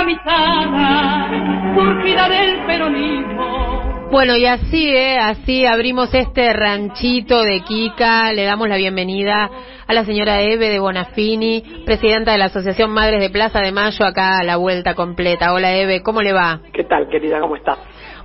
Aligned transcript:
organizada, 0.00 1.74
surgida 1.74 2.28
del 2.28 2.66
peronismo. 2.66 4.08
Bueno, 4.10 4.34
y 4.34 4.46
así, 4.46 4.88
¿eh? 4.88 5.18
Así 5.18 5.66
abrimos 5.66 6.12
este 6.14 6.52
ranchito 6.52 7.42
de 7.42 7.60
Kika. 7.60 8.32
Le 8.32 8.44
damos 8.44 8.68
la 8.68 8.76
bienvenida 8.76 9.48
a 9.86 9.94
la 9.94 10.04
señora 10.04 10.40
Eve 10.40 10.68
de 10.68 10.80
Bonafini, 10.80 11.62
presidenta 11.84 12.32
de 12.32 12.38
la 12.38 12.46
Asociación 12.46 12.90
Madres 12.90 13.20
de 13.20 13.30
Plaza 13.30 13.60
de 13.60 13.70
Mayo, 13.72 14.04
acá 14.04 14.38
a 14.38 14.42
la 14.42 14.56
vuelta 14.56 14.94
completa. 14.94 15.52
Hola, 15.52 15.76
Eve, 15.76 16.02
¿cómo 16.02 16.22
le 16.22 16.32
va? 16.32 16.60
¿Qué 16.72 16.84
tal, 16.84 17.08
querida? 17.08 17.38
¿Cómo 17.40 17.56
estás? 17.56 17.78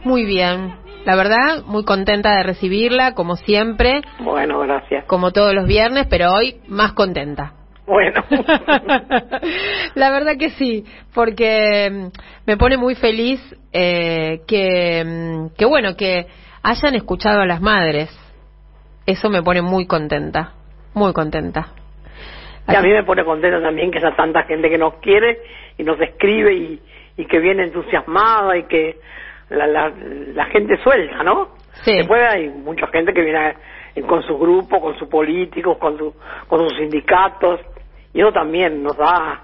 Muy 0.04 0.26
bien. 0.26 0.74
La 1.06 1.16
verdad, 1.16 1.64
muy 1.68 1.84
contenta 1.84 2.36
de 2.36 2.42
recibirla, 2.44 3.14
como 3.14 3.36
siempre. 3.36 4.02
Bueno, 4.20 4.60
gracias. 4.62 5.06
Como 5.06 5.32
todos 5.32 5.54
los 5.54 5.68
viernes, 5.68 6.08
pero 6.10 6.34
hoy 6.34 6.56
más 6.68 6.94
contenta. 6.94 7.54
Bueno. 7.86 8.24
la 9.96 10.12
verdad 10.12 10.38
que 10.40 10.50
sí, 10.52 10.86
porque 11.14 11.90
mm, 11.92 12.08
me 12.48 12.58
pone 12.58 12.78
muy 12.78 12.96
feliz 12.96 13.40
eh, 13.72 14.42
que, 14.48 15.04
mm, 15.06 15.56
que, 15.56 15.66
bueno, 15.66 15.96
que 15.96 16.26
hayan 16.64 16.96
escuchado 16.96 17.42
a 17.42 17.46
las 17.46 17.62
madres. 17.62 18.10
Eso 19.06 19.30
me 19.30 19.44
pone 19.44 19.62
muy 19.62 19.86
contenta, 19.86 20.54
muy 20.96 21.14
contenta. 21.14 21.68
Y 22.68 22.74
a 22.74 22.82
mí 22.82 22.90
me 22.90 23.04
pone 23.04 23.24
contenta 23.24 23.62
también 23.62 23.92
que 23.92 24.00
haya 24.00 24.16
tanta 24.16 24.44
gente 24.44 24.68
que 24.68 24.80
nos 24.80 24.96
quiere 24.96 25.38
y 25.78 25.84
nos 25.84 26.02
escribe 26.02 26.56
y, 26.56 26.82
y 27.18 27.26
que 27.26 27.40
viene 27.40 27.66
entusiasmada 27.66 28.58
y 28.58 28.64
que 28.64 28.98
la, 29.50 29.68
la, 29.68 29.94
la 30.34 30.46
gente 30.46 30.76
suelta, 30.78 31.22
¿no? 31.22 31.50
Sí. 31.84 31.98
Después 31.98 32.24
hay 32.28 32.50
mucha 32.50 32.88
gente 32.88 33.14
que 33.14 33.22
viene 33.22 33.54
con 34.08 34.24
su 34.24 34.36
grupo, 34.40 34.82
con 34.82 34.98
sus 34.98 35.08
políticos, 35.08 35.78
con, 35.78 35.96
su, 36.00 36.16
con 36.48 36.68
sus 36.68 36.76
sindicatos 36.80 37.60
y 38.16 38.22
eso 38.22 38.32
también 38.32 38.82
nos 38.82 38.98
da 38.98 39.42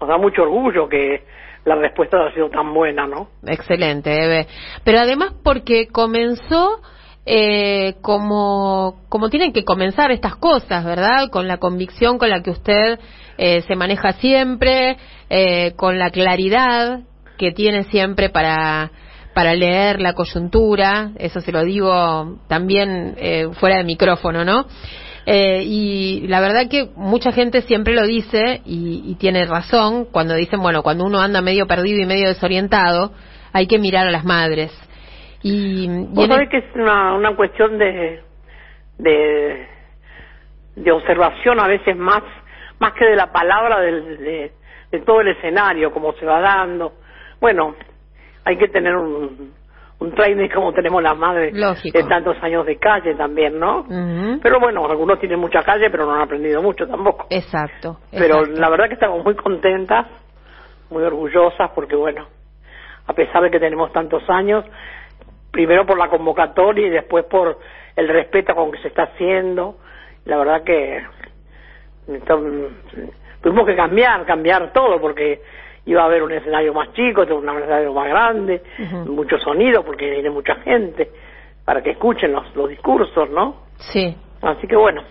nos 0.00 0.08
da 0.08 0.16
mucho 0.16 0.42
orgullo 0.42 0.88
que 0.88 1.24
la 1.64 1.74
respuesta 1.74 2.16
ha 2.24 2.32
sido 2.32 2.48
tan 2.48 2.72
buena, 2.72 3.06
¿no? 3.06 3.28
Excelente, 3.44 4.10
Eve. 4.12 4.46
Pero 4.84 5.00
además 5.00 5.34
porque 5.42 5.88
comenzó 5.88 6.80
eh, 7.26 7.96
como, 8.00 9.00
como 9.08 9.28
tienen 9.28 9.52
que 9.52 9.64
comenzar 9.64 10.12
estas 10.12 10.36
cosas, 10.36 10.84
¿verdad? 10.84 11.28
Con 11.30 11.48
la 11.48 11.58
convicción 11.58 12.18
con 12.18 12.30
la 12.30 12.42
que 12.42 12.50
usted 12.50 13.00
eh, 13.36 13.62
se 13.62 13.74
maneja 13.74 14.12
siempre, 14.12 14.96
eh, 15.28 15.72
con 15.76 15.98
la 15.98 16.10
claridad 16.10 17.00
que 17.36 17.50
tiene 17.50 17.82
siempre 17.84 18.30
para, 18.30 18.92
para 19.34 19.54
leer 19.54 20.00
la 20.00 20.14
coyuntura, 20.14 21.10
eso 21.18 21.40
se 21.40 21.52
lo 21.52 21.64
digo 21.64 22.38
también 22.48 23.14
eh, 23.18 23.48
fuera 23.54 23.78
de 23.78 23.84
micrófono, 23.84 24.44
¿no? 24.44 24.66
Eh, 25.30 25.62
y 25.62 26.26
la 26.26 26.40
verdad 26.40 26.70
que 26.70 26.88
mucha 26.96 27.32
gente 27.32 27.60
siempre 27.60 27.94
lo 27.94 28.06
dice 28.06 28.62
y, 28.64 29.02
y, 29.04 29.14
tiene 29.16 29.44
razón 29.44 30.06
cuando 30.06 30.34
dicen, 30.34 30.58
bueno, 30.62 30.82
cuando 30.82 31.04
uno 31.04 31.20
anda 31.20 31.42
medio 31.42 31.66
perdido 31.66 32.00
y 32.00 32.06
medio 32.06 32.28
desorientado, 32.28 33.12
hay 33.52 33.66
que 33.66 33.78
mirar 33.78 34.06
a 34.06 34.10
las 34.10 34.24
madres. 34.24 34.72
Y, 35.42 35.84
y 35.84 36.06
¿Vos 36.14 36.28
sabés 36.28 36.44
el... 36.44 36.48
que 36.48 36.56
es 36.56 36.74
una, 36.74 37.12
una 37.12 37.36
cuestión 37.36 37.76
de, 37.76 38.22
de, 38.96 39.68
de 40.76 40.92
observación 40.92 41.60
a 41.60 41.68
veces 41.68 41.94
más, 41.94 42.22
más 42.78 42.94
que 42.94 43.04
de 43.04 43.16
la 43.16 43.30
palabra, 43.30 43.80
de, 43.80 44.00
de, 44.00 44.52
de 44.90 45.00
todo 45.00 45.20
el 45.20 45.28
escenario, 45.28 45.92
como 45.92 46.14
se 46.14 46.24
va 46.24 46.40
dando. 46.40 46.94
Bueno, 47.38 47.74
hay 48.44 48.56
que 48.56 48.68
tener 48.68 48.96
un, 48.96 49.52
un 50.00 50.14
training 50.14 50.48
como 50.48 50.72
tenemos 50.72 51.02
las 51.02 51.16
madres 51.16 51.52
Lógico. 51.54 51.98
de 51.98 52.04
tantos 52.04 52.36
años 52.42 52.64
de 52.66 52.76
calle 52.76 53.14
también, 53.16 53.58
¿no? 53.58 53.80
Uh 53.80 53.86
-huh. 53.88 54.40
Pero 54.42 54.60
bueno, 54.60 54.86
algunos 54.86 55.18
tienen 55.18 55.40
mucha 55.40 55.62
calle, 55.62 55.90
pero 55.90 56.06
no 56.06 56.14
han 56.14 56.22
aprendido 56.22 56.62
mucho 56.62 56.86
tampoco. 56.86 57.26
Exacto. 57.30 57.98
Pero 58.12 58.40
exacto. 58.40 58.60
la 58.60 58.70
verdad 58.70 58.88
que 58.88 58.94
estamos 58.94 59.24
muy 59.24 59.34
contentas, 59.34 60.06
muy 60.90 61.02
orgullosas, 61.02 61.70
porque 61.74 61.96
bueno, 61.96 62.26
a 63.06 63.12
pesar 63.12 63.42
de 63.42 63.50
que 63.50 63.58
tenemos 63.58 63.92
tantos 63.92 64.22
años, 64.28 64.64
primero 65.50 65.84
por 65.84 65.98
la 65.98 66.08
convocatoria 66.08 66.86
y 66.86 66.90
después 66.90 67.24
por 67.24 67.58
el 67.96 68.08
respeto 68.08 68.54
con 68.54 68.70
que 68.70 68.78
se 68.78 68.88
está 68.88 69.04
haciendo, 69.04 69.78
la 70.26 70.36
verdad 70.36 70.62
que 70.62 71.02
tuvimos 73.42 73.66
que 73.66 73.74
cambiar, 73.74 74.24
cambiar 74.26 74.72
todo, 74.72 75.00
porque 75.00 75.40
iba 75.88 76.02
a 76.02 76.04
haber 76.04 76.22
un 76.22 76.32
escenario 76.32 76.74
más 76.74 76.92
chico, 76.92 77.22
un 77.22 77.48
escenario 77.48 77.94
más 77.94 78.08
grande, 78.08 78.62
uh 78.78 78.82
-huh. 78.82 79.06
mucho 79.06 79.38
sonido 79.38 79.82
porque 79.82 80.10
viene 80.10 80.28
mucha 80.28 80.54
gente 80.56 81.10
para 81.64 81.82
que 81.82 81.90
escuchen 81.92 82.32
los, 82.32 82.54
los 82.54 82.68
discursos, 82.68 83.30
¿no? 83.30 83.62
Sí. 83.78 84.14
Así 84.42 84.66
que 84.66 84.76
bueno. 84.76 85.02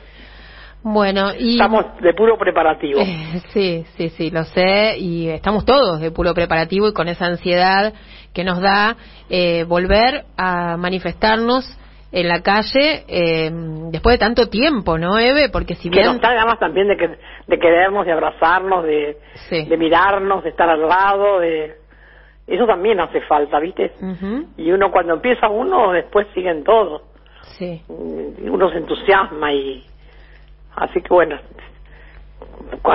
Bueno, 0.83 1.31
y... 1.37 1.53
Estamos 1.53 1.85
de 1.99 2.13
puro 2.13 2.37
preparativo. 2.37 2.99
Eh, 2.99 3.41
sí, 3.53 3.85
sí, 3.95 4.09
sí, 4.09 4.29
lo 4.29 4.43
sé, 4.43 4.97
y 4.99 5.29
estamos 5.29 5.65
todos 5.65 5.99
de 5.99 6.11
puro 6.11 6.33
preparativo 6.35 6.87
y 6.87 6.93
con 6.93 7.07
esa 7.07 7.25
ansiedad 7.25 7.93
que 8.33 8.43
nos 8.43 8.61
da 8.61 8.95
eh, 9.29 9.63
volver 9.63 10.25
a 10.37 10.77
manifestarnos 10.77 11.65
en 12.19 12.27
la 12.27 12.41
calle 12.41 13.05
eh, 13.07 13.51
después 13.91 14.15
de 14.15 14.17
tanto 14.17 14.49
tiempo, 14.49 14.97
¿no, 14.97 15.19
Eve? 15.19 15.49
Porque 15.49 15.75
si 15.75 15.89
bien... 15.89 16.19
Que 16.19 16.27
nos 16.27 16.59
también 16.59 16.87
de, 16.87 16.97
que, 16.97 17.09
de 17.09 17.59
querernos, 17.59 18.07
de 18.07 18.11
abrazarnos, 18.11 18.83
de, 18.85 19.17
sí. 19.49 19.65
de 19.65 19.77
mirarnos, 19.77 20.43
de 20.43 20.49
estar 20.49 20.67
al 20.67 20.87
lado, 20.87 21.39
de... 21.39 21.75
Eso 22.47 22.65
también 22.65 22.99
hace 22.99 23.21
falta, 23.21 23.59
¿viste? 23.59 23.91
Uh 24.01 24.05
-huh. 24.05 24.45
Y 24.57 24.71
uno 24.71 24.89
cuando 24.89 25.13
empieza 25.13 25.47
uno, 25.47 25.91
después 25.91 26.25
siguen 26.33 26.63
todos. 26.63 27.03
Sí. 27.57 27.83
Uno 27.87 28.71
se 28.71 28.77
entusiasma 28.77 29.53
y... 29.53 29.85
Así 30.75 31.01
que 31.01 31.09
bueno, 31.09 31.37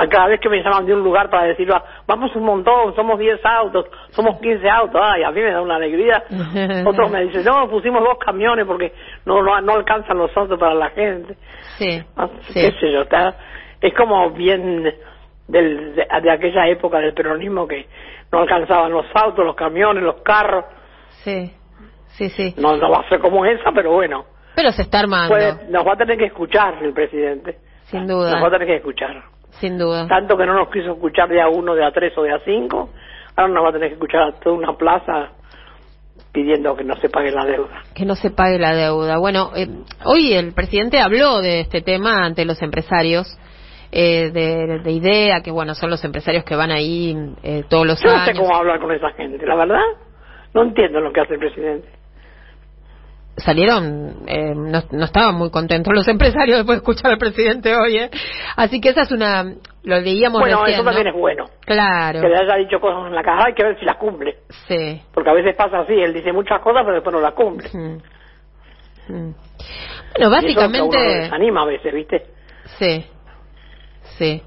cada 0.09 0.27
vez 0.27 0.39
que 0.39 0.49
me 0.49 0.61
llaman 0.61 0.85
de 0.85 0.93
un 0.93 1.03
lugar 1.03 1.29
para 1.29 1.45
decir, 1.45 1.67
vamos 2.07 2.35
un 2.35 2.43
montón, 2.43 2.95
somos 2.95 3.19
10 3.19 3.39
autos, 3.45 3.85
somos 4.11 4.39
15 4.39 4.69
autos, 4.69 5.01
ay, 5.03 5.23
a 5.23 5.31
mí 5.31 5.41
me 5.41 5.51
da 5.51 5.61
una 5.61 5.75
alegría. 5.75 6.23
Otros 6.85 7.11
me 7.11 7.23
dicen, 7.25 7.43
no, 7.43 7.69
pusimos 7.69 8.03
dos 8.03 8.17
camiones 8.17 8.65
porque 8.65 8.93
no, 9.25 9.41
no, 9.41 9.59
no 9.61 9.73
alcanzan 9.73 10.17
los 10.17 10.35
autos 10.35 10.59
para 10.59 10.73
la 10.73 10.89
gente. 10.91 11.35
Sí, 11.77 12.01
sí. 12.47 12.53
Qué 12.53 12.71
sé 12.79 12.91
yo, 12.91 13.01
está, 13.01 13.35
es 13.81 13.93
como 13.93 14.31
bien 14.31 14.83
del, 15.47 15.95
de, 15.95 16.05
de, 16.21 16.31
aquella 16.31 16.67
época 16.67 16.99
del 16.99 17.13
peronismo 17.13 17.67
que 17.67 17.87
no 18.31 18.39
alcanzaban 18.39 18.91
los 18.91 19.05
autos, 19.13 19.45
los 19.45 19.55
camiones, 19.55 20.03
los 20.03 20.21
carros. 20.21 20.65
Sí, 21.23 21.51
sí, 22.07 22.29
sí. 22.29 22.53
No, 22.57 22.77
no 22.77 22.89
va 22.89 22.99
a 22.99 23.09
ser 23.09 23.19
como 23.19 23.45
esa, 23.45 23.71
pero 23.73 23.91
bueno. 23.91 24.25
Pero 24.55 24.71
se 24.71 24.83
está 24.83 24.99
armando. 24.99 25.33
Puede, 25.33 25.69
nos 25.69 25.85
va 25.85 25.93
a 25.93 25.97
tener 25.97 26.17
que 26.17 26.25
escuchar 26.25 26.83
el 26.83 26.93
presidente. 26.93 27.57
Sin 27.85 28.07
duda. 28.07 28.31
Nos 28.31 28.43
va 28.43 28.47
a 28.47 28.51
tener 28.51 28.67
que 28.67 28.75
escuchar. 28.77 29.32
Sin 29.59 29.77
duda. 29.77 30.07
Tanto 30.07 30.37
que 30.37 30.45
no 30.45 30.53
nos 30.53 30.69
quiso 30.69 30.93
escuchar 30.93 31.29
de 31.29 31.41
a 31.41 31.47
uno, 31.47 31.75
de 31.75 31.85
a 31.85 31.91
tres 31.91 32.17
o 32.17 32.23
de 32.23 32.33
a 32.33 32.39
cinco, 32.39 32.89
ahora 33.35 33.53
nos 33.53 33.63
va 33.63 33.69
a 33.69 33.73
tener 33.73 33.89
que 33.89 33.93
escuchar 33.95 34.21
a 34.23 34.31
toda 34.39 34.55
una 34.55 34.73
plaza 34.77 35.31
pidiendo 36.31 36.75
que 36.75 36.83
no 36.83 36.95
se 36.95 37.09
pague 37.09 37.31
la 37.31 37.45
deuda. 37.45 37.83
Que 37.93 38.05
no 38.05 38.15
se 38.15 38.31
pague 38.31 38.57
la 38.57 38.73
deuda. 38.73 39.17
Bueno, 39.17 39.51
eh, 39.55 39.67
hoy 40.05 40.33
el 40.33 40.53
presidente 40.53 40.99
habló 40.99 41.41
de 41.41 41.61
este 41.61 41.81
tema 41.81 42.25
ante 42.25 42.45
los 42.45 42.61
empresarios. 42.61 43.27
Eh, 43.95 44.31
de, 44.31 44.79
de, 44.79 44.91
idea, 44.91 45.41
que 45.41 45.51
bueno, 45.51 45.75
son 45.75 45.91
los 45.91 46.03
empresarios 46.03 46.43
que 46.43 46.55
van 46.55 46.71
ahí 46.71 47.15
eh, 47.43 47.63
todos 47.69 47.85
los 47.85 48.01
Yo 48.01 48.09
años. 48.09 48.21
no 48.21 48.33
sé 48.33 48.39
cómo 48.39 48.55
hablar 48.55 48.79
con 48.79 48.91
esa 48.91 49.11
gente, 49.11 49.45
la 49.45 49.53
verdad, 49.53 49.83
no 50.55 50.63
entiendo 50.63 50.99
lo 50.99 51.13
que 51.13 51.21
hace 51.21 51.35
el 51.35 51.39
presidente 51.39 51.87
salieron, 53.37 54.23
eh, 54.27 54.53
no, 54.55 54.83
no, 54.91 55.05
estaban 55.05 55.35
muy 55.35 55.49
contentos 55.49 55.93
los 55.93 56.07
empresarios 56.07 56.57
después 56.57 56.77
de 56.77 56.81
escuchar 56.81 57.11
al 57.11 57.17
presidente 57.17 57.75
hoy, 57.75 57.97
¿eh? 57.97 58.09
Así 58.55 58.79
que 58.79 58.89
esa 58.89 59.01
es 59.01 59.11
una, 59.11 59.43
lo 59.83 59.99
leíamos 59.99 60.39
Bueno, 60.39 60.59
recién, 60.59 60.75
eso 60.75 60.83
también 60.83 61.05
¿no? 61.05 61.11
es 61.11 61.19
bueno. 61.19 61.45
Claro. 61.61 62.21
Que 62.21 62.29
le 62.29 62.37
haya 62.37 62.55
dicho 62.57 62.79
cosas 62.79 63.07
en 63.07 63.15
la 63.15 63.23
caja, 63.23 63.45
hay 63.47 63.53
que 63.53 63.63
ver 63.63 63.79
si 63.79 63.85
las 63.85 63.97
cumple. 63.97 64.37
Sí. 64.67 65.01
Porque 65.13 65.29
a 65.29 65.33
veces 65.33 65.55
pasa 65.55 65.79
así, 65.79 65.93
él 65.93 66.13
dice 66.13 66.31
muchas 66.31 66.61
cosas, 66.61 66.83
pero 66.83 66.95
después 66.95 67.13
no 67.13 67.21
las 67.21 67.33
cumple. 67.33 67.69
Mm. 67.73 68.01
Mm. 69.07 69.35
Bueno, 70.15 70.29
básicamente... 70.29 70.97
Y 70.97 71.01
eso 71.01 71.21
desanima 71.21 71.61
a 71.63 71.65
veces, 71.65 71.93
¿viste? 71.93 72.23
Sí, 72.77 73.05
sí. 74.17 74.41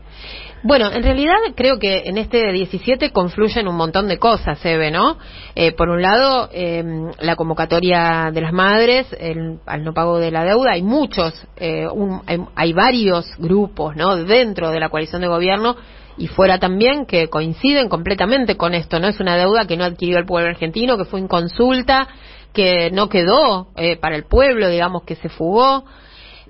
Bueno, 0.66 0.91
en 0.91 1.04
realidad 1.04 1.37
creo 1.54 1.78
que 1.78 2.03
en 2.06 2.19
este 2.19 2.50
17 2.50 3.12
confluyen 3.12 3.69
un 3.69 3.76
montón 3.76 4.08
de 4.08 4.19
cosas, 4.19 4.58
Eve, 4.67 4.90
¿no? 4.90 5.17
Eh, 5.55 5.70
por 5.70 5.88
un 5.88 6.02
lado, 6.02 6.49
eh, 6.52 6.82
la 7.20 7.37
convocatoria 7.37 8.32
de 8.35 8.40
las 8.40 8.52
madres, 8.52 9.06
el, 9.17 9.61
al 9.64 9.85
no 9.85 9.94
pago 9.94 10.19
de 10.19 10.32
la 10.32 10.44
deuda, 10.44 10.73
hay 10.73 10.82
muchos, 10.82 11.40
eh, 11.56 11.87
un, 11.87 12.20
hay, 12.26 12.40
hay, 12.56 12.73
varios 12.73 13.31
grupos, 13.38 13.94
¿no? 13.94 14.17
Dentro 14.17 14.73
de 14.73 14.81
la 14.81 14.88
coalición 14.88 15.23
de 15.23 15.29
gobierno 15.29 15.76
y 16.19 16.26
fuera 16.26 16.58
también 16.58 17.06
que 17.06 17.29
coinciden 17.29 17.88
completamente 17.88 18.56
con 18.56 18.75
esto, 18.75 18.99
¿no? 18.99 19.06
Es 19.06 19.20
una 19.20 19.37
deuda 19.37 19.69
que 19.69 19.76
no 19.76 19.85
adquirió 19.85 20.19
el 20.19 20.26
pueblo 20.26 20.50
argentino, 20.50 20.99
que 20.99 21.05
fue 21.05 21.20
en 21.20 21.29
consulta, 21.29 22.08
que 22.52 22.90
no 22.90 23.08
quedó 23.08 23.69
para 24.00 24.17
el 24.17 24.25
pueblo, 24.25 24.69
digamos, 24.69 25.05
que 25.05 25.14
se 25.14 25.29
fugó. 25.29 25.85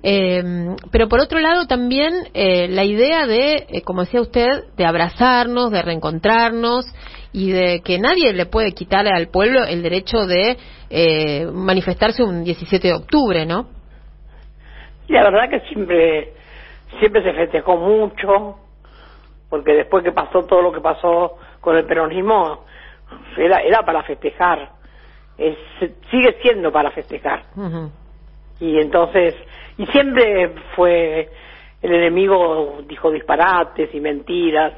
Eh, 0.02 0.42
pero 0.90 1.08
por 1.08 1.20
otro 1.20 1.40
lado 1.40 1.66
también 1.66 2.12
eh, 2.34 2.68
la 2.68 2.84
idea 2.84 3.26
de, 3.26 3.66
eh, 3.68 3.82
como 3.82 4.02
decía 4.02 4.20
usted, 4.20 4.64
de 4.76 4.84
abrazarnos, 4.84 5.70
de 5.70 5.82
reencontrarnos 5.82 6.86
y 7.32 7.50
de 7.50 7.80
que 7.82 7.98
nadie 7.98 8.32
le 8.32 8.46
puede 8.46 8.72
quitar 8.72 9.06
al 9.06 9.28
pueblo 9.28 9.64
el 9.64 9.82
derecho 9.82 10.26
de 10.26 10.56
manifestarse 11.52 12.22
un 12.22 12.44
17 12.44 12.86
de 12.86 12.94
octubre, 12.94 13.44
¿no? 13.44 13.68
La 15.08 15.24
verdad 15.24 15.50
que 15.50 15.60
siempre, 15.68 16.32
siempre 17.00 17.22
se 17.22 17.32
festejó 17.32 17.76
mucho, 17.76 18.58
porque 19.50 19.72
después 19.72 20.04
que 20.04 20.12
pasó 20.12 20.44
todo 20.44 20.62
lo 20.62 20.72
que 20.72 20.80
pasó 20.80 21.38
con 21.60 21.76
el 21.76 21.84
peronismo 21.84 22.64
era, 23.36 23.60
era 23.60 23.82
para 23.82 24.02
festejar, 24.04 24.70
es, 25.38 25.56
sigue 26.10 26.38
siendo 26.42 26.72
para 26.72 26.90
festejar. 26.90 27.42
Y 28.60 28.78
entonces, 28.78 29.34
y 29.78 29.86
siempre 29.86 30.54
fue 30.74 31.28
el 31.82 31.94
enemigo 31.94 32.78
dijo 32.86 33.10
disparates 33.10 33.94
y 33.94 34.00
mentiras 34.00 34.72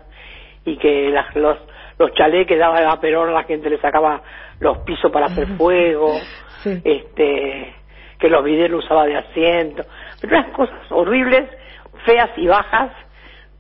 y 0.65 0.77
que 0.77 1.11
las, 1.11 1.35
los 1.37 1.57
los 1.99 2.13
chalés 2.15 2.47
que 2.47 2.57
daba 2.57 2.79
a 2.91 3.01
Perón 3.01 3.33
la 3.35 3.45
gente 3.45 3.69
le 3.71 3.79
sacaba 3.79 4.23
los 4.61 4.79
pisos 4.79 5.11
para 5.11 5.27
hacer 5.27 5.47
fuego, 5.57 6.13
Sí. 6.63 6.81
este 6.85 7.75
que 8.19 8.29
los 8.29 8.43
videos 8.45 8.71
lo 8.71 8.79
usaba 8.79 9.07
de 9.07 9.17
asiento, 9.17 9.85
pero 10.21 10.37
unas 10.39 10.53
cosas 10.53 10.91
horribles, 10.91 11.49
feas 12.05 12.31
y 12.37 12.47
bajas. 12.49 12.91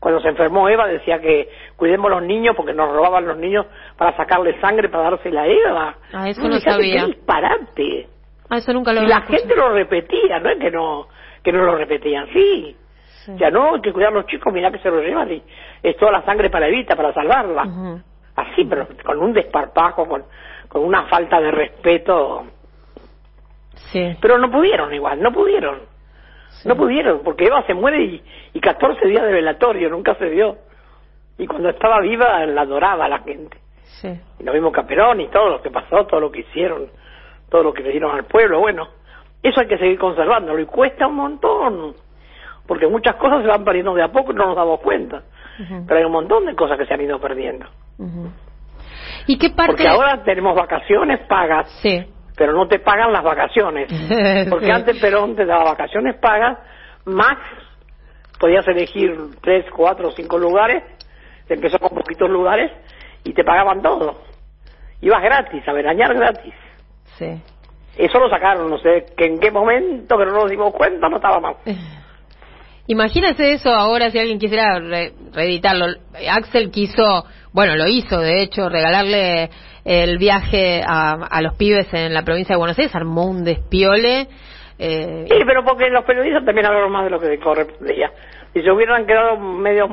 Cuando 0.00 0.20
se 0.20 0.28
enfermó 0.28 0.68
Eva 0.68 0.86
decía 0.86 1.20
que 1.20 1.48
cuidemos 1.76 2.10
los 2.10 2.22
niños 2.22 2.54
porque 2.56 2.72
nos 2.72 2.92
robaban 2.92 3.26
los 3.26 3.36
niños 3.36 3.66
para 3.96 4.16
sacarle 4.16 4.60
sangre 4.60 4.88
para 4.88 5.10
dársela 5.10 5.42
a 5.42 5.46
Eva. 5.46 5.94
Ah, 6.12 6.28
eso 6.28 6.48
no 6.48 6.58
sabía. 6.60 7.00
Qué 7.00 7.06
disparate. 7.06 8.08
Ah, 8.48 8.58
eso 8.58 8.72
nunca 8.72 8.92
lo 8.92 9.02
Y 9.02 9.06
la 9.06 9.22
gente 9.22 9.54
lo 9.56 9.70
repetía, 9.70 10.38
no 10.40 10.50
es 10.50 10.58
que 10.58 10.70
no 10.70 11.08
que 11.50 11.58
no 11.58 11.64
lo 11.64 11.76
repetían, 11.76 12.26
sí. 12.32 12.76
Sí. 13.24 13.32
Ya 13.38 13.50
no, 13.50 13.74
hay 13.74 13.80
que 13.80 13.92
cuidar 13.92 14.10
a 14.12 14.16
los 14.16 14.26
chicos, 14.26 14.52
mirá 14.52 14.70
que 14.70 14.78
se 14.78 14.90
los 14.90 15.02
llevan 15.02 15.30
y 15.32 15.42
es 15.82 15.96
toda 15.96 16.12
la 16.12 16.22
sangre 16.22 16.50
para 16.50 16.68
Evita, 16.68 16.94
para 16.94 17.12
salvarla. 17.14 18.02
Así, 18.36 18.64
pero 18.64 18.86
con 19.04 19.18
un 19.18 19.32
desparpajo, 19.32 20.06
con, 20.06 20.24
con 20.68 20.82
una 20.82 21.04
falta 21.06 21.40
de 21.40 21.50
respeto. 21.50 22.44
Sí. 23.92 24.16
Pero 24.20 24.38
no 24.38 24.50
pudieron 24.50 24.92
igual, 24.92 25.22
no 25.22 25.32
pudieron. 25.32 25.80
sí. 26.50 26.68
No 26.68 26.76
pudieron, 26.76 27.20
porque 27.24 27.46
Eva 27.46 27.62
se 27.66 27.72
muere 27.74 28.02
y, 28.02 28.22
y 28.52 28.60
14 28.60 29.06
días 29.06 29.24
de 29.24 29.32
velatorio, 29.32 29.88
nunca 29.88 30.14
se 30.16 30.28
dio. 30.30 30.56
Y 31.38 31.46
cuando 31.46 31.70
estaba 31.70 32.00
viva 32.00 32.44
la 32.46 32.62
adoraba 32.62 33.08
la 33.08 33.20
gente. 33.20 33.56
Sí. 34.00 34.08
Y 34.38 34.44
lo 34.44 34.52
mismo 34.52 34.70
que 34.70 34.80
a 34.80 34.86
Perón 34.86 35.20
y 35.22 35.28
todo 35.28 35.48
lo 35.48 35.62
que 35.62 35.70
pasó, 35.70 36.04
todo 36.06 36.20
lo 36.20 36.30
que 36.30 36.40
hicieron, 36.40 36.88
todo 37.48 37.62
lo 37.62 37.72
que 37.72 37.82
le 37.82 37.90
dieron 37.90 38.14
al 38.14 38.24
pueblo, 38.24 38.60
bueno, 38.60 38.88
eso 39.42 39.60
hay 39.60 39.66
que 39.68 39.78
seguir 39.78 39.98
conservándolo 39.98 40.60
y 40.60 40.66
cuesta 40.66 41.06
un 41.06 41.16
montón, 41.16 41.94
porque 42.66 42.86
muchas 42.86 43.16
cosas 43.16 43.42
se 43.42 43.48
van 43.48 43.64
perdiendo 43.64 43.94
de 43.94 44.02
a 44.02 44.08
poco 44.08 44.32
y 44.32 44.34
no 44.34 44.46
nos 44.46 44.56
damos 44.56 44.80
cuenta, 44.80 45.22
pero 45.86 45.98
hay 45.98 46.04
un 46.04 46.12
montón 46.12 46.46
de 46.46 46.54
cosas 46.54 46.78
que 46.78 46.86
se 46.86 46.94
han 46.94 47.00
ido 47.00 47.18
perdiendo. 47.20 47.66
¿Y 49.26 49.38
qué 49.38 49.50
parte? 49.50 49.72
Porque 49.72 49.88
ahora 49.88 50.22
tenemos 50.24 50.54
vacaciones 50.56 51.20
pagas, 51.28 51.70
Sí. 51.82 52.04
pero 52.36 52.52
no 52.52 52.66
te 52.68 52.78
pagan 52.78 53.12
las 53.12 53.22
vacaciones, 53.22 53.88
porque 54.50 54.66
Sí. 54.66 54.70
antes 54.72 55.00
Perón 55.00 55.36
te 55.36 55.44
daba 55.44 55.64
vacaciones 55.64 56.16
pagas, 56.16 56.58
más 57.04 57.36
podías 58.38 58.66
elegir 58.68 59.16
tres, 59.42 59.64
cuatro, 59.74 60.10
cinco 60.12 60.38
lugares, 60.38 60.82
empezó 61.48 61.78
con 61.78 61.90
poquitos 61.90 62.30
lugares 62.30 62.70
y 63.24 63.32
te 63.32 63.44
pagaban 63.44 63.82
todo. 63.82 64.18
Ibas 65.00 65.22
gratis, 65.22 65.66
a 65.66 65.72
veranear 65.72 66.14
gratis. 66.14 66.54
Sí. 67.16 67.42
Eso 67.98 68.18
lo 68.20 68.30
sacaron, 68.30 68.70
no 68.70 68.78
sé 68.78 69.06
que 69.16 69.26
en 69.26 69.40
qué 69.40 69.50
momento, 69.50 70.16
pero 70.16 70.30
no 70.30 70.38
nos 70.42 70.50
dimos 70.50 70.72
cuenta, 70.72 71.08
no 71.08 71.16
estaba 71.16 71.40
más. 71.40 71.56
Imagínese 72.86 73.52
eso 73.52 73.70
ahora 73.70 74.10
si 74.10 74.18
alguien 74.18 74.38
quisiera 74.38 74.78
re- 74.78 75.12
reeditarlo. 75.34 75.86
Axel 76.30 76.70
quiso, 76.70 77.26
bueno, 77.52 77.76
lo 77.76 77.86
hizo 77.86 78.18
de 78.20 78.40
hecho, 78.42 78.68
regalarle 78.70 79.50
el 79.84 80.16
viaje 80.18 80.80
a, 80.86 81.12
a 81.30 81.42
los 81.42 81.54
pibes 81.54 81.92
en 81.92 82.14
la 82.14 82.22
provincia 82.22 82.54
de 82.54 82.58
Buenos 82.58 82.78
Aires, 82.78 82.94
armó 82.94 83.26
un 83.26 83.44
despiole. 83.44 84.28
Eh, 84.78 85.26
Sí, 85.28 85.36
pero 85.44 85.64
porque 85.64 85.90
los 85.90 86.04
periodistas 86.04 86.44
también 86.46 86.66
hablaron 86.66 86.90
más 86.92 87.04
de 87.04 87.10
lo 87.10 87.20
que 87.20 87.38
correspondía. 87.40 88.10
Si 88.54 88.62
se 88.62 88.70
hubieran 88.70 89.06
quedado 89.06 89.36
medio... 89.38 89.86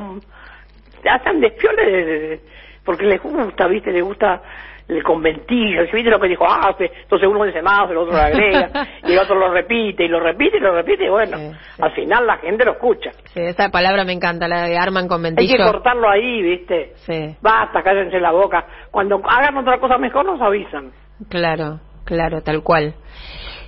Hacen 1.10 1.40
despiole 1.42 1.86
de- 1.86 2.06
de- 2.06 2.20
de- 2.30 2.40
porque 2.86 3.06
les 3.06 3.22
gusta, 3.22 3.68
¿viste? 3.68 3.92
Les 3.92 4.04
gusta 4.04 4.42
el 4.88 5.04
conventillo. 5.04 5.82
¿Viste 5.92 6.10
lo 6.10 6.20
que 6.20 6.28
dijo? 6.28 6.46
Ah, 6.48 6.76
entonces 6.78 7.28
uno 7.28 7.44
dice 7.46 7.62
más, 7.62 7.90
el 7.90 7.98
otro 7.98 8.14
lo 8.14 8.20
agrega, 8.22 8.70
y 9.04 9.14
el 9.14 9.20
otro 9.20 9.36
lo 9.36 9.52
repite, 9.52 10.06
y 10.06 10.08
lo 10.08 10.20
repite, 10.20 10.58
y 10.58 10.60
lo 10.60 10.74
repite, 10.76 11.06
y 11.06 11.10
bueno, 11.10 11.38
Sí, 11.38 11.52
sí. 11.76 11.82
al 11.82 11.92
final 11.94 12.28
la 12.28 12.38
gente 12.38 12.66
lo 12.66 12.74
escucha. 12.74 13.12
sí, 13.34 13.40
esa 13.42 13.70
palabra 13.70 14.04
me 14.04 14.14
encanta, 14.14 14.48
la 14.48 14.64
de 14.68 14.78
arman 14.78 15.08
con 15.08 15.26
Hay 15.26 15.48
que 15.48 15.58
cortarlo 15.58 16.10
ahí, 16.10 16.42
¿viste? 16.42 16.94
Sí, 16.98 17.36
Basta, 17.42 17.82
cállense 17.84 18.20
la 18.20 18.32
boca. 18.32 18.66
Cuando 18.92 19.22
hagan 19.28 19.58
otra 19.58 19.80
cosa 19.80 19.98
mejor 19.98 20.26
nos 20.26 20.40
avisan. 20.42 20.92
claro, 21.30 21.80
claro, 22.06 22.42
tal 22.42 22.62
cual. 22.62 22.94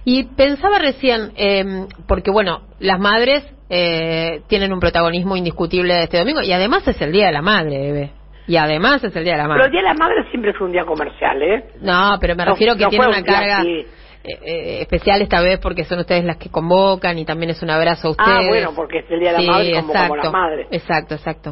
Y 0.06 0.24
pensaba 0.36 0.80
recién, 0.80 1.32
eh, 1.36 1.86
porque 2.08 2.32
bueno, 2.32 2.62
las 2.80 3.00
madres 3.00 3.44
eh, 3.70 4.42
tienen 4.48 4.72
un 4.72 4.80
protagonismo 4.80 5.36
indiscutible 5.36 6.04
este 6.04 6.18
domingo 6.20 6.42
y 6.42 6.54
además 6.54 6.88
es 6.88 7.02
el 7.02 7.12
Día 7.12 7.26
de 7.26 7.34
la 7.34 7.42
Madre, 7.42 7.90
Eve. 7.90 8.12
Y 8.48 8.56
además 8.58 9.04
es 9.04 9.16
el 9.16 9.24
Día 9.24 9.34
de 9.34 9.44
la 9.44 9.50
Pero 9.50 9.66
el. 9.66 9.72
Día 9.72 9.82
de 9.82 9.88
la 9.88 9.94
Madre 9.94 10.24
siempre 10.30 10.54
fue 10.54 10.68
un 10.68 10.74
día 10.74 10.86
comercial, 10.86 11.42
¿eh? 11.42 11.66
No, 11.82 12.18
pero 12.22 12.36
me 12.36 12.46
No- 12.46 12.52
refiero 12.52 12.76
que 12.76 12.84
no 12.84 12.90
tiene 12.90 13.08
una 13.08 13.18
un 13.18 13.24
carga 13.24 13.62
eh, 13.64 13.86
eh, 14.24 14.82
especial 14.82 15.22
esta 15.22 15.42
vez 15.42 15.60
porque 15.60 15.84
son 15.84 16.00
ustedes 16.00 16.24
las 16.26 16.38
que 16.38 16.50
convocan 16.50 17.18
y 17.20 17.26
también 17.26 17.50
es 17.52 17.62
un 17.62 17.70
abrazo 17.70 18.10
a 18.10 18.12
Ah, 18.18 18.24
ustedes. 18.40 18.48
bueno, 18.50 18.72
porque 18.76 19.00
es 19.00 19.12
el 19.12 19.20
Día 19.20 19.30
de 19.32 19.38
la 19.38 19.42
Sí, 19.42 19.48
Madre 19.50 19.72
como, 19.74 19.88
como 19.88 19.94
exacto, 20.00 20.16
las 20.24 20.32
madres. 20.32 20.68
Exacto, 20.72 21.16
exacto. 21.16 21.52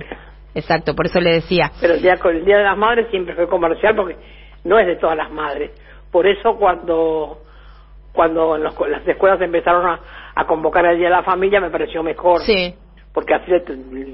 Exacto, 0.55 0.95
por 0.95 1.05
eso 1.05 1.19
le 1.19 1.33
decía. 1.33 1.69
Pero 1.81 1.95
el 1.95 2.01
día, 2.01 2.13
el 2.23 2.45
día 2.45 2.57
de 2.59 2.63
las 2.63 2.77
Madres 2.77 3.07
siempre 3.11 3.35
fue 3.35 3.47
comercial 3.49 3.93
porque 3.95 4.15
no 4.63 4.79
es 4.79 4.87
de 4.87 4.95
todas 4.95 5.17
las 5.17 5.29
madres. 5.29 5.71
Por 6.11 6.25
eso 6.27 6.55
cuando 6.57 7.41
cuando 8.13 8.57
los- 8.57 8.73
las 8.89 9.05
escuelas 9.05 9.41
empezaron 9.41 9.85
a, 9.85 9.99
a 10.33 10.47
convocar 10.47 10.85
el 10.85 10.97
Día 10.97 11.07
de 11.09 11.15
la 11.15 11.23
Familia 11.23 11.59
me 11.59 11.69
pareció 11.69 12.01
mejor. 12.01 12.39
Sí, 12.43 12.73
Porque 13.15 13.33
así 13.33 13.49
le, 13.49 13.63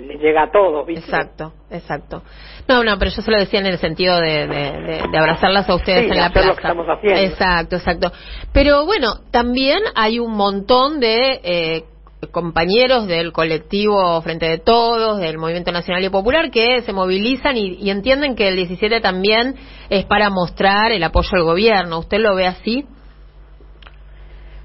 le 0.08 0.18
llega 0.20 0.44
a 0.44 0.52
todos, 0.52 0.86
¿viste? 0.86 1.04
exacto, 1.04 1.52
exacto. 1.72 2.22
No, 2.68 2.84
no, 2.84 2.98
pero 3.00 3.10
yo 3.12 3.22
se 3.24 3.32
lo 3.32 3.38
decía 3.40 3.60
en 3.60 3.66
el 3.66 3.80
sentido 3.80 4.18
de, 4.22 4.46
de, 4.48 4.72
de- 4.82 5.04
de 5.12 5.18
abrazarlas 5.18 5.68
a 5.68 5.76
ustedes 5.76 6.02
Sí, 6.02 6.06
en 6.06 6.10
de 6.12 6.16
la 6.18 6.26
hacer 6.28 6.34
plaza. 6.34 6.48
lo 6.50 6.56
que 6.56 6.62
estamos 6.62 6.86
haciendo. 6.88 7.20
Exacto, 7.22 7.76
exacto. 7.78 8.12
Pero 8.54 8.86
bueno, 8.86 9.16
también 9.32 9.80
hay 9.96 10.20
un 10.20 10.34
montón 10.38 11.00
de 11.00 11.42
eh, 11.44 11.84
compañeros 12.30 13.08
del 13.08 13.32
colectivo 13.32 14.22
Frente 14.22 14.46
de 14.48 14.60
Todos, 14.60 15.20
del 15.20 15.40
Movimiento 15.40 15.72
Nacional 15.72 16.04
y 16.06 16.10
Popular, 16.10 16.52
que 16.52 16.82
se 16.84 16.94
movilizan 16.94 17.58
y, 17.58 17.78
y 17.82 17.90
entienden 17.90 18.36
que 18.36 18.48
el 18.50 18.56
17 18.56 19.02
también 19.02 19.56
es 19.90 20.06
para 20.06 20.30
mostrar 20.30 20.92
el 20.92 21.04
apoyo 21.04 21.30
al 21.34 21.44
gobierno. 21.44 21.98
¿Usted 21.98 22.20
lo 22.20 22.36
ve 22.36 22.46
así? 22.46 22.86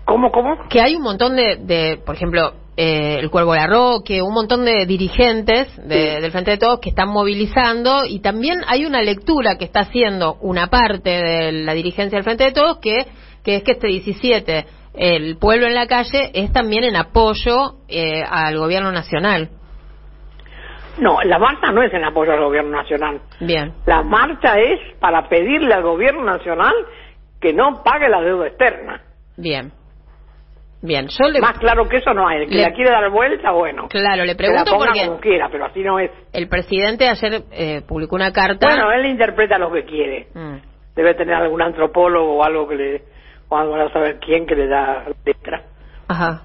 ¿Cómo, 0.05 0.31
cómo? 0.31 0.69
que 0.69 0.81
hay 0.83 0.95
un 0.95 1.03
montón 1.03 1.35
de, 1.37 1.57
de 1.57 1.97
por 2.05 2.15
ejemplo, 2.15 2.53
eh, 2.77 3.19
el 3.21 3.31
Cuervo 3.31 3.55
Larroque, 3.55 4.21
un 4.23 4.35
montón 4.35 4.65
de 4.65 4.85
dirigentes 4.87 5.75
de- 5.89 6.17
Sí. 6.17 6.21
del 6.23 6.31
Frente 6.31 6.51
de 6.53 6.59
Todos 6.59 6.81
que 6.81 6.91
están 6.91 7.09
movilizando 7.09 8.05
y 8.07 8.21
también 8.21 8.61
hay 8.67 8.85
una 8.85 9.01
lectura 9.03 9.57
que 9.59 9.65
está 9.65 9.81
haciendo 9.81 10.35
una 10.41 10.67
parte 10.69 11.11
de 11.11 11.53
la 11.53 11.73
dirigencia 11.75 12.17
del 12.19 12.25
Frente 12.25 12.45
de 12.45 12.53
Todos 12.53 12.79
que, 12.79 13.07
que 13.43 13.57
es 13.57 13.63
que 13.63 13.73
este 13.73 13.87
17 13.89 14.67
el 14.99 15.37
pueblo 15.39 15.67
en 15.67 15.75
la 15.75 15.87
calle 15.87 16.31
es 16.35 16.53
también 16.53 16.85
en 16.85 16.97
apoyo 16.97 17.77
eh, 17.89 18.23
al 18.29 18.57
gobierno 18.59 18.93
nacional. 18.93 19.51
No, 20.99 21.21
la 21.23 21.39
marcha 21.39 21.71
no 21.73 21.83
es 21.83 21.93
en 21.93 22.05
apoyo 22.05 22.33
al 22.33 22.41
gobierno 22.43 22.71
nacional. 22.75 23.21
Bien, 23.41 23.75
La 23.85 24.03
marcha 24.03 24.59
es 24.59 24.81
para 24.99 25.29
pedirle 25.29 25.75
al 25.75 25.83
gobierno 25.83 26.25
nacional 26.25 26.73
que 27.41 27.53
no 27.53 27.83
pague 27.85 28.09
la 28.09 28.23
deuda 28.23 28.47
externa. 28.49 29.03
bien, 29.37 29.73
bien. 30.87 31.09
Yo 31.09 31.29
le, 31.29 31.41
Más 31.41 31.59
claro 31.59 31.87
que 31.89 31.99
eso 31.99 32.15
no 32.15 32.27
hay. 32.27 32.43
El 32.43 32.49
que 32.49 32.55
le- 32.55 32.63
la 32.63 32.73
quiere 32.73 32.91
dar 32.91 33.11
vuelta, 33.11 33.51
bueno. 33.51 33.89
claro, 33.89 34.25
le 34.25 34.35
que 34.37 34.43
la 34.45 34.65
pregunto 34.65 34.73
porque 34.79 35.05
como 35.07 35.21
quiera, 35.21 35.49
pero 35.51 35.67
así 35.67 35.83
no 35.83 35.99
es. 35.99 36.11
el 36.33 36.49
presidente 36.49 37.09
ayer 37.09 37.43
eh, 37.53 37.83
publicó 37.87 38.17
una 38.17 38.33
carta. 38.33 38.67
Bueno, 38.69 38.91
él 38.93 39.07
interpreta 39.07 39.59
lo 39.59 39.71
que 39.73 39.85
quiere. 39.85 40.29
Mm. 40.35 40.57
Debe 40.95 41.15
tener 41.15 41.35
algún 41.35 41.61
antropólogo 41.61 42.39
o 42.39 42.43
algo 42.45 42.67
que 42.69 42.75
le... 42.77 43.03
o 43.49 43.57
algo 43.59 43.75
a 43.77 43.93
saber 43.93 44.19
quién 44.19 44.47
que 44.47 44.55
le 44.55 44.67
da 44.69 45.05
letra. 45.25 45.63
Ajá. 46.09 46.43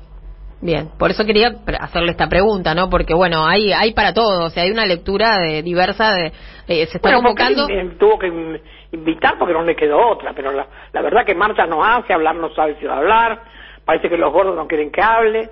Bien, 0.63 0.89
por 0.99 1.09
eso 1.09 1.25
quería 1.25 1.55
hacerle 1.79 2.11
esta 2.11 2.27
pregunta, 2.27 2.75
¿no? 2.75 2.87
Porque 2.87 3.15
bueno, 3.15 3.47
hay 3.47 3.73
hay 3.73 3.93
para 3.95 4.13
todo, 4.13 4.45
o 4.45 4.49
sea, 4.51 4.61
hay 4.61 4.69
una 4.69 4.85
lectura 4.85 5.39
de, 5.39 5.63
diversa 5.63 6.11
de 6.13 6.27
eh, 6.67 6.85
se 6.85 6.97
está 6.97 6.99
Bueno, 7.09 7.17
convocando. 7.23 7.67
él, 7.67 7.97
tuvo 7.97 8.19
que 8.19 8.27
in- 8.27 8.61
invitar 8.91 9.39
porque 9.39 9.53
no 9.55 9.63
le 9.63 9.75
quedó 9.75 9.97
otra, 10.07 10.33
pero 10.35 10.51
la, 10.51 10.67
la 10.93 11.01
verdad 11.01 11.25
que 11.25 11.33
marcha 11.33 11.65
no 11.65 11.83
hace, 11.83 12.13
hablar 12.13 12.35
no 12.35 12.53
sabe 12.53 12.75
si 12.79 12.85
va 12.85 12.93
a 12.93 12.97
hablar, 12.99 13.41
parece 13.85 14.09
que 14.09 14.17
los 14.17 14.31
gordos 14.31 14.55
no 14.55 14.67
quieren 14.67 14.91
que 14.91 15.01
hable, 15.01 15.49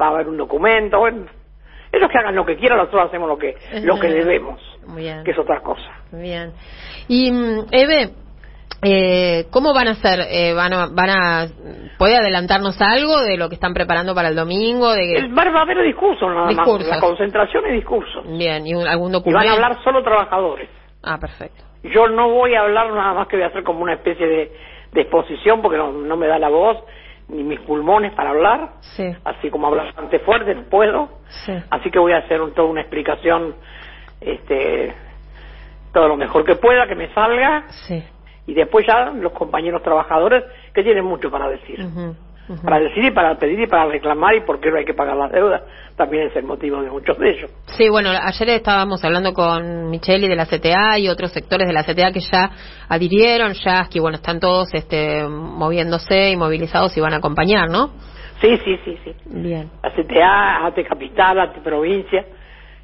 va 0.00 0.06
a 0.06 0.10
haber 0.10 0.28
un 0.28 0.36
documento, 0.36 0.98
bueno, 0.98 1.26
ellos 1.92 2.10
que 2.10 2.18
hagan 2.18 2.34
lo 2.34 2.44
que 2.44 2.56
quieran, 2.56 2.78
nosotros 2.78 3.06
hacemos 3.06 3.28
lo 3.28 3.38
que 3.38 3.54
lo 3.82 3.98
que 3.98 4.08
debemos, 4.12 4.60
bien. 4.94 5.24
que 5.24 5.30
es 5.32 5.38
otra 5.38 5.60
cosa. 5.60 5.90
Bien. 6.12 6.52
Y 7.08 7.30
mm, 7.30 7.66
Eve, 7.70 8.10
eh, 8.82 9.46
¿cómo 9.50 9.72
van 9.74 9.88
a 9.88 9.92
hacer? 9.92 10.20
Eh, 10.30 10.52
van 10.54 10.72
a 10.72 10.86
van 10.86 11.10
a 11.10 11.46
puede 11.98 12.16
adelantarnos 12.16 12.80
algo 12.80 13.20
de 13.22 13.36
lo 13.36 13.48
que 13.48 13.54
están 13.56 13.74
preparando 13.74 14.14
para 14.14 14.28
el 14.28 14.36
domingo 14.36 14.92
de 14.92 15.16
El 15.16 15.36
va 15.36 15.42
a 15.42 15.62
haber 15.62 15.82
discursos 15.82 16.28
nada 16.32 16.48
Discursos. 16.48 16.88
más, 16.88 17.00
la 17.00 17.00
concentración 17.00 17.64
y 17.68 17.72
discursos. 17.72 18.24
Bien, 18.38 18.66
y 18.66 18.74
un- 18.74 18.86
algún 18.86 19.08
Y 19.10 19.12
documento. 19.14 19.38
van 19.38 19.48
a 19.48 19.54
hablar 19.54 19.82
solo 19.82 20.02
trabajadores. 20.04 20.68
Ah, 21.02 21.18
perfecto. 21.18 21.64
Yo 21.82 22.08
no 22.08 22.28
voy 22.30 22.54
a 22.54 22.60
hablar 22.60 22.92
nada 22.92 23.14
más 23.14 23.28
que 23.28 23.36
voy 23.36 23.44
a 23.44 23.48
hacer 23.48 23.64
como 23.64 23.80
una 23.82 23.94
especie 23.94 24.26
de, 24.26 24.52
de 24.92 25.00
exposición 25.00 25.62
porque 25.62 25.78
no, 25.78 25.90
no 25.92 26.16
me 26.16 26.26
da 26.26 26.38
la 26.38 26.48
voz 26.48 26.76
ni 27.28 27.42
mis 27.42 27.60
pulmones 27.60 28.12
para 28.14 28.30
hablar. 28.30 28.70
Sí. 28.80 29.04
Así 29.24 29.50
como 29.50 29.66
hablar 29.66 29.86
bastante 29.86 30.18
fuerte, 30.20 30.54
no 30.54 30.62
puedo. 30.64 31.08
Sí. 31.44 31.52
Así 31.70 31.90
que 31.90 31.98
voy 31.98 32.12
a 32.12 32.18
hacer 32.18 32.40
un- 32.40 32.52
toda 32.54 32.68
una 32.68 32.80
explicación 32.80 33.54
este, 34.20 34.94
todo 35.92 36.08
lo 36.08 36.16
mejor 36.16 36.44
que 36.44 36.56
pueda, 36.56 36.86
que 36.86 36.94
me 36.94 37.08
salga, 37.14 37.64
Sí. 37.86 38.02
y 38.46 38.54
después 38.54 38.86
ya 38.86 39.10
los 39.10 39.32
compañeros 39.32 39.82
trabajadores 39.82 40.44
que 40.74 40.82
tienen 40.82 41.04
mucho 41.04 41.30
para 41.30 41.48
decir. 41.48 41.78
Para 42.64 42.80
decir 42.80 43.04
y 43.04 43.10
para 43.10 43.36
pedir 43.36 43.60
y 43.60 43.66
para 43.66 43.86
reclamar 43.86 44.34
y 44.34 44.40
por 44.40 44.58
qué 44.58 44.70
no 44.70 44.78
hay 44.78 44.84
que 44.84 44.94
pagar 44.94 45.16
las 45.16 45.30
deudas, 45.30 45.62
también 45.96 46.28
es 46.28 46.36
el 46.36 46.44
motivo 46.44 46.82
de 46.82 46.90
muchos 46.90 47.18
de 47.18 47.30
ellos. 47.30 47.50
Sí, 47.66 47.88
bueno, 47.90 48.10
ayer 48.10 48.48
estábamos 48.50 49.04
hablando 49.04 49.34
con 49.34 49.90
Micheli 49.90 50.28
de 50.28 50.36
la 50.36 50.46
CTA 50.46 50.98
y 50.98 51.08
otros 51.08 51.30
sectores 51.32 51.66
de 51.66 51.74
la 51.74 51.84
CTA 51.84 52.10
que 52.12 52.20
ya 52.20 52.50
adhirieron, 52.88 53.52
ya 53.52 53.88
que 53.90 54.00
bueno, 54.00 54.16
están 54.16 54.40
todos 54.40 54.72
este, 54.72 55.24
moviéndose 55.28 56.30
y 56.30 56.36
movilizados 56.36 56.96
y 56.96 57.00
van 57.00 57.12
a 57.12 57.18
acompañar, 57.18 57.68
¿no? 57.68 57.90
Sí, 58.40 58.56
sí, 58.64 58.78
sí, 58.84 58.98
sí. 59.04 59.14
Bien. 59.26 59.70
La 59.82 59.90
CTA, 59.90 60.66
ATE 60.66 60.84
Capital, 60.84 61.40
ATE 61.40 61.60
Provincia, 61.60 62.24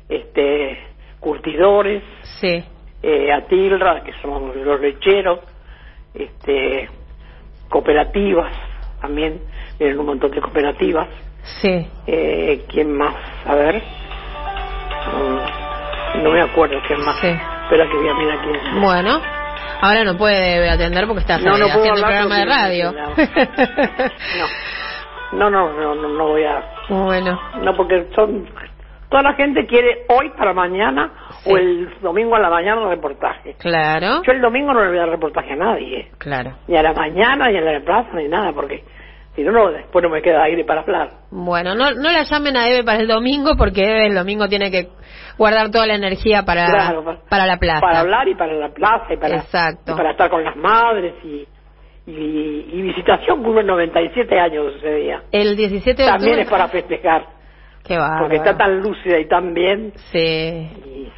este, 0.09 0.79
curtidores, 1.21 2.03
Sí, 2.41 2.65
eh, 3.03 3.33
Atilra, 3.33 4.03
que 4.03 4.13
son 4.23 4.65
los 4.65 4.81
lecheros, 4.81 5.41
este, 6.15 6.89
cooperativas, 7.69 8.57
también 9.05 9.39
vienen 9.79 9.99
un 10.01 10.07
montón 10.07 10.31
de 10.31 10.41
cooperativas. 10.41 11.09
sí. 11.61 11.87
Eh, 12.07 12.65
¿Quién 12.71 12.97
más? 12.97 13.15
A 13.47 13.55
ver. 13.55 13.83
Mm, 15.13 16.23
no 16.23 16.31
me 16.31 16.41
acuerdo 16.41 16.77
quién 16.87 17.01
más. 17.05 17.17
Sí. 17.21 17.29
Espera 17.29 17.87
que 17.91 17.97
voy 17.97 18.09
a 18.09 18.15
mirar 18.15 18.39
quién. 18.41 18.81
Bueno, 18.81 19.21
ahora 19.83 20.05
no 20.05 20.17
puede 20.17 20.69
atender 20.71 21.07
porque 21.07 21.21
está 21.21 21.37
No, 21.39 21.59
no 21.59 21.67
haciendo 21.67 21.95
el 21.95 22.01
programa 22.01 22.39
de 22.39 22.45
radio. 22.47 22.95
No, 25.33 25.51
no, 25.51 25.73
no, 25.73 25.95
no, 25.97 26.09
no 26.11 26.27
voy 26.29 26.45
a... 26.45 26.63
bueno, 26.89 27.41
No, 27.61 27.75
porque 27.77 28.07
son... 28.15 28.47
Toda 29.11 29.23
la 29.25 29.35
gente 29.35 29.67
quiere 29.67 30.05
hoy 30.09 30.31
para 30.37 30.53
mañana 30.53 31.11
Sí. 31.43 31.51
o 31.53 31.57
el 31.57 31.89
domingo 32.01 32.37
a 32.37 32.39
la 32.39 32.49
mañana 32.51 32.89
reportaje. 32.89 33.55
claro, 33.59 34.23
Yo 34.23 34.33
el 34.33 34.41
domingo 34.41 34.73
no 34.73 34.83
le 34.83 34.89
voy 34.91 34.97
a 34.99 35.01
dar 35.01 35.09
reportaje 35.11 35.53
a 35.53 35.57
nadie. 35.57 36.09
claro. 36.19 36.53
Ni 36.69 36.77
a 36.77 36.83
la 36.83 36.93
mañana, 36.93 37.49
ni 37.49 37.59
a 37.59 37.61
la 37.61 37.81
plaza, 37.81 38.11
ni 38.15 38.29
nada, 38.29 38.53
porque 38.53 38.85
si 39.35 39.43
no, 39.43 39.51
no, 39.53 39.71
después 39.73 40.03
no 40.03 40.09
me 40.11 40.23
queda 40.23 40.45
aire 40.45 40.65
para 40.65 40.83
hablar. 40.83 41.09
Bueno, 41.31 41.75
no, 41.75 41.91
no 41.93 42.11
la 42.13 42.23
llamen 42.23 42.57
a 42.57 42.69
Eve 42.69 42.85
para 42.85 43.01
el 43.01 43.09
domingo 43.09 43.57
porque 43.57 43.83
Eve 43.83 44.07
el 44.07 44.15
domingo 44.15 44.49
tiene 44.49 44.71
que 44.71 44.89
guardar 45.37 45.71
toda 45.71 45.87
la 45.87 45.95
energía 45.97 46.45
para, 46.45 46.67
Claro, 46.67 47.05
pa- 47.05 47.19
para 47.29 47.47
la 47.47 47.57
plaza. 47.57 47.81
Para 47.81 48.01
hablar 48.01 48.29
y 48.29 48.35
para 48.37 48.53
la 48.55 48.69
plaza 48.69 49.13
y 49.13 49.17
para, 49.17 49.37
Exacto. 49.37 49.93
y 49.93 49.97
para 49.97 50.13
estar 50.13 50.31
con 50.31 50.45
las 50.45 50.55
madres 50.57 51.15
y, 51.25 51.47
y, 52.07 52.67
y 52.73 52.83
visitación 52.83 53.43
cumple 53.43 53.65
97 53.65 54.39
años 54.39 54.75
ese 54.77 54.95
día. 54.95 55.23
El 55.33 55.57
17 55.57 56.03
de 56.03 56.09
También 56.09 56.31
octubre. 56.39 56.43
es 56.43 56.51
para 56.51 56.69
festejar, 56.69 57.27
Qué 57.85 57.99
bárbaro. 57.99 58.21
porque 58.21 58.37
está 58.37 58.57
tan 58.57 58.81
lúcida 58.81 59.19
y 59.19 59.27
tan 59.27 59.53
bien 59.55 59.93
Sí. 60.13 60.19
y, 60.19 61.09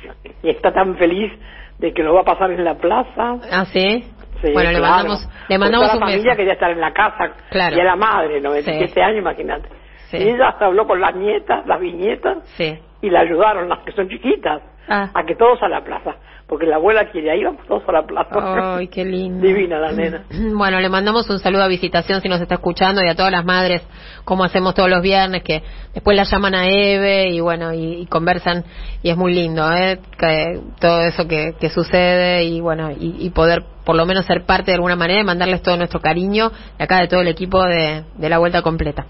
y 0.42 0.48
está 0.50 0.72
tan 0.72 0.96
feliz 0.96 1.30
de 1.78 1.92
que 1.92 2.02
lo 2.02 2.14
va 2.14 2.22
a 2.22 2.24
pasar 2.24 2.50
en 2.52 2.64
la 2.64 2.76
plaza. 2.76 3.36
¿Ah, 3.52 3.66
sí? 3.66 4.02
Sí, 4.42 4.52
bueno, 4.52 4.70
le 4.72 4.80
mandamos, 4.80 5.28
le 5.48 5.58
mandamos 5.58 5.92
un 5.94 6.00
la 6.00 6.06
familia 6.06 6.24
beso. 6.24 6.36
quería 6.36 6.52
estar 6.54 6.70
en 6.70 6.80
la 6.80 6.92
casa 6.92 7.32
Claro. 7.50 7.76
y 7.76 7.80
a 7.80 7.84
la 7.84 7.96
madre, 7.96 8.40
97 8.40 8.92
Sí. 8.94 9.00
años, 9.00 9.18
imagínate. 9.18 9.68
Sí. 10.10 10.18
Y 10.18 10.28
ella 10.28 10.54
habló 10.60 10.86
con 10.86 11.00
las 11.00 11.14
nietas, 11.16 11.66
las 11.66 11.80
viñetas, 11.80 12.38
Sí. 12.56 12.78
y 13.02 13.10
la 13.10 13.20
ayudaron, 13.20 13.68
las 13.68 13.80
que 13.80 13.92
son 13.92 14.08
chiquitas, 14.08 14.62
Ah. 14.88 15.10
a 15.14 15.24
que 15.24 15.34
todos 15.34 15.60
a 15.62 15.68
la 15.68 15.82
plaza. 15.82 16.14
Porque 16.48 16.64
la 16.64 16.76
abuela 16.76 17.10
quiere, 17.10 17.32
ahí 17.32 17.42
vamos 17.42 17.66
todos 17.66 17.82
a 17.88 17.92
la 17.92 18.06
plaza. 18.06 18.76
Ay, 18.76 18.86
qué 18.86 19.04
lindo. 19.04 19.44
Divina 19.44 19.80
la 19.80 19.90
nena. 19.90 20.22
Bueno, 20.54 20.78
le 20.78 20.88
mandamos 20.88 21.28
un 21.28 21.40
saludo 21.40 21.64
a 21.64 21.66
Visitación 21.66 22.20
si 22.20 22.28
nos 22.28 22.40
está 22.40 22.54
escuchando 22.54 23.02
y 23.04 23.08
a 23.08 23.16
todas 23.16 23.32
las 23.32 23.44
madres, 23.44 23.82
como 24.24 24.44
hacemos 24.44 24.72
todos 24.76 24.88
los 24.88 25.02
viernes, 25.02 25.42
que 25.42 25.64
después 25.92 26.16
la 26.16 26.22
llaman 26.22 26.54
a 26.54 26.68
Eve 26.68 27.30
y 27.30 27.40
bueno, 27.40 27.72
y, 27.74 27.94
y 28.02 28.06
conversan 28.06 28.62
y 29.02 29.10
es 29.10 29.16
muy 29.16 29.34
lindo, 29.34 29.68
¿eh? 29.72 29.98
Que, 30.16 30.60
todo 30.78 31.00
eso 31.00 31.26
que, 31.26 31.54
que 31.58 31.68
sucede 31.68 32.44
y 32.44 32.60
bueno, 32.60 32.92
y, 32.92 33.16
y 33.26 33.30
poder 33.30 33.64
por 33.86 33.96
lo 33.96 34.04
menos 34.04 34.26
ser 34.26 34.44
parte 34.44 34.72
de 34.72 34.74
alguna 34.74 34.96
manera 34.96 35.20
y 35.20 35.24
mandarles 35.24 35.62
todo 35.62 35.76
nuestro 35.78 36.00
cariño 36.00 36.50
de 36.76 36.84
acá 36.84 37.00
de 37.00 37.08
todo 37.08 37.20
el 37.22 37.28
equipo 37.28 37.62
de, 37.64 38.02
de 38.16 38.28
la 38.28 38.36
Vuelta 38.38 38.60
Completa. 38.60 39.06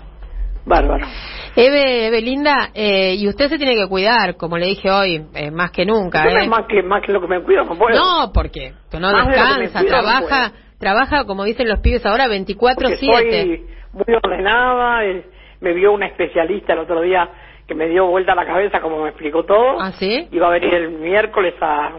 Bárbaro. 0.66 1.06
Eve, 1.54 2.08
Eve 2.08 2.20
Linda, 2.20 2.70
eh, 2.74 3.14
y 3.16 3.26
usted 3.28 3.48
se 3.48 3.56
tiene 3.56 3.74
que 3.74 3.86
cuidar, 3.88 4.36
como 4.36 4.58
le 4.58 4.66
dije 4.66 4.90
hoy, 4.90 5.24
eh, 5.34 5.50
más 5.50 5.70
que 5.70 5.86
nunca, 5.86 6.24
no 6.24 6.30
¿eh? 6.38 6.48
más 6.48 6.66
que, 6.68 6.82
más 6.82 7.02
que 7.02 7.12
lo 7.12 7.20
que 7.20 7.28
me 7.28 7.40
cuido, 7.42 7.64
no 7.64 7.76
puedo. 7.76 7.96
No, 7.96 8.30
porque 8.34 8.72
no 8.92 9.10
Más 9.12 9.26
de 9.26 9.32
descansa, 9.32 9.82
no 9.82 9.88
trabaja, 9.88 10.52
trabaja 10.78 11.24
como 11.24 11.44
dicen 11.44 11.68
los 11.68 11.80
pibes 11.80 12.04
ahora 12.04 12.24
Porque 12.26 12.54
24/7. 12.54 12.98
soy 12.98 13.66
muy 13.92 14.14
ordenada. 14.22 15.04
eh, 15.04 15.24
Me 15.60 15.72
vio 15.72 15.92
una 15.92 16.06
especialista 16.08 16.74
el 16.74 16.80
otro 16.80 17.00
día 17.00 17.28
que 17.66 17.74
me 17.74 17.88
dio 17.88 18.06
vuelta 18.06 18.34
la 18.34 18.44
cabeza 18.44 18.80
como 18.80 19.02
me 19.04 19.08
explicó 19.08 19.44
todo. 19.44 19.80
¿Ah, 19.80 19.92
sí? 19.92 20.28
Iba 20.32 20.48
a 20.48 20.50
venir 20.50 20.74
el 20.74 20.90
miércoles 20.90 21.54
a, 21.62 21.92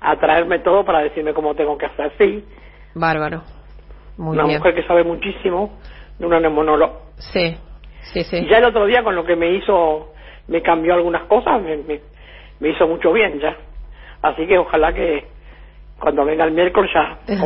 a 0.00 0.16
traerme 0.16 0.58
todo 0.60 0.84
para 0.84 1.00
decirme 1.00 1.34
cómo 1.34 1.54
tengo 1.54 1.76
que 1.78 1.86
hacer. 1.86 2.12
Sí, 2.18 2.44
Bárbaro. 2.94 3.42
Muy 4.16 4.34
una 4.36 4.44
bien. 4.44 4.58
mujer 4.58 4.74
que 4.74 4.82
sabe 4.84 5.04
muchísimo 5.04 5.78
de 6.18 6.26
una 6.26 6.40
neumonóloga. 6.40 6.94
Sí, 7.18 7.56
sí, 8.12 8.24
sí. 8.24 8.36
Y 8.38 8.48
ya 8.48 8.58
el 8.58 8.64
otro 8.64 8.86
día 8.86 9.02
con 9.02 9.14
lo 9.14 9.24
que 9.24 9.36
me 9.36 9.52
hizo, 9.52 10.12
me 10.48 10.62
cambió 10.62 10.94
algunas 10.94 11.24
cosas, 11.24 11.60
me, 11.60 11.76
me, 11.78 12.00
me 12.60 12.70
hizo 12.70 12.86
mucho 12.86 13.12
bien 13.12 13.38
ya. 13.40 13.56
Así 14.22 14.46
que 14.46 14.58
ojalá 14.58 14.92
que 14.92 15.26
cuando 15.98 16.24
venga 16.24 16.44
el 16.44 16.52
miércoles 16.52 16.90
ya 16.94 17.18
es 17.26 17.40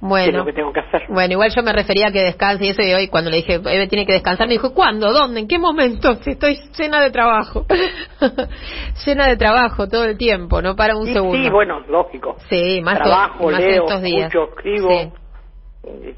bueno. 0.00 0.38
lo 0.38 0.44
que 0.44 0.52
tengo 0.52 0.72
que 0.72 0.80
hacer. 0.80 1.02
Bueno, 1.08 1.32
igual 1.32 1.50
yo 1.54 1.62
me 1.62 1.72
refería 1.72 2.08
a 2.08 2.12
que 2.12 2.22
descanse 2.22 2.64
y 2.66 2.68
eso, 2.70 2.82
y 2.82 2.92
hoy 2.92 3.08
cuando 3.08 3.30
le 3.30 3.36
dije, 3.38 3.54
Eve 3.54 3.86
tiene 3.86 4.06
que 4.06 4.12
descansar, 4.12 4.46
me 4.46 4.54
dijo, 4.54 4.72
¿cuándo? 4.74 5.12
¿Dónde? 5.12 5.40
¿En 5.40 5.48
qué 5.48 5.58
momento? 5.58 6.14
Si 6.22 6.30
estoy 6.32 6.58
llena 6.78 7.00
de 7.00 7.10
trabajo. 7.10 7.66
llena 9.06 9.26
de 9.26 9.36
trabajo 9.36 9.88
todo 9.88 10.04
el 10.04 10.16
tiempo, 10.16 10.60
no 10.62 10.76
para 10.76 10.96
un 10.96 11.06
Sí, 11.06 11.12
segundo. 11.14 11.36
sí, 11.42 11.50
bueno, 11.50 11.80
lógico. 11.88 12.36
Sí, 12.48 12.80
más, 12.82 12.98
Trabajo, 12.98 13.50
más 13.50 13.60
leo, 13.60 13.84
estos 13.84 14.02
días. 14.02 14.32
escucho, 14.34 14.50
escribo. 14.56 14.88
Sí. 14.90 16.14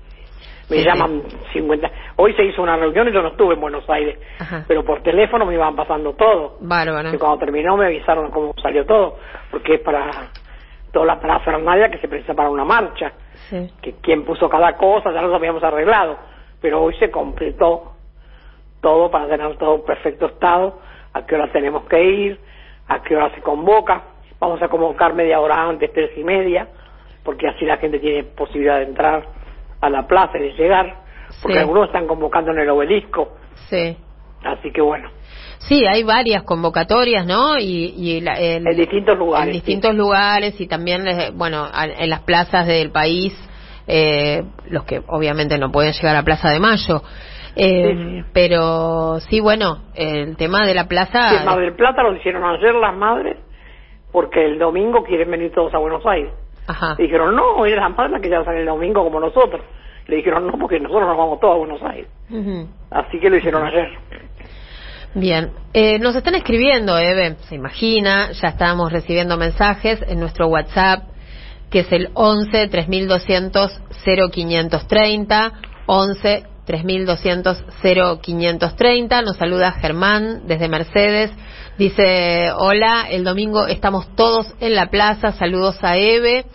Me 0.70 0.78
Sí, 0.78 0.84
llaman 0.84 1.22
50. 1.52 1.90
Hoy 2.16 2.32
se 2.34 2.44
hizo 2.44 2.62
una 2.62 2.76
reunión 2.76 3.06
y 3.08 3.12
yo 3.12 3.20
no 3.20 3.28
estuve 3.28 3.54
en 3.54 3.60
Buenos 3.60 3.88
Aires, 3.90 4.18
Ajá. 4.38 4.64
pero 4.66 4.84
por 4.84 5.02
teléfono 5.02 5.44
me 5.44 5.54
iban 5.54 5.76
pasando 5.76 6.14
todo. 6.14 6.56
Bárbaro. 6.60 7.12
Y 7.14 7.18
cuando 7.18 7.38
terminó 7.38 7.76
me 7.76 7.86
avisaron 7.86 8.30
cómo 8.30 8.54
salió 8.62 8.86
todo, 8.86 9.18
porque 9.50 9.74
es 9.74 9.80
para 9.82 10.30
toda 10.92 11.06
la 11.06 11.20
parafernalia 11.20 11.90
que 11.90 11.98
se 11.98 12.08
precisa 12.08 12.34
para 12.34 12.50
una 12.50 12.64
marcha, 12.64 13.12
Sí. 13.48 13.72
que 13.80 13.94
quien 13.94 14.24
puso 14.24 14.48
cada 14.48 14.76
cosa 14.76 15.10
ya 15.12 15.22
lo 15.22 15.34
habíamos 15.34 15.62
arreglado, 15.64 16.16
pero 16.60 16.82
hoy 16.82 16.94
se 16.94 17.10
completó 17.10 17.92
todo 18.80 19.10
para 19.10 19.26
tener 19.28 19.56
todo 19.56 19.76
en 19.76 19.84
perfecto 19.84 20.26
estado, 20.26 20.78
a 21.12 21.24
qué 21.26 21.34
hora 21.34 21.50
tenemos 21.52 21.84
que 21.84 22.02
ir, 22.02 22.40
a 22.88 23.02
qué 23.02 23.16
hora 23.16 23.30
se 23.34 23.40
convoca, 23.40 24.02
vamos 24.38 24.60
a 24.62 24.68
convocar 24.68 25.14
media 25.14 25.40
hora 25.40 25.62
antes, 25.68 25.92
tres 25.92 26.10
y 26.16 26.24
media, 26.24 26.68
porque 27.22 27.48
así 27.48 27.64
la 27.64 27.76
gente 27.78 27.98
tiene 27.98 28.24
posibilidad 28.24 28.78
de 28.78 28.84
entrar 28.84 29.24
a 29.80 29.90
la 29.90 30.06
plaza 30.06 30.38
y 30.38 30.42
de 30.42 30.52
llegar, 30.54 30.96
porque 31.40 31.54
Sí. 31.54 31.60
algunos 31.60 31.86
están 31.86 32.06
convocando 32.06 32.50
en 32.52 32.58
el 32.58 32.68
obelisco, 32.70 33.36
Sí. 33.68 33.96
así 34.44 34.70
que 34.72 34.80
bueno, 34.80 35.08
Sí, 35.68 35.84
hay 35.86 36.02
varias 36.02 36.42
convocatorias, 36.42 37.24
¿no? 37.26 37.58
Y, 37.58 37.94
y 37.96 38.20
la- 38.20 38.34
el- 38.34 38.66
en 38.66 38.76
distintos 38.76 39.16
lugares. 39.16 39.46
en 39.48 39.52
distintos 39.52 39.94
lugares 39.94 40.60
y 40.60 40.66
también, 40.66 41.06
eh, 41.06 41.30
bueno, 41.34 41.66
en 41.74 42.10
las 42.10 42.20
plazas 42.20 42.66
del 42.66 42.90
país, 42.90 43.32
eh, 43.86 44.42
los 44.68 44.84
que 44.84 45.02
obviamente 45.08 45.58
no 45.58 45.70
pueden 45.70 45.92
llegar 45.92 46.16
a 46.16 46.22
Plaza 46.22 46.50
de 46.50 46.58
Mayo. 46.60 47.02
Eh, 47.54 47.94
Sí, 47.94 48.02
sí. 48.22 48.24
Pero 48.32 49.20
sí, 49.28 49.40
bueno, 49.40 49.82
el 49.94 50.36
tema 50.36 50.64
de 50.66 50.74
la 50.74 50.88
plaza. 50.88 51.38
En 51.40 51.44
Mar 51.44 51.60
del 51.60 51.74
Plata 51.74 52.02
lo 52.02 52.16
hicieron 52.16 52.42
ayer 52.44 52.74
las 52.74 52.96
madres, 52.96 53.36
porque 54.10 54.44
el 54.44 54.58
domingo 54.58 55.02
quieren 55.04 55.30
venir 55.30 55.52
todos 55.52 55.72
a 55.74 55.78
Buenos 55.78 56.04
Aires. 56.06 56.32
Ajá. 56.66 56.94
Dijeron, 56.96 57.34
no, 57.36 57.64
es 57.66 57.76
las 57.76 57.90
madres 57.90 58.12
las 58.12 58.20
que 58.22 58.30
ya 58.30 58.44
salen 58.44 58.60
el 58.60 58.66
domingo 58.66 59.04
como 59.04 59.20
nosotros. 59.20 59.60
Le 60.06 60.16
dijeron, 60.16 60.46
no, 60.46 60.54
porque 60.58 60.80
nosotros 60.80 61.06
nos 61.08 61.16
vamos 61.16 61.40
todos 61.40 61.54
a 61.54 61.58
Buenos 61.58 61.82
Aires. 61.82 62.08
Ujú. 62.30 62.68
Así 62.90 63.20
que 63.20 63.28
lo 63.30 63.36
hicieron 63.36 63.64
ayer. 63.66 63.88
Bien, 65.14 65.50
eh, 65.74 65.98
nos 65.98 66.16
están 66.16 66.34
escribiendo, 66.36 66.96
Eve, 66.96 67.36
se 67.46 67.54
imagina, 67.54 68.32
ya 68.32 68.48
estamos 68.48 68.90
recibiendo 68.90 69.36
mensajes 69.36 70.00
en 70.08 70.18
nuestro 70.18 70.46
WhatsApp, 70.46 71.04
que 71.70 71.80
es 71.80 71.92
el 71.92 72.08
11 72.14 72.68
3200 72.68 73.78
0530, 74.06 75.52
11 75.84 76.44
3200 76.64 77.64
0530. 77.82 79.22
Nos 79.22 79.36
saluda 79.36 79.72
Germán 79.72 80.46
desde 80.46 80.68
Mercedes. 80.68 81.30
Dice, 81.76 82.50
hola, 82.56 83.06
el 83.10 83.22
domingo 83.22 83.66
estamos 83.66 84.16
todos 84.16 84.46
en 84.60 84.74
la 84.74 84.88
plaza, 84.88 85.32
saludos 85.32 85.76
a 85.82 85.98
Eve. 85.98 86.46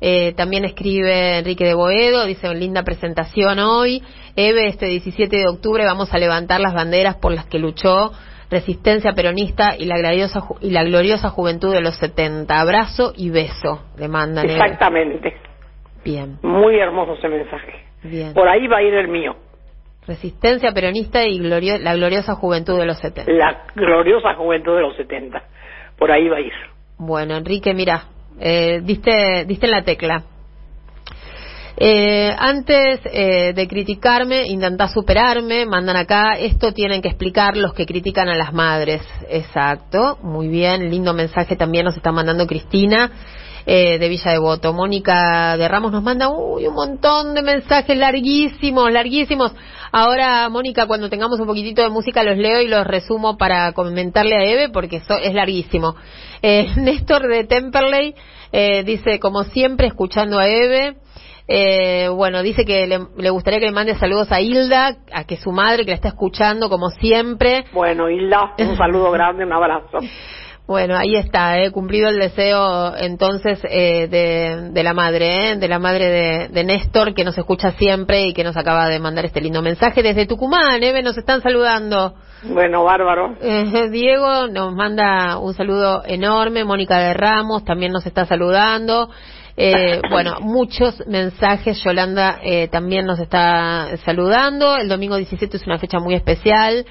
Eh, 0.00 0.34
también 0.36 0.64
escribe 0.64 1.38
Enrique 1.38 1.64
de 1.64 1.74
Boedo, 1.74 2.26
dice 2.26 2.52
linda 2.52 2.82
presentación 2.82 3.60
hoy. 3.60 4.02
Eve, 4.36 4.66
este 4.68 4.86
17 4.86 5.36
de 5.36 5.46
octubre 5.48 5.84
vamos 5.84 6.12
a 6.14 6.18
levantar 6.18 6.60
las 6.60 6.74
banderas 6.74 7.16
por 7.16 7.32
las 7.32 7.46
que 7.46 7.58
luchó 7.58 8.12
Resistencia 8.50 9.12
Peronista 9.12 9.76
y 9.78 9.86
la 9.86 9.96
ju- 9.96 10.58
y 10.60 10.70
la 10.70 10.84
gloriosa 10.84 11.30
juventud 11.30 11.72
de 11.72 11.80
los 11.80 11.96
70. 11.96 12.60
Abrazo 12.60 13.12
y 13.16 13.30
beso, 13.30 13.82
le 13.98 14.08
mandan. 14.08 14.44
Eve. 14.44 14.54
Exactamente. 14.54 15.36
Bien, 16.04 16.38
Muy 16.42 16.76
hermoso 16.78 17.14
ese 17.14 17.28
mensaje. 17.28 17.84
bien. 18.02 18.34
Por 18.34 18.48
ahí 18.48 18.66
va 18.66 18.78
a 18.78 18.82
ir 18.82 18.92
el 18.94 19.08
mío. 19.08 19.36
Resistencia 20.06 20.72
Peronista 20.72 21.24
y 21.24 21.38
glorio- 21.38 21.78
la 21.78 21.94
gloriosa 21.94 22.34
juventud 22.34 22.78
de 22.78 22.86
los 22.86 22.98
70. 22.98 23.30
La 23.32 23.64
gloriosa 23.74 24.34
juventud 24.34 24.74
de 24.74 24.80
los 24.82 24.96
70. 24.96 25.42
Por 25.96 26.10
ahí 26.10 26.28
va 26.28 26.38
a 26.38 26.40
ir. 26.40 26.52
Bueno, 26.98 27.36
Enrique, 27.36 27.72
mira, 27.72 28.04
eh, 28.40 28.80
diste, 28.82 29.44
diste 29.46 29.66
en 29.66 29.72
la 29.72 29.82
tecla. 29.82 30.24
Eh, 31.84 32.32
antes 32.38 33.00
eh, 33.06 33.52
de 33.56 33.66
criticarme, 33.66 34.46
intentá 34.46 34.86
superarme, 34.86 35.66
mandan 35.66 35.96
acá, 35.96 36.34
esto 36.38 36.70
tienen 36.70 37.02
que 37.02 37.08
explicar 37.08 37.56
los 37.56 37.74
que 37.74 37.86
critican 37.86 38.28
a 38.28 38.36
las 38.36 38.52
madres. 38.52 39.02
Exacto, 39.28 40.16
muy 40.22 40.46
bien, 40.46 40.88
lindo 40.90 41.12
mensaje 41.12 41.56
también 41.56 41.84
nos 41.84 41.96
está 41.96 42.12
mandando 42.12 42.46
Cristina 42.46 43.10
eh, 43.66 43.98
de 43.98 44.08
Villa 44.08 44.30
Devoto. 44.30 44.72
Mónica 44.72 45.56
de 45.56 45.66
Ramos 45.66 45.90
nos 45.90 46.04
manda 46.04 46.28
uy, 46.28 46.68
un 46.68 46.74
montón 46.74 47.34
de 47.34 47.42
mensajes 47.42 47.96
larguísimos, 47.96 48.92
larguísimos. 48.92 49.52
Ahora, 49.90 50.48
Mónica, 50.50 50.86
cuando 50.86 51.10
tengamos 51.10 51.40
un 51.40 51.48
poquitito 51.48 51.82
de 51.82 51.90
música 51.90 52.22
los 52.22 52.38
leo 52.38 52.60
y 52.60 52.68
los 52.68 52.86
resumo 52.86 53.36
para 53.36 53.72
comentarle 53.72 54.36
a 54.36 54.44
Eve 54.44 54.68
porque 54.68 54.98
eso 54.98 55.14
es 55.14 55.34
larguísimo. 55.34 55.96
Eh, 56.42 56.70
Néstor 56.76 57.26
de 57.26 57.42
Temperley 57.42 58.14
eh, 58.52 58.84
dice, 58.84 59.18
como 59.18 59.42
siempre, 59.42 59.88
escuchando 59.88 60.38
a 60.38 60.46
Eve. 60.46 61.01
Eh, 61.48 62.08
bueno, 62.08 62.42
dice 62.42 62.64
que 62.64 62.86
le, 62.86 63.00
le, 63.16 63.30
gustaría 63.30 63.58
que 63.58 63.66
le 63.66 63.72
mande 63.72 63.94
saludos 63.96 64.30
a 64.30 64.40
Hilda, 64.40 64.96
a 65.12 65.24
que 65.24 65.36
su 65.36 65.50
madre, 65.50 65.84
que 65.84 65.90
la 65.90 65.96
está 65.96 66.08
escuchando 66.08 66.68
como 66.68 66.90
siempre. 66.90 67.64
Bueno, 67.72 68.08
Hilda, 68.08 68.54
un 68.58 68.76
saludo 68.78 69.10
grande, 69.10 69.44
un 69.44 69.52
abrazo. 69.52 69.98
Bueno, 70.66 70.96
ahí 70.96 71.16
está, 71.16 71.58
eh, 71.60 71.72
cumplido 71.72 72.08
el 72.08 72.20
deseo 72.20 72.96
entonces 72.96 73.60
eh, 73.68 74.06
de, 74.08 74.70
de, 74.70 74.82
la 74.84 74.94
madre, 74.94 75.50
eh, 75.50 75.56
de 75.56 75.68
la 75.68 75.80
madre 75.80 76.08
de, 76.08 76.48
de, 76.48 76.64
Néstor, 76.64 77.14
que 77.14 77.24
nos 77.24 77.36
escucha 77.36 77.72
siempre 77.72 78.28
y 78.28 78.32
que 78.32 78.44
nos 78.44 78.56
acaba 78.56 78.88
de 78.88 79.00
mandar 79.00 79.24
este 79.24 79.40
lindo 79.40 79.60
mensaje 79.60 80.04
desde 80.04 80.26
Tucumán, 80.26 80.82
Eve, 80.82 81.02
nos 81.02 81.18
están 81.18 81.42
saludando. 81.42 82.14
Bueno, 82.44 82.84
bárbaro. 82.84 83.34
Eh, 83.40 83.88
Diego 83.90 84.46
nos 84.46 84.72
manda 84.72 85.36
un 85.38 85.52
saludo 85.54 86.04
enorme, 86.06 86.64
Mónica 86.64 86.98
de 86.98 87.12
Ramos 87.12 87.64
también 87.64 87.92
nos 87.92 88.06
está 88.06 88.24
saludando. 88.24 89.10
Eh, 89.64 90.00
bueno, 90.10 90.40
muchos 90.40 91.06
mensajes. 91.06 91.80
Yolanda 91.84 92.40
eh, 92.42 92.66
también 92.66 93.06
nos 93.06 93.20
está 93.20 93.96
saludando. 94.04 94.76
El 94.76 94.88
domingo 94.88 95.16
17 95.16 95.56
es 95.56 95.66
una 95.66 95.78
fecha 95.78 96.00
muy 96.00 96.14
especial. 96.14 96.84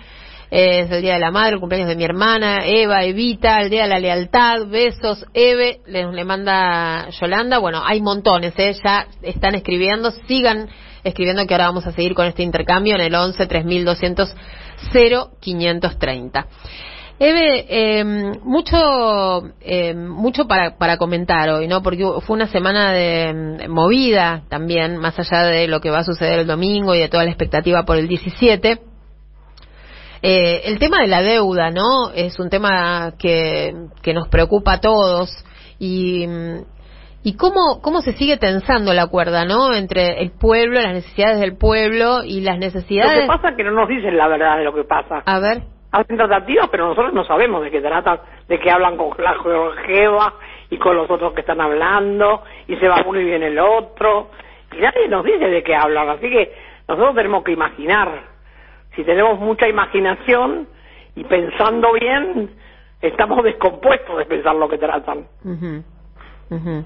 Eh, 0.50 0.82
es 0.82 0.92
el 0.92 1.02
Día 1.02 1.16
de 1.16 1.20
la 1.20 1.32
Madre, 1.32 1.56
el 1.56 1.60
cumpleaños 1.60 1.90
de 1.90 1.98
mi 1.98 2.06
hermana, 2.06 2.66
Eva, 2.66 3.04
Evita, 3.04 3.62
el 3.62 3.70
Día 3.70 3.84
de 3.84 3.90
la 3.90 4.00
Lealtad, 4.00 4.68
besos, 4.68 5.26
Eve, 5.34 5.82
le, 5.86 6.10
le 6.14 6.24
manda 6.24 7.10
Yolanda. 7.10 7.58
Bueno, 7.58 7.82
hay 7.86 8.02
montones, 8.02 8.54
¿eh? 8.58 8.74
ya 8.82 9.06
están 9.22 9.56
escribiendo. 9.56 10.12
Sigan 10.28 10.70
escribiendo 11.04 11.46
que 11.46 11.54
ahora 11.54 11.68
vamos 11.68 11.88
a 11.88 11.92
seguir 11.92 12.14
con 12.14 12.26
este 12.26 12.44
intercambio 12.44 12.96
en 12.96 13.02
el 13.02 13.14
11 13.14 13.48
3200 13.48 14.34
0530. 14.94 16.48
Eve, 17.24 17.66
eh, 17.70 18.04
mucho, 18.44 19.54
eh, 19.62 19.94
mucho 19.94 20.48
para, 20.48 20.80
para 20.80 20.98
comentar 20.98 21.50
hoy, 21.50 21.68
¿no? 21.68 21.84
Porque 21.84 22.04
fue 22.26 22.36
una 22.36 22.48
semana 22.48 22.92
de, 22.94 23.68
movida 23.70 24.42
también, 24.50 24.98
más 24.98 25.20
allá 25.20 25.44
de 25.44 25.68
lo 25.68 25.82
que 25.82 25.92
va 25.92 26.00
a 26.00 26.04
suceder 26.04 26.40
el 26.40 26.48
domingo 26.48 26.96
y 26.96 27.00
de 27.00 27.10
toda 27.10 27.24
la 27.24 27.30
expectativa 27.30 27.84
por 27.84 27.98
el 27.98 28.08
17. 28.08 28.80
Eh, 30.24 30.62
el 30.66 30.80
tema 30.80 31.02
de 31.02 31.08
la 31.10 31.22
deuda, 31.22 31.70
¿no? 31.70 32.10
Es 32.12 32.40
un 32.40 32.50
tema 32.50 33.14
que, 33.20 33.72
que 34.02 34.16
nos 34.16 34.28
preocupa 34.28 34.74
a 34.74 34.82
todos 34.82 35.30
y, 35.78 36.26
y 37.22 37.36
cómo, 37.36 37.82
cómo 37.84 38.02
se 38.02 38.14
sigue 38.14 38.38
tensando 38.38 38.96
la 38.96 39.06
cuerda, 39.06 39.46
¿no? 39.46 39.76
Entre 39.76 40.24
el 40.24 40.32
pueblo, 40.32 40.82
las 40.82 40.94
necesidades 40.94 41.40
del 41.40 41.56
pueblo 41.56 42.24
y 42.24 42.42
las 42.42 42.58
necesidades. 42.58 43.14
Lo 43.16 43.22
que 43.22 43.28
pasa 43.28 43.50
es 43.50 43.58
que 43.58 43.64
no 43.64 43.74
nos 43.74 43.88
dicen 43.88 44.18
la 44.18 44.28
verdad 44.28 44.58
de 44.58 44.64
lo 44.64 44.74
que 44.74 44.86
pasa. 44.86 45.22
A 45.24 45.38
ver 45.38 45.81
hacen 45.92 46.18
tratativas, 46.18 46.70
pero 46.70 46.88
nosotros 46.88 47.14
no 47.14 47.26
sabemos 47.26 47.64
de 47.64 47.72
qué 47.72 47.82
tratan, 47.82 48.20
de 48.48 48.60
qué 48.60 48.72
hablan 48.72 48.98
con 48.98 49.12
la 49.18 49.36
Georgieva 49.42 50.34
y 50.70 50.78
con 50.78 50.96
los 50.96 51.10
otros 51.10 51.34
que 51.34 51.42
están 51.42 51.60
hablando, 51.60 52.44
y 52.68 52.76
se 52.78 52.88
va 52.88 53.04
uno 53.06 53.20
y 53.20 53.26
viene 53.26 53.48
el 53.48 53.60
otro, 53.60 54.30
y 54.72 54.80
nadie 54.80 55.08
nos 55.10 55.26
dice 55.26 55.48
de 55.50 55.64
qué 55.64 55.76
hablan, 55.76 56.10
así 56.10 56.30
que 56.30 56.54
nosotros 56.88 57.16
tenemos 57.16 57.44
que 57.44 57.52
imaginar. 57.52 58.32
Si 58.96 59.04
tenemos 59.04 59.40
mucha 59.40 59.68
imaginación 59.68 60.68
y 61.16 61.24
pensando 61.24 61.94
bien, 61.94 62.52
estamos 63.02 63.44
descompuestos 63.44 64.18
de 64.18 64.26
pensar 64.26 64.56
lo 64.56 64.70
que 64.70 64.78
tratan. 64.78 65.26
Uh. 65.44 66.84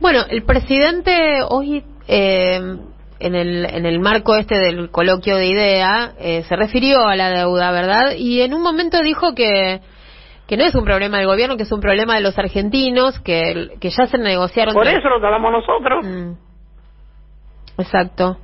Bueno, 0.00 0.20
el 0.28 0.44
presidente 0.44 1.40
hoy 1.48 1.84
eh, 2.06 2.60
en 3.18 3.34
el, 3.34 3.64
en 3.64 3.86
el 3.86 3.98
marco 4.00 4.36
este 4.36 4.58
del 4.58 4.90
coloquio 4.90 5.36
de 5.36 5.46
idea, 5.46 6.12
eh, 6.18 6.42
se 6.48 6.56
refirió 6.56 7.06
a 7.06 7.16
la 7.16 7.30
deuda, 7.30 7.70
¿verdad? 7.70 8.12
Y 8.16 8.42
en 8.42 8.54
un 8.54 8.62
momento 8.62 9.00
dijo 9.02 9.34
que, 9.34 9.80
que 10.46 10.56
no 10.56 10.64
es 10.64 10.74
un 10.74 10.84
problema 10.84 11.18
del 11.18 11.26
gobierno, 11.26 11.56
que 11.56 11.62
es 11.62 11.72
un 11.72 11.80
problema 11.80 12.14
de 12.14 12.20
los 12.20 12.38
argentinos, 12.38 13.18
que, 13.20 13.70
que 13.80 13.90
ya 13.90 14.06
se 14.06 14.18
negociaron. 14.18 14.74
Por 14.74 14.86
eso 14.86 15.08
lo 15.08 15.16
hablamos 15.16 15.52
nosotros. 15.52 16.06
Mm. 16.06 16.32
Exacto. 17.78 18.38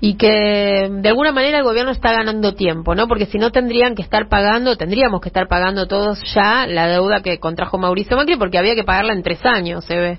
Y 0.00 0.16
que 0.16 0.88
de 0.90 1.08
alguna 1.08 1.32
manera 1.32 1.58
el 1.58 1.64
gobierno 1.64 1.90
está 1.90 2.12
ganando 2.12 2.54
tiempo, 2.54 2.94
¿no? 2.94 3.08
Porque 3.08 3.26
si 3.26 3.38
no 3.38 3.50
tendrían 3.50 3.94
que 3.94 4.02
estar 4.02 4.28
pagando, 4.28 4.76
tendríamos 4.76 5.20
que 5.20 5.28
estar 5.28 5.48
pagando 5.48 5.86
todos 5.86 6.22
ya 6.34 6.66
la 6.66 6.86
deuda 6.88 7.22
que 7.22 7.38
contrajo 7.38 7.78
Mauricio 7.78 8.16
Macri, 8.16 8.36
porque 8.36 8.58
había 8.58 8.74
que 8.74 8.84
pagarla 8.84 9.14
en 9.14 9.22
tres 9.22 9.44
años, 9.46 9.84
se 9.84 9.96
ve. 9.96 10.18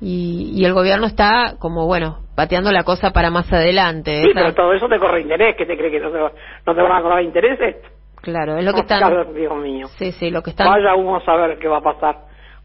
Y, 0.00 0.52
y, 0.54 0.64
el 0.64 0.74
gobierno 0.74 1.06
está 1.06 1.54
como, 1.58 1.86
bueno, 1.86 2.18
pateando 2.34 2.72
la 2.72 2.84
cosa 2.84 3.12
para 3.12 3.30
más 3.30 3.50
adelante. 3.52 4.22
Sí, 4.22 4.30
pero 4.34 4.52
todo 4.52 4.72
eso 4.72 4.88
te 4.88 4.98
corre 4.98 5.22
interés. 5.22 5.56
¿Qué 5.56 5.66
te 5.66 5.76
cree 5.76 5.90
que 5.90 6.00
no 6.00 6.10
te, 6.10 6.18
no 6.18 6.74
te 6.74 6.82
van 6.82 6.92
a 6.92 7.02
cobrar 7.02 7.22
intereses? 7.22 7.76
Claro, 8.20 8.56
es 8.56 8.64
lo 8.64 8.72
que 8.72 8.80
están... 8.80 9.34
Dios 9.34 9.56
mío. 9.56 9.86
Sí, 9.98 10.12
sí, 10.12 10.30
lo 10.30 10.42
que 10.42 10.50
están... 10.50 10.68
Vaya 10.68 10.94
uno 10.94 11.16
a 11.16 11.24
saber 11.24 11.58
qué 11.58 11.68
va 11.68 11.78
a 11.78 11.82
pasar. 11.82 12.16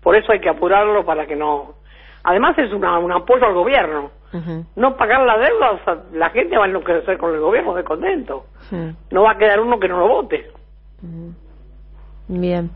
Por 0.01 0.15
eso 0.15 0.31
hay 0.31 0.39
que 0.39 0.49
apurarlo 0.49 1.05
para 1.05 1.25
que 1.27 1.35
no... 1.35 1.75
Además 2.23 2.57
es 2.57 2.71
una, 2.73 2.97
un 2.99 3.11
apoyo 3.11 3.45
al 3.45 3.53
gobierno. 3.53 4.11
Uh 4.33 4.37
-huh. 4.37 4.65
No 4.75 4.95
pagar 4.95 5.21
la 5.21 5.37
deuda, 5.37 5.71
o 5.71 5.83
sea, 5.83 5.97
la 6.13 6.29
gente 6.29 6.57
va 6.57 6.65
a 6.65 6.67
enloquecer 6.67 7.17
con 7.17 7.33
el 7.33 7.39
gobierno 7.39 7.73
de 7.73 7.83
contento. 7.83 8.45
Uh 8.71 8.75
-huh. 8.75 8.95
No 9.11 9.23
va 9.23 9.31
a 9.31 9.37
quedar 9.37 9.59
uno 9.59 9.79
que 9.79 9.87
no 9.87 9.99
lo 9.99 10.07
vote. 10.07 10.45
Uh 11.01 11.07
-huh. 11.07 11.33
Bien. 12.31 12.69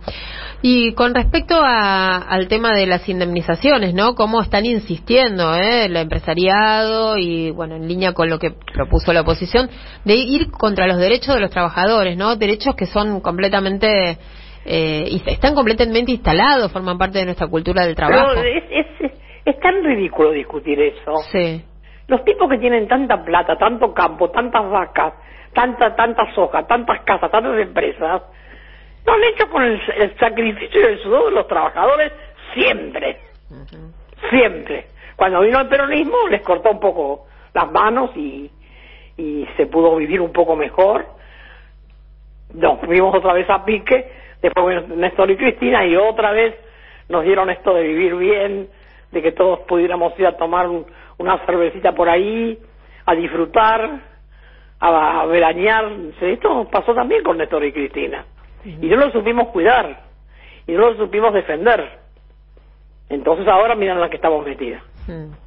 Y 0.64 0.94
con 0.94 1.14
respecto 1.14 1.62
a, 1.62 2.18
al 2.18 2.48
tema 2.48 2.74
de 2.74 2.88
las 2.88 3.08
indemnizaciones, 3.08 3.94
¿no? 3.94 4.16
Cómo 4.16 4.42
están 4.42 4.66
insistiendo, 4.66 5.56
¿eh? 5.56 5.86
El 5.86 5.96
empresariado 5.96 7.18
y, 7.20 7.52
bueno, 7.52 7.76
en 7.76 7.88
línea 7.88 8.14
con 8.14 8.32
lo 8.32 8.40
que 8.40 8.50
propuso 8.74 9.14
la 9.14 9.22
oposición, 9.22 9.70
de 10.06 10.16
ir 10.16 10.50
contra 10.50 10.88
los 10.88 10.98
derechos 10.98 11.36
de 11.36 11.42
los 11.42 11.52
trabajadores, 11.52 12.18
¿no? 12.18 12.36
Derechos 12.36 12.76
que 12.76 12.88
son 12.88 13.22
completamente, 13.22 14.18
eh, 14.66 15.20
están 15.28 15.54
completamente 15.54 16.12
instalados, 16.12 16.72
forman 16.72 16.98
parte 16.98 17.20
de 17.20 17.26
nuestra 17.26 17.46
cultura 17.46 17.86
del 17.86 17.96
trabajo. 17.96 18.32
Pero 18.34 18.48
es, 18.48 18.64
es, 18.72 19.12
es 19.46 19.60
tan 19.60 19.84
ridículo 19.84 20.32
discutir 20.32 20.82
eso. 20.82 21.18
Sí. 21.32 21.64
Los 22.08 22.26
tipos 22.26 22.50
que 22.50 22.58
tienen 22.58 22.88
tanta 22.88 23.24
plata, 23.24 23.56
tanto 23.56 23.94
campo, 23.94 24.32
tantas 24.32 24.68
vacas, 24.68 25.14
tanta, 25.54 25.96
tanta 25.96 26.34
soja, 26.34 26.66
tantas 26.66 27.02
casas, 27.04 27.30
tantas 27.30 27.60
empresas, 27.60 28.24
lo 29.06 29.14
han 29.14 29.24
hecho 29.24 29.50
con 29.50 29.64
el, 29.64 29.82
el, 29.98 30.18
sacrificio 30.18 30.82
y 30.82 30.84
el 30.94 31.00
sudor 31.00 31.26
de 31.26 31.32
los 31.32 31.48
trabajadores 31.48 32.12
siempre. 32.54 33.20
Uh 33.50 33.56
-huh. 33.56 34.30
Siempre. 34.30 34.88
Cuando 35.16 35.42
vino 35.42 35.60
el 35.60 35.68
peronismo 35.68 36.28
les 36.30 36.42
cortó 36.42 36.72
un 36.72 36.80
poco 36.80 37.28
las 37.54 37.72
manos 37.72 38.12
y, 38.16 38.50
y 39.18 39.48
se 39.58 39.66
pudo 39.68 39.96
vivir 39.98 40.22
un 40.22 40.32
poco 40.32 40.56
mejor. 40.56 41.06
Nos 42.54 42.80
fuimos 42.80 43.16
otra 43.16 43.34
vez 43.34 43.50
a 43.50 43.66
pique, 43.66 44.12
después 44.42 44.88
Néstor 44.88 45.32
y 45.32 45.38
Cristina 45.38 45.86
y 45.86 45.96
otra 45.96 46.32
vez 46.32 46.56
nos 47.10 47.24
dieron 47.24 47.50
esto 47.50 47.74
de 47.74 47.84
vivir 47.84 48.16
bien, 48.16 48.70
de 49.12 49.22
que 49.22 49.32
todos 49.32 49.60
pudiéramos 49.62 50.18
ir 50.18 50.28
a 50.28 50.38
tomar 50.38 50.68
un, 50.70 50.86
una 51.18 51.38
cervecita 51.46 51.92
por 51.94 52.10
ahí, 52.10 52.58
a 53.06 53.16
disfrutar, 53.16 54.00
a, 54.80 55.22
a 55.22 55.26
veranear. 55.26 55.92
Esto 56.22 56.68
pasó 56.72 56.94
también 56.94 57.24
con 57.24 57.38
Néstor 57.38 57.66
y 57.66 57.74
Cristina 57.74 58.26
y 58.66 58.88
no 58.88 58.98
lo 58.98 59.12
supimos 59.12 59.50
cuidar 59.50 60.04
y 60.68 60.72
no 60.72 60.92
lo 60.92 60.98
supimos 60.98 61.34
defender 61.34 62.00
entonces 63.10 63.48
ahora 63.48 63.76
miran 63.76 64.00
la 64.00 64.10
que 64.10 64.16
estamos 64.16 64.46
metidas 64.46 64.82
mm. 65.08 65.44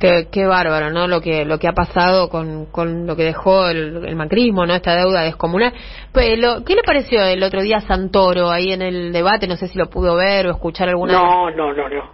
Qué, 0.00 0.28
qué 0.30 0.46
bárbaro, 0.46 0.90
¿no? 0.90 1.08
Lo 1.08 1.20
que 1.20 1.44
lo 1.44 1.58
que 1.58 1.66
ha 1.66 1.72
pasado 1.72 2.28
con, 2.28 2.66
con 2.66 3.06
lo 3.06 3.16
que 3.16 3.24
dejó 3.24 3.66
el, 3.66 4.06
el 4.06 4.14
macrismo, 4.14 4.64
¿no? 4.64 4.74
Esta 4.74 4.94
deuda 4.94 5.22
descomunal. 5.22 5.72
Pero, 6.12 6.64
¿Qué 6.64 6.76
le 6.76 6.82
pareció 6.84 7.20
el 7.24 7.42
otro 7.42 7.62
día 7.62 7.80
Santoro 7.80 8.48
ahí 8.50 8.72
en 8.72 8.82
el 8.82 9.12
debate? 9.12 9.48
No 9.48 9.56
sé 9.56 9.66
si 9.66 9.76
lo 9.76 9.90
pudo 9.90 10.14
ver 10.14 10.46
o 10.46 10.50
escuchar 10.50 10.88
alguna 10.88 11.14
No, 11.14 11.50
no, 11.50 11.72
no, 11.72 11.88
no. 11.88 12.12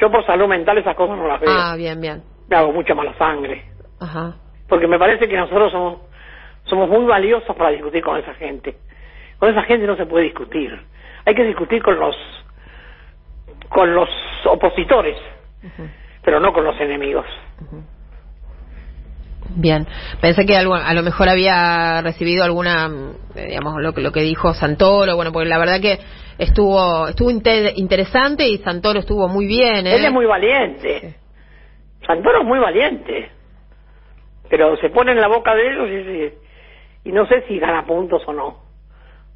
Yo 0.00 0.10
por 0.10 0.26
salud 0.26 0.48
mental 0.48 0.78
esas 0.78 0.96
cosas 0.96 1.16
no 1.16 1.28
las 1.28 1.40
veo. 1.40 1.50
Ah, 1.52 1.76
bien, 1.76 2.00
bien. 2.00 2.22
Me 2.48 2.56
hago 2.56 2.72
mucha 2.72 2.94
mala 2.94 3.16
sangre. 3.16 3.64
Ajá. 4.00 4.34
Porque 4.68 4.88
me 4.88 4.98
parece 4.98 5.28
que 5.28 5.36
nosotros 5.36 5.70
somos 5.70 6.00
somos 6.64 6.88
muy 6.88 7.04
valiosos 7.04 7.54
para 7.56 7.70
discutir 7.70 8.02
con 8.02 8.18
esa 8.18 8.34
gente. 8.34 8.76
Con 9.40 9.50
esa 9.50 9.62
gente 9.62 9.86
no 9.86 9.96
se 9.96 10.06
puede 10.06 10.26
discutir. 10.26 10.78
Hay 11.24 11.34
que 11.34 11.44
discutir 11.44 11.82
con 11.82 11.98
los 11.98 12.14
con 13.68 13.94
los 13.94 14.08
opositores, 14.44 15.16
uh 15.62 15.66
-huh. 15.66 15.90
pero 16.22 16.38
no 16.40 16.52
con 16.52 16.64
los 16.64 16.78
enemigos. 16.80 17.26
Uh 17.60 17.64
-huh. 17.76 17.82
Bien, 19.56 19.86
pensé 20.20 20.46
que 20.46 20.56
algo, 20.56 20.74
a 20.74 20.94
lo 20.94 21.02
mejor 21.02 21.28
había 21.28 22.02
recibido 22.02 22.44
alguna, 22.44 22.88
digamos, 23.34 23.80
lo 23.82 23.92
que, 23.92 24.00
lo 24.00 24.12
que 24.12 24.20
dijo 24.20 24.54
Santoro, 24.54 25.16
bueno, 25.16 25.32
porque 25.32 25.48
la 25.48 25.58
verdad 25.58 25.80
que 25.80 25.98
estuvo 26.38 27.08
estuvo 27.08 27.30
inte- 27.30 27.72
interesante 27.76 28.46
y 28.46 28.58
Santoro 28.58 29.00
estuvo 29.00 29.26
muy 29.28 29.46
bien. 29.46 29.86
¿eh? 29.88 29.96
Él 29.96 30.04
es 30.04 30.12
muy 30.12 30.26
valiente. 30.26 31.16
Santoro 32.06 32.42
es 32.42 32.46
muy 32.46 32.58
valiente. 32.60 33.30
Pero 34.48 34.76
se 34.76 34.90
pone 34.90 35.12
en 35.12 35.20
la 35.20 35.28
boca 35.28 35.54
de 35.54 35.68
ellos 35.68 35.88
y, 37.04 37.08
y 37.08 37.12
no 37.12 37.26
sé 37.26 37.42
si 37.48 37.58
gana 37.58 37.84
puntos 37.84 38.22
o 38.26 38.32
no. 38.32 38.69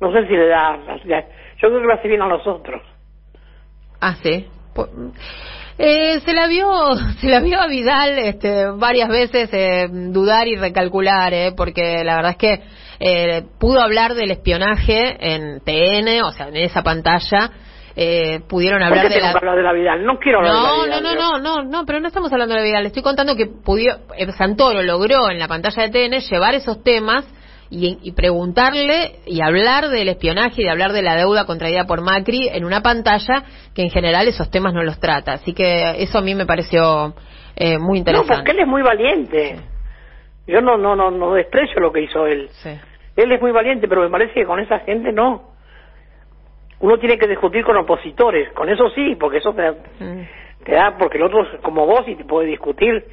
No 0.01 0.13
sé 0.13 0.27
si 0.27 0.33
le 0.35 0.49
da... 0.49 0.77
Yo 0.77 1.69
creo 1.69 1.81
que 1.81 1.87
le 1.87 1.93
hace 1.95 2.09
bien 2.09 2.23
a 2.23 2.27
los 2.29 2.47
otros. 2.47 2.83
Ah, 4.01 4.15
sí. 4.23 4.47
Po- 4.75 4.89
Eh, 5.79 6.21
se 6.21 6.33
la 6.35 6.47
vio, 6.47 6.69
se 7.21 7.29
la 7.29 7.41
vio 7.41 7.61
a 7.61 7.67
Vidal 7.67 8.19
este, 8.19 8.67
varias 8.77 9.09
veces 9.09 9.49
eh, 9.53 9.89
dudar 9.91 10.47
y 10.47 10.57
recalcular, 10.57 11.33
eh, 11.35 11.53
porque 11.57 12.05
la 12.05 12.17
verdad 12.17 12.33
es 12.33 12.37
que 12.39 12.63
eh, 13.01 13.43
pudo 13.59 13.81
hablar 13.81 14.15
del 14.15 14.31
espionaje 14.31 15.17
en 15.19 15.61
TN, 15.61 16.23
o 16.23 16.31
sea, 16.33 16.47
en 16.49 16.57
esa 16.57 16.83
pantalla, 16.85 17.51
eh, 17.97 18.41
pudieron 18.49 18.81
¿Por 18.81 18.89
hablar 18.89 19.09
qué 19.09 19.15
de 19.15 19.21
la... 19.21 19.33
que 19.33 19.39
hablar 19.39 19.57
de 19.57 19.63
la 19.65 19.73
Vidal? 19.73 20.05
No 20.07 20.19
quiero 20.21 20.39
hablar 20.39 20.53
de 20.55 20.59
No, 20.61 20.87
la 20.87 21.01
no, 21.01 21.01
Vidal. 21.01 21.03
no, 21.03 21.33
yo. 21.33 21.39
no, 21.43 21.63
no, 21.63 21.71
no, 21.71 21.87
pero 21.87 21.99
no 22.01 22.07
estamos 22.09 22.33
hablando 22.33 22.55
de 22.55 22.61
la 22.61 22.67
Vidal. 22.67 22.83
Le 22.83 22.89
estoy 22.89 23.03
contando 23.03 23.35
que 23.35 23.47
pudió, 23.47 23.97
eh, 24.17 24.31
Santoro 24.33 24.81
logró 24.83 25.29
en 25.31 25.39
la 25.41 25.49
pantalla 25.49 25.89
de 25.89 25.91
TN 26.09 26.21
llevar 26.21 26.55
esos 26.55 26.85
temas 26.85 27.25
y, 27.75 27.99
y 28.03 28.13
preguntarle 28.13 29.17
y 29.27 29.41
hablar 29.43 29.89
del 29.89 30.09
espionaje 30.09 30.63
y 30.63 30.65
de 30.65 30.71
hablar 30.71 30.93
de 30.93 31.03
la 31.03 31.17
deuda 31.17 31.45
contraída 31.45 31.85
por 31.87 32.01
Macri 32.03 32.49
en 32.53 32.65
una 32.65 32.81
pantalla 32.83 33.43
que 33.75 33.83
en 33.83 33.91
general 33.91 34.29
esos 34.29 34.51
temas 34.51 34.73
no 34.75 34.83
los 34.83 35.01
trata. 35.01 35.33
Así 35.33 35.53
que 35.55 36.03
eso 36.03 36.19
a 36.19 36.23
mí 36.23 36.35
me 36.35 36.47
pareció 36.47 37.15
eh, 37.57 37.79
muy 37.79 37.95
No, 37.95 37.97
interesante. 37.99 38.35
porque 38.35 38.51
él 38.53 38.61
es 38.61 38.67
muy 38.67 38.83
valiente. 38.83 39.57
Yo 40.47 40.61
no, 40.61 40.77
no, 40.77 40.95
no, 40.95 41.11
no 41.11 41.35
desprecio 41.35 41.81
lo 41.81 41.91
que 41.93 42.03
hizo 42.03 42.27
él. 42.27 42.49
Sí. 42.51 42.71
Él 43.17 43.33
es 43.33 43.41
muy 43.41 43.51
valiente, 43.51 43.89
pero 43.89 44.03
me 44.03 44.11
parece 44.11 44.35
que 44.35 44.45
con 44.45 44.61
esa 44.61 44.81
gente 44.81 45.13
no. 45.13 45.55
Uno 46.81 46.99
tiene 46.99 47.17
que 47.19 47.27
discutir 47.27 47.65
con 47.65 47.77
opositores, 47.77 48.53
con 48.53 48.69
eso 48.69 48.91
sí, 48.91 49.17
porque 49.19 49.39
eso 49.39 49.53
te, 49.55 49.71
Mm. 50.05 50.27
te 50.65 50.73
da, 50.75 50.97
porque 50.99 51.17
el 51.19 51.25
otro 51.25 51.43
es 51.45 51.61
como 51.61 51.87
vos 51.87 52.03
y 52.07 52.15
te 52.17 52.25
puede 52.25 52.49
discutir 52.49 53.05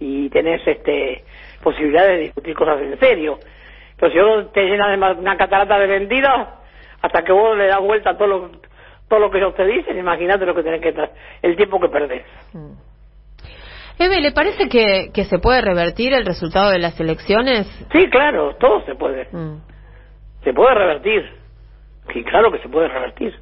y 0.00 0.28
tenés 0.30 0.66
este 0.66 1.22
posibilidades 1.62 2.12
de 2.12 2.22
discutir 2.24 2.54
cosas 2.54 2.80
en 2.80 2.98
serio. 2.98 3.38
Pero 4.00 4.12
si 4.12 4.18
uno 4.18 4.46
te 4.46 4.62
llena 4.64 4.88
de 4.88 4.96
una 5.20 5.36
catarata 5.36 5.78
de 5.78 5.86
mentiras, 5.86 6.48
hasta 7.02 7.22
que 7.22 7.32
vos 7.32 7.56
le 7.56 7.66
das 7.66 7.80
vuelta 7.80 8.10
a 8.10 8.16
todo 8.16 8.26
lo, 8.28 8.50
todo 9.08 9.20
lo 9.20 9.30
que 9.30 9.38
ellos 9.38 9.54
te 9.54 9.66
dicen, 9.66 9.98
imagínate 9.98 10.46
lo 10.46 10.54
que 10.54 10.62
tenés 10.62 10.80
que 10.80 10.94
el 11.42 11.56
tiempo 11.56 11.78
que 11.78 11.88
perdés. 11.88 12.24
Eve, 13.98 14.20
¿le 14.22 14.32
parece 14.32 14.68
que, 14.68 15.10
que 15.12 15.24
se 15.24 15.38
puede 15.38 15.60
revertir 15.60 16.14
el 16.14 16.24
resultado 16.24 16.70
de 16.70 16.78
las 16.78 16.98
elecciones? 16.98 17.66
Sí, 17.92 18.08
claro, 18.08 18.56
todo 18.56 18.82
se 18.86 18.94
puede. 18.94 19.28
Mm. 19.30 19.58
Se 20.42 20.54
puede 20.54 20.74
revertir. 20.74 21.30
Sí, 22.12 22.24
claro 22.24 22.50
que 22.50 22.58
se 22.60 22.68
puede 22.70 22.88
revertir. 22.88 23.38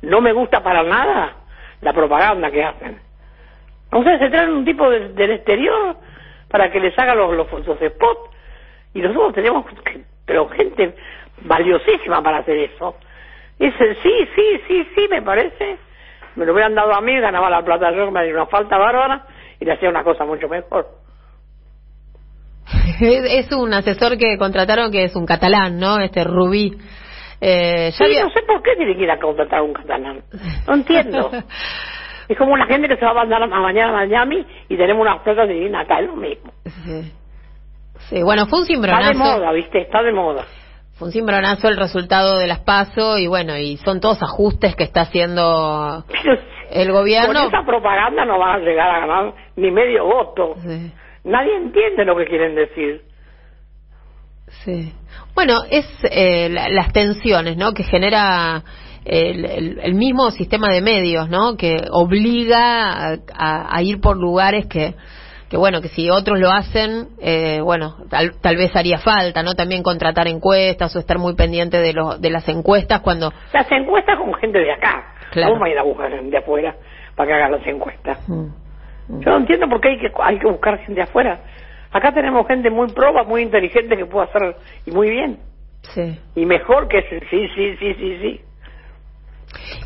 No 0.00 0.22
me 0.22 0.32
gusta 0.32 0.62
para 0.62 0.82
nada 0.82 1.36
la 1.82 1.92
propaganda 1.92 2.50
que 2.50 2.64
hacen. 2.64 2.98
O 3.92 4.02
sea, 4.02 4.18
se 4.18 4.30
traen 4.30 4.50
un 4.50 4.64
tipo 4.64 4.88
de- 4.88 5.10
del 5.10 5.32
exterior 5.32 5.96
para 6.48 6.70
que 6.70 6.80
les 6.80 6.98
haga 6.98 7.14
los, 7.14 7.34
los, 7.36 7.52
los 7.66 7.78
spots 7.78 8.30
y 8.94 9.00
nosotros 9.00 9.34
tenemos, 9.34 9.64
pero 10.26 10.48
gente 10.48 10.94
valiosísima 11.42 12.22
para 12.22 12.38
hacer 12.38 12.56
eso. 12.58 12.96
Dice, 13.58 13.94
sí, 14.02 14.12
sí, 14.34 14.60
sí, 14.68 14.86
sí, 14.94 15.06
me 15.10 15.22
parece. 15.22 15.78
Me 16.36 16.46
lo 16.46 16.52
hubieran 16.52 16.74
dado 16.74 16.94
a 16.94 17.00
mí, 17.00 17.18
ganaba 17.18 17.50
la 17.50 17.64
plata 17.64 17.90
yo, 17.92 18.10
me 18.10 18.20
haría 18.20 18.34
una 18.34 18.46
falta 18.46 18.78
bárbara 18.78 19.26
y 19.58 19.64
le 19.64 19.72
hacía 19.72 19.88
una 19.90 20.04
cosa 20.04 20.24
mucho 20.24 20.48
mejor. 20.48 20.86
Es 23.00 23.50
un 23.52 23.72
asesor 23.72 24.16
que 24.18 24.36
contrataron 24.38 24.90
que 24.90 25.04
es 25.04 25.16
un 25.16 25.26
catalán, 25.26 25.78
¿no? 25.78 25.98
Este 26.00 26.24
Rubí. 26.24 26.76
Eh, 27.40 27.90
ya 27.92 27.96
Sí, 27.96 28.04
había- 28.04 28.24
no 28.24 28.30
sé 28.30 28.42
por 28.42 28.62
qué 28.62 28.74
tiene 28.76 28.96
que 28.96 29.02
ir 29.04 29.10
a 29.10 29.18
contratar 29.18 29.60
a 29.60 29.62
un 29.62 29.72
catalán. 29.72 30.22
No 30.66 30.74
entiendo. 30.74 31.30
Es 32.28 32.36
como 32.36 32.58
la 32.58 32.66
gente 32.66 32.88
que 32.88 32.96
se 32.96 33.04
va 33.06 33.12
a 33.12 33.14
mandar 33.14 33.42
a 33.42 33.46
mañana 33.46 33.88
a 33.88 34.04
Miami 34.06 34.44
y 34.68 34.76
tenemos 34.76 35.00
unas 35.00 35.20
placas 35.20 35.48
divinas 35.48 35.86
acá, 35.86 36.00
es 36.00 36.08
lo 36.08 36.16
mismo. 36.16 36.52
Sí. 36.84 37.10
Sí, 38.08 38.22
bueno, 38.22 38.46
fue 38.46 38.60
un 38.60 38.64
Está 38.64 38.72
de 38.72 38.86
cimbronazo. 38.86 39.18
moda, 39.18 39.52
¿viste? 39.52 39.80
Está 39.82 40.02
de 40.02 40.12
moda. 40.12 40.44
Fue 40.98 41.08
un 41.08 41.12
cimbronazo 41.12 41.68
el 41.68 41.76
resultado 41.76 42.38
de 42.38 42.46
las 42.46 42.60
PASO 42.60 43.18
y 43.18 43.26
bueno, 43.28 43.56
y 43.56 43.76
son 43.78 44.00
todos 44.00 44.20
ajustes 44.22 44.74
que 44.74 44.84
está 44.84 45.02
haciendo 45.02 46.04
el 46.70 46.90
gobierno. 46.92 47.34
con 47.40 47.48
esa 47.54 47.64
propaganda 47.64 48.24
no 48.24 48.38
van 48.38 48.60
a 48.60 48.64
llegar 48.64 48.90
a 48.90 49.00
ganar 49.00 49.34
ni 49.56 49.70
medio 49.70 50.04
voto. 50.06 50.54
Sí, 50.62 50.92
Nadie 51.24 51.56
entiende 51.56 52.04
lo 52.04 52.16
que 52.16 52.24
quieren 52.26 52.54
decir. 52.54 53.02
sí. 54.64 54.92
Bueno, 55.34 55.60
es 55.70 55.86
eh, 56.10 56.48
la- 56.50 56.68
las 56.68 56.92
tensiones, 56.92 57.56
¿no? 57.56 57.72
Que 57.72 57.84
genera 57.84 58.62
el, 59.04 59.44
el- 59.44 59.78
el 59.80 59.94
mismo 59.94 60.30
sistema 60.32 60.68
de 60.72 60.80
medios, 60.80 61.28
¿no? 61.28 61.56
Que 61.56 61.76
obliga 61.92 62.90
a, 62.92 63.16
a- 63.36 63.76
a 63.76 63.82
ir 63.82 64.00
por 64.00 64.16
lugares 64.16 64.66
que, 64.66 64.94
que 65.48 65.56
bueno, 65.56 65.80
que 65.80 65.88
si 65.88 66.10
otros 66.10 66.38
lo 66.38 66.50
hacen, 66.50 67.08
eh, 67.20 67.60
bueno, 67.62 67.96
tal, 68.10 68.34
tal 68.40 68.56
vez 68.56 68.74
haría 68.76 68.98
falta, 68.98 69.42
¿no? 69.42 69.54
También 69.54 69.82
contratar 69.82 70.28
encuestas 70.28 70.94
o 70.94 70.98
estar 70.98 71.18
muy 71.18 71.34
pendiente 71.34 71.78
de, 71.78 71.92
lo- 71.94 72.18
de 72.18 72.30
las 72.30 72.46
encuestas 72.48 73.00
cuando... 73.00 73.32
Las 73.52 73.70
encuestas 73.72 74.18
con 74.18 74.34
gente 74.34 74.58
de 74.58 74.72
acá. 74.72 75.14
Claro. 75.30 75.50
¿Cómo 75.52 75.62
va 75.62 75.66
a 75.68 75.70
ir 75.70 75.78
a 75.78 75.82
buscar 75.82 76.10
gente 76.10 76.30
de 76.30 76.38
afuera 76.38 76.74
para 77.16 77.28
que 77.28 77.34
hagan 77.34 77.52
las 77.52 77.66
encuestas? 77.66 78.28
Mm. 78.28 78.46
Yo 79.20 79.30
no 79.30 79.36
entiendo 79.38 79.68
por 79.68 79.80
qué 79.80 79.88
hay 79.88 79.98
que, 79.98 80.10
hay 80.22 80.38
que 80.38 80.46
buscar 80.46 80.76
gente 80.80 80.94
de 80.94 81.02
afuera. 81.02 81.40
Acá 81.90 82.12
tenemos 82.12 82.46
gente 82.46 82.68
muy 82.70 82.88
proba, 82.92 83.24
muy 83.24 83.40
inteligente 83.42 83.96
que 83.96 84.04
puede 84.04 84.26
hacer 84.28 84.56
y 84.84 84.90
muy 84.90 85.08
bien. 85.08 85.38
Sí. 85.94 86.18
Y 86.34 86.44
mejor 86.44 86.88
que 86.88 87.00
sí, 87.30 87.48
sí, 87.54 87.76
sí, 87.78 87.94
sí, 87.94 88.18
sí. 88.20 88.40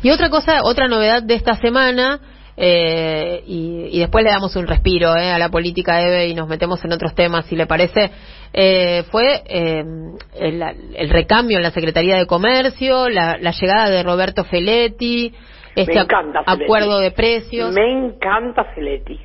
Y 0.01 0.11
otra 0.11 0.29
cosa, 0.29 0.59
otra 0.63 0.89
novedad 0.89 1.23
de 1.23 1.35
esta 1.35 1.55
semana, 1.55 2.19
eh, 2.57 3.43
y, 3.47 3.87
y 3.91 3.99
después 3.99 4.23
le 4.23 4.29
damos 4.31 4.55
un 4.55 4.67
respiro 4.67 5.15
eh, 5.17 5.31
a 5.31 5.39
la 5.39 5.49
política 5.49 6.01
Eve 6.01 6.27
y 6.27 6.33
nos 6.35 6.47
metemos 6.47 6.83
en 6.85 6.91
otros 6.93 7.15
temas, 7.15 7.45
si 7.45 7.55
le 7.55 7.65
parece, 7.65 8.11
eh, 8.53 9.03
fue 9.11 9.41
eh, 9.47 9.83
el, 10.35 10.61
el 10.95 11.09
recambio 11.09 11.57
en 11.57 11.63
la 11.63 11.71
Secretaría 11.71 12.17
de 12.17 12.27
Comercio, 12.27 13.09
la, 13.09 13.37
la 13.39 13.51
llegada 13.51 13.89
de 13.89 14.03
Roberto 14.03 14.43
Feletti, 14.43 15.33
este 15.75 15.93
Me 15.95 16.01
encanta 16.01 16.43
Feletti. 16.43 16.63
acuerdo 16.63 16.99
de 16.99 17.11
precios. 17.11 17.73
Me 17.73 17.91
encanta 17.91 18.63
Feletti. 18.75 19.19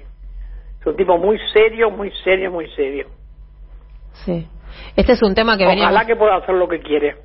Es 0.80 0.86
un 0.86 0.96
tipo 0.96 1.18
muy 1.18 1.38
serio, 1.52 1.90
muy 1.90 2.10
serio, 2.24 2.50
muy 2.50 2.70
serio. 2.70 3.08
Sí. 4.24 4.46
Este 4.96 5.12
es 5.12 5.22
un 5.22 5.34
tema 5.34 5.56
que 5.58 5.64
Ojalá 5.64 5.84
veníamos... 5.86 6.06
que 6.06 6.16
pueda 6.16 6.36
hacer 6.36 6.54
lo 6.54 6.66
que 6.68 6.80
quiere. 6.80 7.16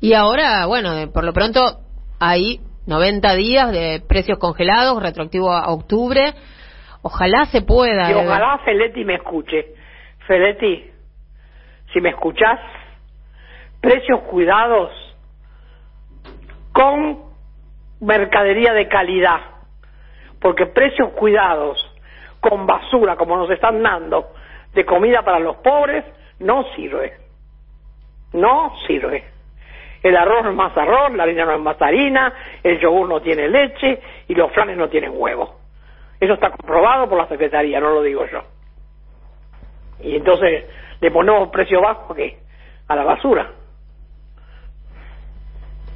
Y 0.00 0.12
ahora, 0.12 0.66
bueno, 0.66 1.10
por 1.12 1.24
lo 1.24 1.32
pronto 1.32 1.60
hay 2.20 2.60
90 2.86 3.34
días 3.34 3.72
de 3.72 4.02
precios 4.08 4.38
congelados, 4.38 5.02
retroactivo 5.02 5.52
a 5.52 5.72
octubre. 5.72 6.34
Ojalá 7.02 7.44
se 7.46 7.62
pueda. 7.62 8.10
Y 8.10 8.14
ojalá 8.14 8.58
Feletti 8.64 9.04
me 9.04 9.14
escuche. 9.14 9.74
Feletti, 10.26 10.90
si 11.92 12.00
me 12.00 12.10
escuchás, 12.10 12.60
precios 13.80 14.20
cuidados 14.22 14.90
con 16.72 17.24
mercadería 18.00 18.72
de 18.72 18.88
calidad. 18.88 19.40
Porque 20.40 20.66
precios 20.66 21.10
cuidados 21.12 21.78
con 22.40 22.66
basura, 22.66 23.16
como 23.16 23.36
nos 23.36 23.50
están 23.50 23.82
dando, 23.82 24.32
de 24.74 24.84
comida 24.84 25.22
para 25.22 25.40
los 25.40 25.56
pobres, 25.56 26.04
no 26.38 26.64
sirve. 26.74 27.16
No 28.32 28.72
sirve. 28.86 29.35
El 30.06 30.16
arroz 30.16 30.44
no 30.44 30.50
es 30.50 30.56
más 30.56 30.76
arroz, 30.76 31.12
la 31.16 31.24
harina 31.24 31.44
no 31.44 31.54
es 31.54 31.60
más 31.60 31.82
harina, 31.82 32.32
el 32.62 32.78
yogur 32.78 33.08
no 33.08 33.20
tiene 33.20 33.48
leche 33.48 34.00
y 34.28 34.36
los 34.36 34.52
flanes 34.52 34.76
no 34.76 34.88
tienen 34.88 35.10
huevo. 35.12 35.56
Eso 36.20 36.34
está 36.34 36.50
comprobado 36.50 37.08
por 37.08 37.18
la 37.18 37.26
Secretaría, 37.26 37.80
no 37.80 37.90
lo 37.90 38.02
digo 38.02 38.24
yo. 38.30 38.40
Y 40.00 40.14
entonces 40.14 40.64
le 41.00 41.10
ponemos 41.10 41.48
precio 41.48 41.80
bajo 41.80 42.12
¿a 42.12 42.16
qué? 42.16 42.38
A 42.86 42.94
la 42.94 43.02
basura. 43.02 43.50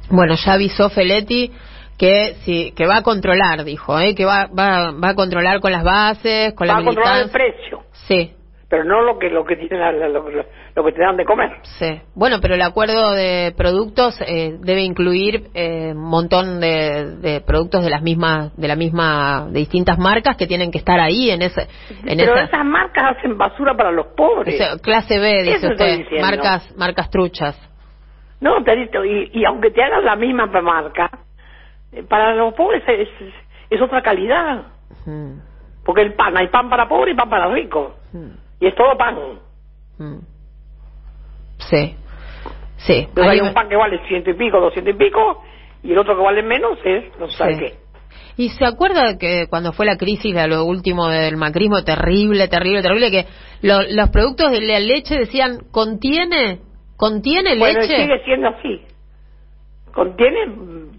Bueno, 0.09 0.35
ya 0.35 0.53
avisó 0.55 0.89
Feletti 0.89 1.49
que 1.97 2.35
sí, 2.43 2.73
que 2.75 2.85
va 2.85 2.97
a 2.97 3.03
controlar, 3.03 3.63
dijo, 3.63 3.97
¿eh? 3.97 4.13
que 4.13 4.25
va, 4.25 4.47
va, 4.47 4.91
va 4.91 5.09
a 5.11 5.15
controlar 5.15 5.61
con 5.61 5.71
las 5.71 5.85
bases, 5.85 6.53
con 6.53 6.67
Va 6.67 6.73
la 6.73 6.79
a 6.79 6.83
controlar 6.83 7.21
el 7.21 7.29
precio, 7.29 7.83
Sí, 7.93 8.35
pero 8.71 8.85
no 8.85 9.01
lo 9.01 9.19
que 9.19 9.29
lo 9.29 9.43
que 9.43 9.57
tienen 9.57 9.81
lo, 10.13 10.29
lo- 10.29 10.45
lo 10.75 10.83
que 10.85 10.91
te 10.93 11.01
dan 11.01 11.17
de 11.17 11.25
comer. 11.25 11.51
sí. 11.77 12.01
Bueno, 12.15 12.37
pero 12.41 12.55
el 12.55 12.61
acuerdo 12.61 13.11
de 13.11 13.53
productos 13.57 14.15
eh, 14.21 14.55
debe 14.61 14.81
incluir 14.81 15.49
eh, 15.53 15.91
un 15.93 16.01
montón 16.09 16.61
de, 16.61 17.17
de 17.17 17.41
productos 17.41 17.83
de 17.83 17.89
las 17.89 18.01
mismas, 18.01 18.55
de 18.55 18.67
la 18.69 18.77
misma, 18.77 19.47
de 19.49 19.59
distintas 19.59 19.99
marcas 19.99 20.37
que 20.37 20.47
tienen 20.47 20.71
que 20.71 20.77
estar 20.77 21.01
ahí 21.01 21.29
en 21.31 21.41
ese, 21.41 21.67
en 22.05 22.17
pero 22.17 22.33
esa, 22.33 22.43
esas 22.45 22.65
marcas 22.65 23.17
hacen 23.17 23.37
basura 23.37 23.75
para 23.75 23.91
los 23.91 24.07
pobres. 24.15 24.55
clase 24.81 25.19
B, 25.19 25.43
dice 25.43 25.57
Eso 25.57 25.67
usted, 25.71 26.05
marcas, 26.21 26.73
marcas 26.77 27.09
truchas. 27.09 27.59
No, 28.39 28.63
Terito, 28.63 29.03
y, 29.03 29.31
y 29.33 29.43
aunque 29.43 29.69
te 29.71 29.83
hagan 29.83 30.05
la 30.05 30.15
misma 30.15 30.45
marca, 30.45 31.11
eh, 31.91 32.03
para 32.03 32.33
los 32.35 32.53
pobres 32.53 32.81
es, 32.87 33.09
es, 33.19 33.33
es 33.69 33.81
otra 33.81 34.01
calidad. 34.01 34.63
Porque 35.83 36.03
el 36.03 36.13
pan, 36.13 36.37
hay 36.37 36.47
pan 36.47 36.69
para 36.69 36.87
pobres 36.87 37.13
y 37.13 37.17
pan 37.17 37.29
para 37.29 37.47
ricos. 37.49 37.93
mm, 38.13 38.40
Y 38.61 38.67
es 38.67 38.75
todo 38.75 38.95
pan. 38.97 39.17
mm. 39.97 40.19
Sí, 41.69 41.95
sí. 42.77 42.93
Entonces 43.09 43.33
hay 43.33 43.39
un 43.39 43.47
me- 43.47 43.53
pan 43.53 43.67
que 43.69 43.75
vale 43.75 43.99
ciento 44.07 44.29
y 44.31 44.33
pico, 44.35 44.59
doscientos 44.59 44.95
y 44.95 44.97
pico, 44.97 45.43
y 45.83 45.91
el 45.91 45.97
otro 45.97 46.15
que 46.15 46.23
vale 46.23 46.41
menos 46.41 46.77
es 46.83 47.03
no 47.19 47.27
sé 47.27 47.53
Sí. 47.53 47.59
qué. 47.59 47.75
Y 48.37 48.49
se 48.49 48.65
acuerda 48.65 49.17
que 49.19 49.47
cuando 49.49 49.73
fue 49.73 49.85
la 49.85 49.97
crisis 49.97 50.33
de 50.33 50.47
lo 50.47 50.63
último 50.63 51.07
del 51.09 51.37
macrismo, 51.37 51.83
terrible, 51.83 52.47
terrible, 52.47 52.81
terrible, 52.81 53.11
que 53.11 53.25
lo- 53.61 53.81
los 53.83 54.09
productos 54.09 54.51
de 54.51 54.61
la 54.61 54.79
leche 54.79 55.17
decían, 55.17 55.59
¿contiene? 55.71 56.61
¿Contiene 56.97 57.57
Bueno, 57.57 57.81
leche? 57.81 57.97
sigue 57.97 58.23
siendo 58.23 58.47
así. 58.49 58.81
Contiene 59.93 60.39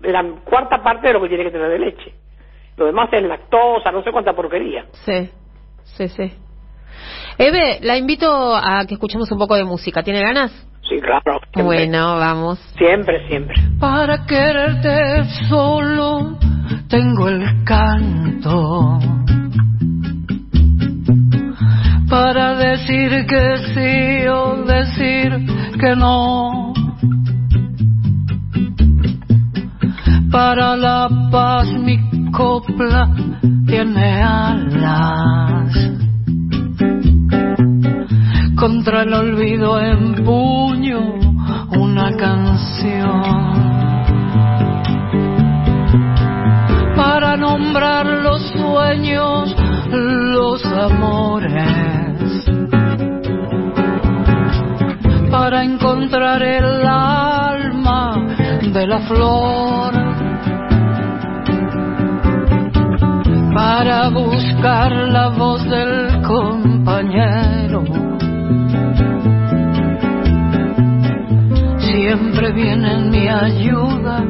la 0.02 0.22
cuarta 0.44 0.82
parte 0.82 1.08
de 1.08 1.14
lo 1.14 1.22
que 1.22 1.28
tiene 1.28 1.44
que 1.44 1.50
tener 1.50 1.70
de 1.70 1.78
leche. 1.78 2.12
Lo 2.76 2.86
demás 2.86 3.08
es 3.12 3.22
lactosa, 3.22 3.90
no 3.90 4.02
sé 4.02 4.12
cuánta 4.12 4.32
porquería. 4.34 4.86
Sí, 4.92 5.30
sí, 5.84 6.08
sí. 6.08 6.32
Eve, 7.38 7.78
la 7.82 7.96
invito 7.96 8.56
a 8.56 8.84
que 8.86 8.94
escuchemos 8.94 9.30
un 9.30 9.38
poco 9.38 9.56
de 9.56 9.64
música. 9.64 10.02
¿Tiene 10.02 10.20
ganas? 10.20 10.50
Sí, 10.88 11.00
claro. 11.00 11.40
siempre. 11.52 11.62
Bueno, 11.62 12.16
vamos. 12.16 12.58
Siempre, 12.76 13.26
siempre. 13.28 13.54
Para 13.78 14.26
quererte 14.26 15.24
solo 15.48 16.38
tengo 16.88 17.28
el 17.28 17.64
canto. 17.64 18.98
Para 22.08 22.54
decir 22.56 23.26
que 23.26 23.56
sí 23.72 24.28
o 24.28 24.64
decir 24.64 25.46
que 25.80 25.96
no. 25.96 26.74
Para 30.30 30.76
la 30.76 31.08
paz 31.30 31.66
mi 31.72 32.30
copla 32.32 33.08
tiene 33.66 34.22
alas. 34.22 36.01
Contra 38.62 39.02
el 39.02 39.12
olvido 39.12 39.80
empuño 39.80 41.14
una 41.76 42.16
canción. 42.16 43.20
Para 46.94 47.36
nombrar 47.36 48.06
los 48.06 48.40
sueños, 48.52 49.52
los 49.90 50.64
amores. 50.64 52.44
Para 55.28 55.64
encontrar 55.64 56.40
el 56.44 56.86
alma 56.86 58.14
de 58.72 58.86
la 58.86 59.00
flor. 59.08 59.92
Para 63.56 64.08
buscar 64.10 64.92
la 64.92 65.30
voz 65.30 65.64
del 65.64 66.22
compañero. 66.22 67.51
Siempre 72.14 72.52
viene 72.52 72.92
en 72.92 73.08
mi 73.10 73.26
ayuda 73.26 74.22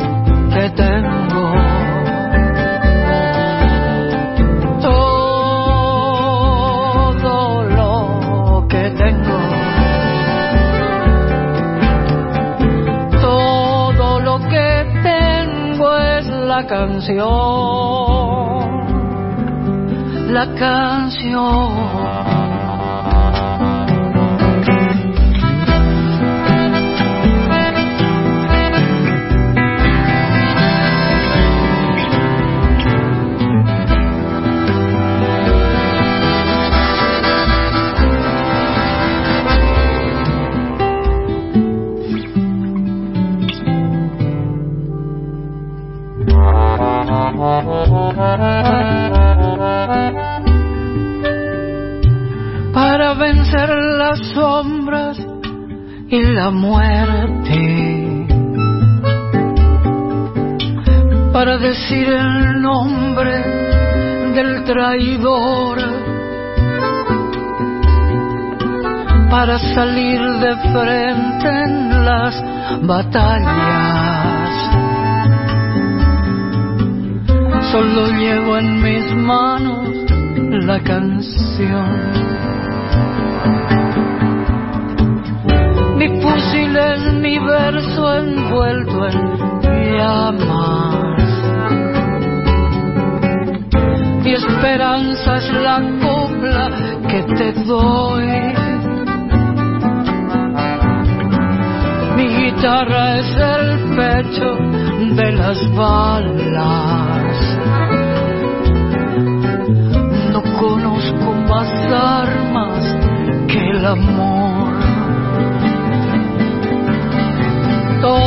que 0.54 0.70
tengo. 0.70 1.52
Todo 4.82 5.84
lo 7.64 8.68
que 8.70 8.90
tengo. 8.92 9.38
Todo 13.20 14.20
lo 14.22 14.40
que 14.48 14.86
tengo 15.04 15.98
es 15.98 16.26
la 16.28 16.66
canción. 16.66 18.07
La 20.38 20.46
canción. 20.54 21.97
Muerte, 56.52 58.28
para 61.34 61.58
decir 61.58 62.08
el 62.08 62.62
nombre 62.62 63.44
del 64.36 64.64
traidor, 64.64 65.78
para 69.32 69.58
salir 69.74 70.22
de 70.22 70.56
frente 70.72 71.48
en 71.64 72.06
las 72.06 72.36
batallas. 72.84 74.50
Solo 77.72 78.08
llevo 78.12 78.58
en 78.58 78.82
mis 78.84 79.16
manos 79.16 79.90
la 80.66 80.80
canción. 80.82 82.28
Mi 86.28 86.34
fusil 86.34 86.76
es 86.76 87.14
mi 87.14 87.40
verso 87.40 88.14
envuelto 88.16 89.08
en 89.08 89.98
llamas. 89.98 91.30
Mi 94.24 94.34
esperanza 94.34 95.38
es 95.38 95.54
la 95.54 95.82
copla 96.02 96.70
que 97.08 97.24
te 97.38 97.54
doy. 97.64 98.28
Mi 102.18 102.28
guitarra 102.28 103.20
es 103.20 103.38
el 103.38 103.96
pecho 103.96 104.56
de 105.16 105.32
las 105.32 105.76
balas. 105.76 107.38
No 110.34 110.42
conozco 110.60 111.34
más 111.48 111.72
armas 111.90 112.84
que 113.48 113.70
el 113.70 113.86
amor. 113.86 114.47
Todo 118.08 118.24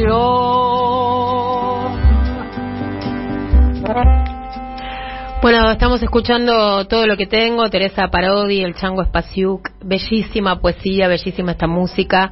Bueno, 5.41 5.71
estamos 5.71 6.01
escuchando 6.01 6.85
todo 6.85 7.07
lo 7.07 7.17
que 7.17 7.25
tengo, 7.25 7.69
Teresa 7.69 8.07
Parodi, 8.09 8.61
el 8.61 8.75
Chango 8.75 9.03
Spasiuk, 9.05 9.69
bellísima 9.83 10.59
poesía, 10.59 11.07
bellísima 11.07 11.51
esta 11.51 11.67
música. 11.67 12.31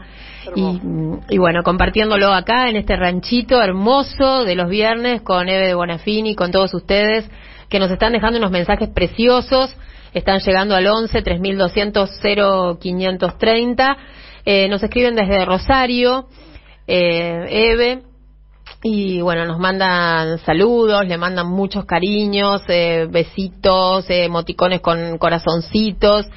Y, 0.55 0.79
y 1.29 1.37
bueno, 1.37 1.61
compartiéndolo 1.63 2.33
acá 2.33 2.69
en 2.69 2.77
este 2.77 2.95
ranchito 2.95 3.61
hermoso 3.61 4.45
de 4.45 4.55
los 4.55 4.69
viernes 4.69 5.21
con 5.21 5.49
Eve 5.49 5.67
de 5.67 5.73
Bonafini, 5.73 6.35
con 6.35 6.51
todos 6.51 6.73
ustedes 6.73 7.29
que 7.69 7.79
nos 7.79 7.91
están 7.91 8.13
dejando 8.13 8.39
unos 8.39 8.51
mensajes 8.51 8.89
preciosos, 8.89 9.75
están 10.13 10.39
llegando 10.39 10.75
al 10.75 10.87
11 10.87 11.21
3200 11.21 12.09
0530, 12.79 13.97
eh, 14.45 14.67
nos 14.69 14.81
escriben 14.81 15.15
desde 15.15 15.43
Rosario, 15.43 16.27
eh, 16.87 17.45
Eve, 17.49 18.01
y 18.83 19.21
bueno, 19.21 19.45
nos 19.45 19.59
mandan 19.59 20.37
saludos, 20.39 21.05
le 21.07 21.17
mandan 21.17 21.47
muchos 21.47 21.85
cariños, 21.85 22.61
eh, 22.67 23.07
besitos, 23.09 24.09
eh, 24.09 24.25
emoticones 24.25 24.81
con 24.81 25.17
corazoncitos. 25.17 26.27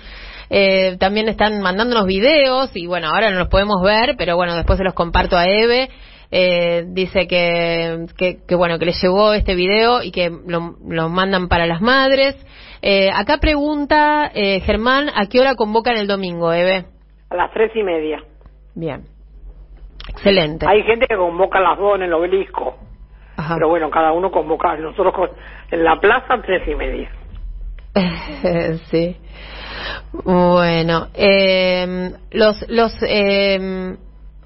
Eh, 0.48 0.96
también 0.98 1.28
están 1.28 1.60
mandándonos 1.60 2.06
videos 2.06 2.70
y 2.74 2.86
bueno, 2.86 3.08
ahora 3.08 3.30
no 3.30 3.38
los 3.38 3.48
podemos 3.48 3.80
ver, 3.82 4.16
pero 4.18 4.36
bueno, 4.36 4.56
después 4.56 4.78
se 4.78 4.84
los 4.84 4.94
comparto 4.94 5.36
a 5.36 5.46
Eve. 5.46 5.90
Eh, 6.32 6.84
dice 6.88 7.26
que, 7.26 8.06
que, 8.16 8.54
bueno, 8.54 8.78
que 8.78 8.86
les 8.86 9.00
llegó 9.02 9.32
este 9.32 9.54
video 9.54 10.02
y 10.02 10.12
que 10.12 10.30
lo, 10.30 10.76
lo 10.88 11.08
mandan 11.08 11.48
para 11.48 11.66
las 11.66 11.80
madres. 11.80 12.36
Eh, 12.82 13.10
acá 13.14 13.38
pregunta 13.38 14.30
eh, 14.34 14.60
Germán, 14.60 15.10
¿a 15.14 15.26
qué 15.26 15.40
hora 15.40 15.54
convocan 15.54 15.96
el 15.98 16.06
domingo, 16.06 16.52
Eve? 16.52 16.86
A 17.30 17.36
las 17.36 17.52
tres 17.52 17.70
y 17.74 17.82
media. 17.82 18.24
Bien. 18.74 19.19
Excelente. 20.10 20.66
Hay 20.68 20.82
gente 20.82 21.06
que 21.06 21.16
convoca 21.16 21.60
las 21.60 21.78
dos 21.78 21.96
en 21.96 22.02
el 22.02 22.12
obelisco. 22.12 22.76
Ajá. 23.36 23.54
Pero 23.54 23.68
bueno, 23.68 23.90
cada 23.90 24.12
uno 24.12 24.30
convoca. 24.30 24.76
Nosotros 24.76 25.14
con- 25.14 25.30
en 25.70 25.84
la 25.84 25.98
plaza, 26.00 26.40
tres 26.44 26.66
y 26.68 26.74
media. 26.74 27.10
sí. 28.90 29.16
Bueno, 30.24 31.08
eh, 31.14 32.12
los 32.32 32.68
los 32.68 32.92
eh, 33.02 33.96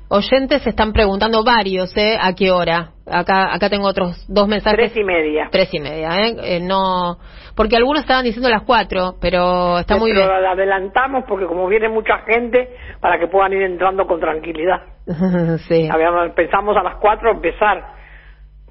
oyentes 0.09 0.67
están 0.67 0.93
preguntando 0.93 1.43
varios, 1.45 1.95
¿eh? 1.97 2.17
¿A 2.21 2.35
qué 2.35 2.51
hora? 2.51 2.91
Acá 3.07 3.53
acá 3.55 3.69
tengo 3.69 3.87
otros 3.89 4.25
dos 4.29 4.47
mensajes. 4.49 4.79
Tres 4.93 4.97
y 4.97 5.05
media. 5.05 5.49
Tres 5.51 5.73
y 5.73 5.81
media, 5.81 6.27
¿eh? 6.27 6.37
Eh, 6.57 6.61
no, 6.61 7.19
porque 7.57 7.77
algunos 7.77 8.03
estaban 8.03 8.25
diciendo 8.25 8.49
las 8.49 8.63
cuatro, 8.63 9.15
pero 9.21 9.79
está 9.79 9.97
muy 9.97 10.13
Pero 10.13 10.27
bien. 10.29 10.43
la 10.43 10.51
adelantamos 10.53 11.25
porque 11.29 11.47
como 11.47 11.67
viene 11.69 11.89
mucha 11.89 12.19
gente, 12.27 12.77
para 13.01 13.19
que 13.19 13.27
puedan 13.29 13.53
ir 13.53 13.63
entrando 13.63 14.07
con 14.07 14.21
tranquilidad. 14.21 14.83
sí. 15.69 15.89
Habíamos, 15.91 16.31
pensamos 16.33 16.77
a 16.77 16.83
las 16.83 16.97
cuatro 16.97 17.31
empezar, 17.31 17.85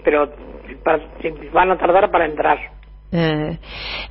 pero 0.03 0.29
van 1.53 1.71
a 1.71 1.77
tardar 1.77 2.11
para 2.11 2.25
entrar. 2.25 2.57
Eh, 3.15 3.59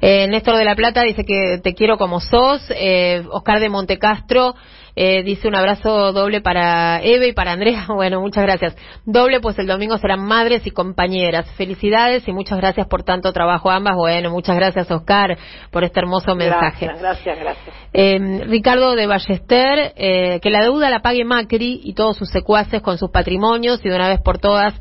eh, 0.01 0.29
Néstor 0.29 0.57
de 0.57 0.65
la 0.65 0.77
Plata 0.77 1.03
dice 1.03 1.25
que 1.25 1.59
te 1.63 1.75
quiero 1.75 1.99
como 1.99 2.21
sos. 2.21 2.71
Eh, 2.71 3.25
Oscar 3.31 3.59
de 3.59 3.69
Montecastro 3.69 4.55
eh, 4.95 5.23
dice 5.23 5.49
un 5.49 5.55
abrazo 5.55 6.13
doble 6.13 6.41
para 6.41 7.03
Eve 7.03 7.29
y 7.29 7.33
para 7.33 7.53
Andrea. 7.53 7.87
Bueno, 8.03 8.21
muchas 8.21 8.43
gracias. 8.45 8.77
Doble, 9.05 9.41
pues 9.41 9.59
el 9.59 9.67
domingo 9.67 9.97
serán 9.99 10.21
madres 10.27 10.67
y 10.67 10.71
compañeras. 10.71 11.49
Felicidades 11.57 12.27
y 12.27 12.33
muchas 12.33 12.59
gracias 12.59 12.89
por 12.89 13.05
tanto 13.05 13.33
trabajo 13.33 13.71
ambas. 13.71 13.97
Bueno, 13.97 14.31
muchas 14.31 14.57
gracias 14.57 14.91
Oscar 14.91 15.39
por 15.71 15.85
este 15.85 16.01
hermoso 16.01 16.35
mensaje. 16.35 16.87
Gracias, 16.87 17.01
gracias, 17.01 17.39
gracias. 17.39 17.77
Eh, 17.93 18.45
Ricardo 18.47 18.97
de 18.97 19.07
Ballester, 19.07 19.93
eh, 19.97 20.41
que 20.41 20.51
la 20.51 20.63
deuda 20.63 20.91
la 20.91 21.01
pague 21.01 21.25
Macri 21.25 21.81
y 21.85 21.95
todos 21.95 22.17
sus 22.17 22.31
secuaces 22.31 22.83
con 22.83 22.99
sus 22.99 23.11
patrimonios 23.11 23.85
y 23.85 23.89
de 23.89 23.95
una 23.95 24.09
vez 24.09 24.21
por 24.21 24.39
todas 24.39 24.75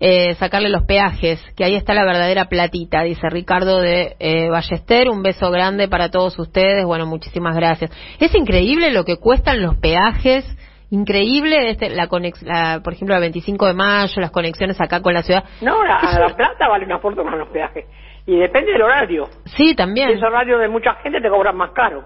eh, 0.00 0.34
sacarle 0.36 0.68
los 0.68 0.84
peajes, 0.84 1.40
que 1.56 1.64
ahí 1.64 1.74
está 1.74 1.92
la 1.94 2.04
verdadera 2.04 2.44
platita, 2.46 3.02
dice 3.02 3.28
Ricardo 3.30 3.80
de 3.80 4.14
eh, 4.20 4.48
Ballester. 4.48 5.08
Un 5.10 5.22
beso 5.22 5.50
grande 5.50 5.88
para 5.88 6.10
todos 6.10 6.38
ustedes. 6.38 6.84
Bueno, 6.84 7.06
muchísimas 7.06 7.56
gracias. 7.56 7.90
Es 8.20 8.34
increíble 8.34 8.92
lo 8.92 9.04
que 9.04 9.16
cuestan 9.16 9.60
los 9.62 9.76
peajes. 9.76 10.44
Increíble, 10.90 11.70
este, 11.70 11.90
la 11.90 12.08
conex- 12.08 12.42
la, 12.42 12.80
por 12.82 12.94
ejemplo, 12.94 13.14
la 13.14 13.20
25 13.20 13.66
de 13.66 13.74
mayo, 13.74 14.20
las 14.22 14.30
conexiones 14.30 14.80
acá 14.80 15.02
con 15.02 15.12
la 15.12 15.22
ciudad. 15.22 15.44
No, 15.60 15.84
la, 15.84 15.96
Es 15.98 16.18
la 16.18 16.34
plata 16.34 16.66
vale 16.68 16.86
una 16.86 16.98
fortuna 16.98 17.36
los 17.36 17.48
peajes. 17.48 17.84
Y 18.26 18.36
depende 18.38 18.72
del 18.72 18.82
horario. 18.82 19.26
Sí, 19.44 19.70
Si 19.70 19.74
también. 19.74 20.10
es 20.10 20.22
horario 20.22 20.58
de 20.58 20.68
mucha 20.68 20.94
gente, 21.02 21.20
te 21.20 21.28
cobran 21.28 21.56
más 21.56 21.72
caro. 21.72 22.04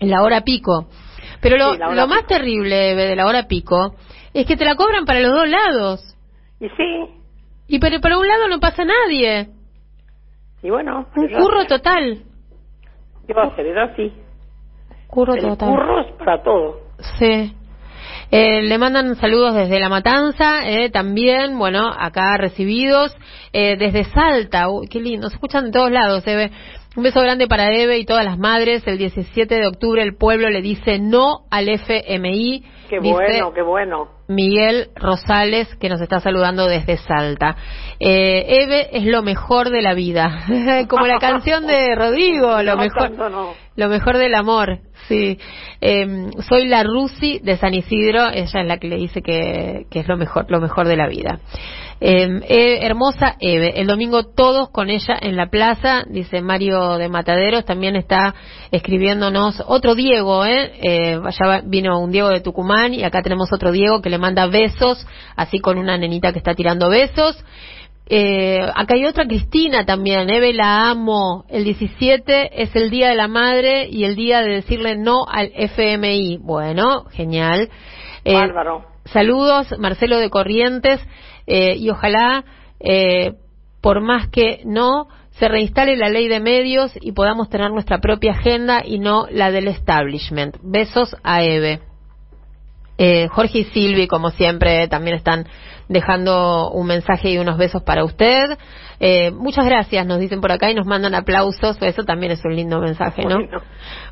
En 0.00 0.10
la 0.10 0.22
hora 0.22 0.40
pico. 0.40 0.88
Pero 1.40 1.56
lo, 1.56 1.74
Sí, 1.74 1.78
más 1.78 2.06
pico. 2.06 2.26
terrible 2.26 2.94
de 2.96 3.14
la 3.16 3.26
hora 3.26 3.46
pico 3.46 3.94
es 4.34 4.46
que 4.46 4.56
te 4.56 4.64
la 4.64 4.74
cobran 4.74 5.04
para 5.04 5.20
los 5.20 5.32
dos 5.32 5.48
lados. 5.48 6.11
Y 6.62 6.68
sí, 6.70 7.06
Y 7.66 7.78
pero 7.80 8.00
para 8.00 8.18
un 8.18 8.26
lado 8.28 8.46
no 8.48 8.60
pasa 8.60 8.84
nadie. 8.84 9.48
y 10.62 10.70
bueno. 10.70 11.06
Un 11.16 11.28
curro 11.28 11.66
total. 11.66 12.22
¿Qué 13.26 13.34
va 13.34 13.44
a 13.44 13.46
hacer? 13.48 13.66
Es 13.66 13.76
así. 13.76 14.12
Curro 15.08 15.34
El 15.34 15.40
total. 15.42 15.68
curro 15.70 16.00
es 16.00 16.12
para 16.12 16.42
todo. 16.42 16.80
Sí. 17.18 17.52
Eh, 18.30 18.62
le 18.62 18.78
mandan 18.78 19.14
saludos 19.16 19.54
desde 19.54 19.78
La 19.80 19.88
Matanza, 19.90 20.66
eh, 20.70 20.88
también, 20.90 21.58
bueno, 21.58 21.90
acá 21.94 22.36
recibidos, 22.38 23.14
eh, 23.52 23.76
desde 23.76 24.04
Salta, 24.04 24.70
uy, 24.70 24.86
qué 24.88 25.00
lindo, 25.00 25.28
se 25.28 25.34
escuchan 25.34 25.66
de 25.66 25.72
todos 25.72 25.90
lados, 25.90 26.26
Eve. 26.26 26.50
Un 26.94 27.02
beso 27.04 27.20
grande 27.22 27.46
para 27.46 27.72
Eve 27.72 27.98
y 27.98 28.04
todas 28.04 28.24
las 28.24 28.38
madres. 28.38 28.86
El 28.86 28.98
17 28.98 29.54
de 29.54 29.66
octubre 29.66 30.02
el 30.02 30.14
pueblo 30.14 30.50
le 30.50 30.60
dice 30.60 30.98
no 30.98 31.46
al 31.50 31.68
FMI. 31.70 32.64
Qué 32.90 33.00
dice 33.00 33.12
bueno, 33.14 33.52
qué 33.54 33.62
bueno. 33.62 34.08
Miguel 34.28 34.88
Rosales, 34.94 35.74
que 35.76 35.88
nos 35.88 36.00
está 36.02 36.20
saludando 36.20 36.66
desde 36.66 36.98
Salta. 36.98 37.56
Eh, 37.98 38.44
Eve 38.62 38.88
es 38.92 39.04
lo 39.04 39.22
mejor 39.22 39.70
de 39.70 39.80
la 39.80 39.94
vida, 39.94 40.44
como 40.88 41.06
la 41.06 41.18
canción 41.18 41.66
de 41.66 41.94
Rodrigo, 41.94 42.62
lo 42.62 42.76
No, 42.76 42.82
mejor. 42.82 43.02
tanto 43.08 43.28
no. 43.30 43.54
Lo 43.74 43.88
mejor 43.88 44.18
del 44.18 44.34
amor, 44.34 44.80
sí. 45.08 45.38
Eh, 45.80 46.30
soy 46.48 46.66
la 46.66 46.82
Rusi 46.82 47.38
de 47.38 47.56
San 47.56 47.72
Isidro, 47.72 48.28
ella 48.28 48.60
es 48.60 48.66
la 48.66 48.76
que 48.78 48.88
le 48.88 48.96
dice 48.96 49.22
que, 49.22 49.86
que 49.90 50.00
es 50.00 50.08
lo 50.08 50.16
mejor, 50.16 50.44
lo 50.50 50.60
mejor 50.60 50.86
de 50.86 50.96
la 50.96 51.08
vida. 51.08 51.40
Eh, 52.04 52.28
eh, 52.48 52.78
hermosa 52.82 53.36
Eve, 53.38 53.80
el 53.80 53.86
domingo 53.86 54.24
todos 54.24 54.70
con 54.70 54.90
ella 54.90 55.16
en 55.20 55.36
la 55.36 55.46
plaza, 55.46 56.04
dice 56.10 56.42
Mario 56.42 56.98
de 56.98 57.08
Mataderos, 57.08 57.64
también 57.64 57.94
está 57.94 58.34
escribiéndonos 58.72 59.62
otro 59.66 59.94
Diego, 59.94 60.44
¿eh? 60.44 60.72
eh 60.82 61.18
va- 61.18 61.62
vino 61.64 62.00
un 62.00 62.10
Diego 62.10 62.28
de 62.28 62.40
Tucumán 62.40 62.92
y 62.92 63.04
acá 63.04 63.22
tenemos 63.22 63.52
otro 63.52 63.70
Diego 63.70 64.02
que 64.02 64.10
le 64.10 64.18
manda 64.18 64.48
besos, 64.48 65.06
así 65.36 65.60
con 65.60 65.78
una 65.78 65.96
nenita 65.96 66.32
que 66.32 66.38
está 66.38 66.54
tirando 66.54 66.90
besos. 66.90 67.42
Eh, 68.06 68.60
acá 68.74 68.94
hay 68.94 69.06
otra 69.06 69.26
Cristina 69.26 69.84
también, 69.86 70.28
Eve 70.28 70.52
la 70.52 70.90
amo. 70.90 71.44
El 71.48 71.64
17 71.64 72.62
es 72.62 72.74
el 72.76 72.90
Día 72.90 73.08
de 73.08 73.14
la 73.14 73.28
Madre 73.28 73.88
y 73.88 74.04
el 74.04 74.16
día 74.16 74.42
de 74.42 74.54
decirle 74.54 74.96
no 74.96 75.24
al 75.26 75.50
FMI. 75.54 76.38
Bueno, 76.38 77.04
genial. 77.10 77.70
Eh, 78.24 78.34
Bárbaro. 78.34 78.92
Saludos, 79.06 79.74
Marcelo 79.78 80.18
de 80.18 80.30
Corrientes, 80.30 81.00
eh, 81.46 81.74
y 81.76 81.90
ojalá, 81.90 82.44
eh, 82.80 83.32
por 83.80 84.00
más 84.00 84.28
que 84.28 84.62
no, 84.64 85.08
se 85.32 85.48
reinstale 85.48 85.96
la 85.96 86.08
ley 86.08 86.28
de 86.28 86.40
medios 86.40 86.92
y 87.00 87.12
podamos 87.12 87.48
tener 87.48 87.70
nuestra 87.70 87.98
propia 87.98 88.32
agenda 88.32 88.82
y 88.84 88.98
no 88.98 89.26
la 89.30 89.50
del 89.50 89.68
establishment. 89.68 90.56
Besos 90.62 91.16
a 91.24 91.42
Eve. 91.42 91.80
Eh, 92.98 93.26
Jorge 93.28 93.60
y 93.60 93.64
Silvi, 93.64 94.06
como 94.06 94.30
siempre, 94.30 94.86
también 94.88 95.16
están 95.16 95.46
dejando 95.88 96.70
un 96.70 96.86
mensaje 96.86 97.30
y 97.30 97.38
unos 97.38 97.58
besos 97.58 97.82
para 97.82 98.04
usted. 98.04 98.58
Eh, 99.00 99.30
muchas 99.32 99.66
gracias, 99.66 100.06
nos 100.06 100.20
dicen 100.20 100.40
por 100.40 100.52
acá 100.52 100.70
y 100.70 100.74
nos 100.74 100.86
mandan 100.86 101.14
aplausos. 101.14 101.76
Eso 101.80 102.04
también 102.04 102.32
es 102.32 102.44
un 102.44 102.54
lindo 102.54 102.80
mensaje, 102.80 103.22
¿no? 103.22 103.36
Bueno. 103.36 103.62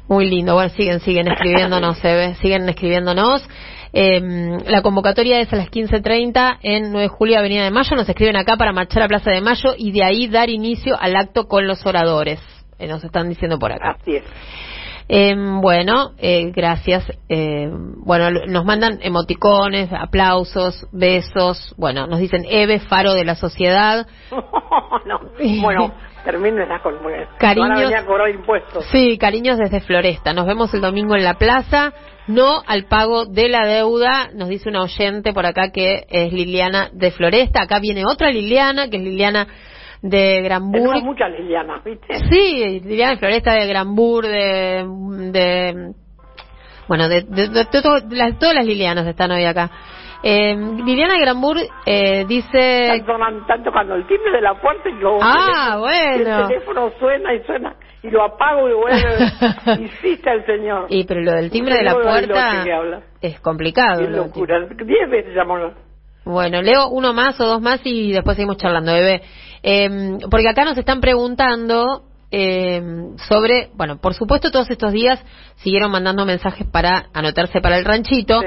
Muy 0.09 0.29
lindo. 0.29 0.55
Bueno, 0.55 0.71
siguen, 0.71 1.01
siguen 1.01 1.29
escribiéndonos, 1.29 1.99
se 2.03 2.15
ve, 2.15 2.35
siguen 2.37 2.69
escribiéndonos. 2.69 3.47
Eh, 3.93 4.21
la 4.67 4.83
convocatoria 4.83 5.41
es 5.41 5.53
a 5.53 5.57
las 5.57 5.71
15.30 5.71 6.59
en 6.63 6.93
9 6.93 7.03
de 7.03 7.09
julio, 7.09 7.39
Avenida 7.39 7.65
de 7.65 7.71
Mayo. 7.71 7.97
Nos 7.97 8.09
escriben 8.09 8.37
acá 8.37 8.57
para 8.57 8.73
marchar 8.73 9.03
a 9.03 9.09
Plaza 9.09 9.31
de 9.31 9.41
Mayo 9.41 9.75
y 9.77 9.93
de 9.93 10.05
ahí 10.05 10.29
dar 10.29 10.49
inicio 10.49 10.97
al 11.01 11.17
acto 11.17 11.49
con 11.49 11.67
los 11.67 11.85
oradores. 11.87 12.41
Eh, 12.79 12.87
nos 12.87 13.05
están 13.05 13.29
diciendo 13.29 13.59
por 13.59 13.73
acá. 13.73 13.97
Así 14.01 14.17
es. 14.17 14.25
Eh, 15.13 15.35
bueno, 15.61 16.13
eh, 16.19 16.53
gracias. 16.55 17.05
Eh, 17.29 17.69
bueno, 17.69 18.31
nos 18.47 18.65
mandan 18.65 19.01
emoticones, 19.03 19.93
aplausos, 19.93 20.87
besos. 20.93 21.75
Bueno, 21.77 22.07
nos 22.07 22.21
dicen 22.21 22.45
Eve, 22.49 22.79
faro 22.79 23.15
de 23.15 23.25
la 23.25 23.35
sociedad. 23.35 24.07
no. 25.07 25.21
Bueno, 25.63 25.93
termínenla 26.25 26.81
con. 26.81 26.95
Cariños. 27.41 27.93
A 27.93 28.07
cobrar 28.07 28.31
impuestos. 28.31 28.85
Sí, 28.93 29.19
cariños 29.19 29.59
desde 29.59 29.81
Floresta. 29.81 30.33
Nos 30.33 30.47
vemos 30.47 30.73
el 30.75 30.81
domingo 30.81 31.17
en 31.17 31.25
la 31.25 31.35
plaza. 31.35 31.93
No 32.29 32.63
al 32.65 32.85
pago 32.85 33.25
de 33.25 33.49
la 33.49 33.67
deuda, 33.67 34.31
nos 34.33 34.49
dice 34.49 34.69
una 34.69 34.85
oyente 34.85 35.33
por 35.33 35.45
acá 35.45 35.73
que 35.73 36.05
es 36.09 36.33
Liliana 36.33 36.89
de 36.93 37.11
Floresta. 37.11 37.63
Acá 37.63 37.81
viene 37.81 38.05
otra 38.07 38.31
Liliana, 38.31 38.89
que 38.89 38.99
es 38.99 39.03
Liliana 39.03 39.49
de 40.03 40.41
Granburg. 40.43 40.83
Tenemos 40.83 41.03
muchas 41.03 41.31
Lilianas, 41.33 41.85
¿viste? 41.85 42.15
Sí, 42.31 42.81
Liliana 42.85 43.17
Floresta 43.19 43.53
de 43.55 43.67
Granburg, 43.67 44.27
de, 44.27 44.85
de 45.33 45.93
bueno, 46.89 47.09
de, 47.09 47.23
de- 47.23 47.49
de- 47.49 47.65
de 47.65 47.83
todo- 47.83 48.01
las- 48.11 48.39
todas 48.39 48.55
las 48.55 48.65
Lilianas 48.67 49.07
están 49.07 49.31
hoy 49.31 49.45
acá. 49.45 49.71
Eh, 50.23 50.55
Liliana 50.55 51.15
de 51.15 51.21
Granburg 51.21 51.61
eh, 51.87 52.25
dice 52.29 52.95
Están, 52.97 53.07
sonando- 53.07 53.41
están 53.41 53.63
tocando 53.65 53.95
el 53.95 54.07
timbre 54.07 54.33
de 54.33 54.41
la 54.43 54.55
puerta 54.61 54.89
y 54.89 54.93
lo. 55.01 55.19
Ah, 55.23 55.73
el, 55.75 55.81
bueno. 55.81 56.41
El 56.43 56.49
teléfono 56.49 56.91
suena 56.99 57.33
y 57.35 57.43
suena. 57.45 57.75
Y 58.03 58.11
lo 58.11 58.23
apago 58.25 58.69
y 58.69 58.73
vuelve. 58.75 59.33
Insiste 59.83 60.31
el 60.31 60.45
señor. 60.47 60.87
y 60.89 61.05
pero 61.05 61.21
lo 61.21 61.33
del 61.33 61.51
timbre 61.51 61.75
de 61.77 61.83
la 61.85 61.93
puerta 61.95 62.65
es 63.23 63.41
complicado. 63.41 64.01
Timbre. 64.01 64.17
locura. 64.17 64.67
Diez 64.85 65.11
veces 65.11 65.35
llamó. 65.35 65.57
Bueno, 66.25 66.61
leo 66.61 66.89
uno 66.89 67.13
más 67.15 67.41
o 67.41 67.47
dos 67.47 67.61
más 67.63 67.81
y 67.85 68.13
después 68.13 68.37
seguimos 68.37 68.57
charlando, 68.59 68.93
bebé. 68.93 69.23
Eh, 69.63 70.19
porque 70.31 70.49
acá 70.49 70.65
nos 70.65 70.77
están 70.79 71.01
preguntando 71.01 72.03
eh, 72.31 72.81
sobre, 73.29 73.71
bueno, 73.75 73.99
por 74.01 74.15
supuesto 74.15 74.51
todos 74.51 74.71
estos 74.71 74.93
días 74.93 75.19
siguieron 75.57 75.91
mandando 75.91 76.25
mensajes 76.25 76.67
para 76.67 77.07
anotarse 77.13 77.61
para 77.61 77.77
el 77.79 77.85
ranchito. 77.85 78.41
Sí. 78.41 78.47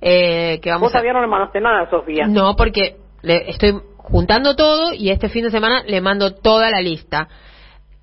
eh, 0.00 0.60
que 0.62 0.70
vamos 0.70 0.86
Vos 0.86 0.90
a... 0.90 0.98
todavía 0.98 1.12
no 1.14 1.20
le 1.22 1.28
mandaste 1.28 1.60
nada, 1.60 1.88
Sofía. 1.90 2.26
No, 2.26 2.54
porque 2.56 2.96
le 3.22 3.50
estoy 3.50 3.74
juntando 3.96 4.56
todo 4.56 4.92
y 4.92 5.10
este 5.10 5.28
fin 5.28 5.44
de 5.44 5.50
semana 5.50 5.82
le 5.86 6.00
mando 6.00 6.34
toda 6.34 6.70
la 6.70 6.80
lista. 6.80 7.28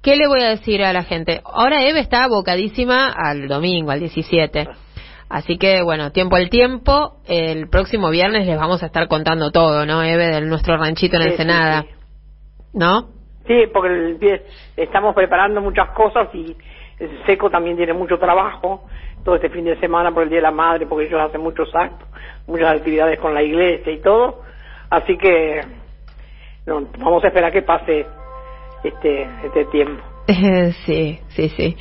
¿Qué 0.02 0.16
le 0.16 0.28
voy 0.28 0.42
a 0.42 0.50
decir 0.50 0.82
a 0.84 0.94
la 0.94 1.04
gente? 1.04 1.42
Ahora 1.44 1.84
Eve 1.86 2.00
está 2.00 2.24
abocadísima 2.24 3.10
al 3.10 3.50
domingo, 3.50 3.92
al 3.92 4.00
17. 4.00 4.68
Así 5.30 5.58
que, 5.58 5.82
bueno, 5.84 6.12
tiempo 6.12 6.38
al 6.38 6.50
tiempo. 6.50 7.18
El 7.28 7.70
próximo 7.70 8.10
viernes 8.10 8.48
les 8.48 8.58
vamos 8.58 8.82
a 8.82 8.86
estar 8.88 9.08
contando 9.10 9.52
todo, 9.52 9.86
¿no, 9.86 10.02
Eve? 10.02 10.28
De 10.28 10.42
nuestro 10.42 10.78
ranchito 10.78 11.18
en 11.18 11.24
Sí, 11.24 11.30
Ensenada. 11.32 11.82
sí, 11.82 11.88
¿No? 12.74 13.10
Sí, 13.48 13.64
porque 13.74 13.90
el 13.90 14.42
estamos 14.78 15.16
preparando 15.16 15.62
muchas 15.62 15.90
cosas 15.92 16.30
y 16.34 16.56
el 17.00 17.26
seco 17.26 17.50
también 17.50 17.78
tiene 17.78 17.94
mucho 17.94 18.20
trabajo 18.20 18.86
todo 19.24 19.36
este 19.36 19.50
fin 19.50 19.66
de 19.66 19.80
semana 19.80 20.12
por 20.12 20.24
el 20.24 20.30
Día 20.30 20.38
de 20.38 20.44
la 20.44 20.52
Madre, 20.52 20.86
porque 20.86 21.08
ellos 21.08 21.20
hacen 21.20 21.42
muchos 21.42 21.74
actos, 21.74 22.08
muchas 22.48 22.78
actividades 22.78 23.20
con 23.20 23.34
la 23.34 23.42
iglesia 23.42 23.92
y 23.92 24.02
todo. 24.02 24.42
Así 24.90 25.18
que 25.18 25.62
no, 26.66 26.88
vamos 27.00 27.24
a 27.24 27.28
esperar 27.28 27.52
que 27.52 27.62
pase 27.64 28.06
este 28.84 29.24
este 29.44 29.66
tiempo. 29.66 30.04
sí, 30.86 31.20
sí, 31.30 31.50
sí. 31.50 31.78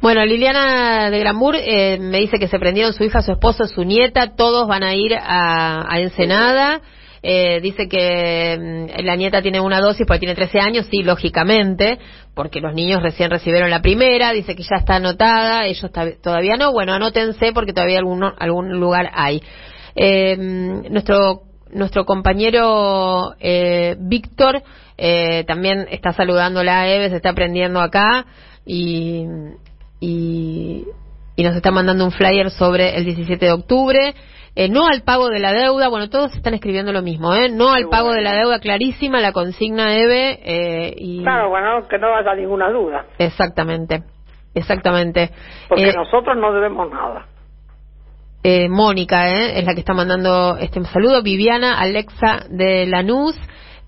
Bueno, 0.00 0.24
Liliana 0.24 1.10
de 1.10 1.18
Gramur 1.18 1.54
eh, 1.56 1.98
me 2.00 2.18
dice 2.18 2.38
que 2.38 2.48
se 2.48 2.58
prendieron 2.58 2.94
su 2.94 3.04
hija, 3.04 3.20
su 3.20 3.32
esposo, 3.32 3.66
su 3.66 3.84
nieta, 3.84 4.34
todos 4.36 4.66
van 4.66 4.82
a 4.82 4.94
ir 4.94 5.14
a, 5.14 5.84
a 5.86 6.00
Ensenada. 6.00 6.80
Eh, 7.22 7.60
dice 7.60 7.86
que 7.88 8.56
mm, 8.58 9.04
la 9.04 9.14
nieta 9.16 9.42
tiene 9.42 9.60
una 9.60 9.80
dosis 9.80 10.06
porque 10.06 10.20
tiene 10.20 10.34
13 10.34 10.60
años, 10.60 10.86
sí, 10.90 11.02
lógicamente, 11.02 11.98
porque 12.34 12.60
los 12.60 12.74
niños 12.74 13.02
recién 13.02 13.30
recibieron 13.30 13.68
la 13.68 13.82
primera, 13.82 14.32
dice 14.32 14.56
que 14.56 14.62
ya 14.62 14.76
está 14.76 14.96
anotada, 14.96 15.66
ellos 15.66 15.90
todavía 16.22 16.56
no, 16.56 16.72
bueno, 16.72 16.94
anótense 16.94 17.52
porque 17.52 17.74
todavía 17.74 17.98
alguno, 17.98 18.32
algún 18.38 18.80
lugar 18.80 19.10
hay. 19.12 19.42
Eh, 19.94 20.36
mm, 20.36 20.92
nuestro 20.92 21.42
nuestro 21.72 22.04
compañero 22.04 23.34
eh, 23.38 23.94
Víctor 23.98 24.62
eh, 24.96 25.44
también 25.46 25.86
está 25.90 26.12
saludándola 26.12 26.80
a 26.80 26.88
Eve, 26.88 27.10
se 27.10 27.16
está 27.16 27.30
aprendiendo 27.30 27.80
acá 27.80 28.26
y, 28.66 29.24
y 30.00 30.84
nos 31.38 31.56
está 31.56 31.70
mandando 31.70 32.04
un 32.04 32.10
flyer 32.10 32.50
sobre 32.50 32.96
el 32.96 33.04
17 33.04 33.46
de 33.46 33.52
octubre. 33.52 34.14
Eh, 34.62 34.68
no 34.68 34.86
al 34.86 35.00
pago 35.04 35.30
de 35.30 35.38
la 35.38 35.54
deuda, 35.54 35.88
bueno, 35.88 36.10
todos 36.10 36.34
están 36.36 36.52
escribiendo 36.52 36.92
lo 36.92 37.00
mismo, 37.00 37.34
¿eh? 37.34 37.48
No 37.48 37.70
al 37.72 37.88
pago 37.88 38.12
de 38.12 38.20
la 38.20 38.34
deuda, 38.34 38.58
clarísima 38.60 39.18
la 39.22 39.32
consigna 39.32 39.96
Eve. 39.96 40.38
Eh, 40.44 40.94
y 40.98 41.22
Claro, 41.22 41.48
bueno, 41.48 41.88
que 41.88 41.96
no 41.96 42.14
haya 42.14 42.34
ninguna 42.34 42.70
duda, 42.70 43.06
Exactamente, 43.16 44.02
exactamente. 44.54 45.30
porque 45.66 45.88
Eh, 45.88 45.92
nosotros 45.96 46.36
no 46.36 46.52
debemos 46.52 46.90
nada. 46.92 47.24
eh, 48.42 48.68
Mónica, 48.68 49.30
¿eh? 49.30 49.58
es 49.60 49.64
la 49.64 49.72
que 49.72 49.80
está 49.80 49.94
mandando 49.94 50.58
este 50.58 50.84
saludo. 50.84 51.22
Viviana, 51.22 51.80
Alexa 51.80 52.44
de 52.50 52.84
Lanús. 52.84 53.36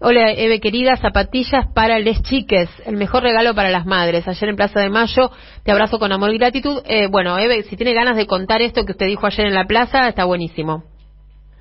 Hola, 0.04 0.32
Eve 0.32 0.58
querida, 0.58 0.96
zapatillas 0.96 1.68
para 1.76 2.00
les 2.00 2.20
chiques, 2.24 2.68
el 2.86 2.96
mejor 2.96 3.22
regalo 3.22 3.54
para 3.54 3.70
las 3.70 3.86
madres. 3.86 4.26
Ayer 4.26 4.48
en 4.48 4.56
Plaza 4.56 4.80
de 4.80 4.88
Mayo, 4.88 5.30
te 5.64 5.70
abrazo 5.70 6.00
con 6.00 6.10
amor 6.10 6.30
y 6.30 6.38
gratitud. 6.38 6.82
Eh, 6.86 7.06
bueno, 7.08 7.38
Eve, 7.38 7.62
si 7.62 7.76
tiene 7.76 7.94
ganas 7.94 8.16
de 8.16 8.26
contar 8.26 8.62
esto 8.62 8.84
que 8.84 8.90
usted 8.90 9.06
dijo 9.06 9.28
ayer 9.28 9.46
en 9.46 9.54
la 9.54 9.64
plaza, 9.64 10.08
está 10.08 10.24
buenísimo. 10.24 10.82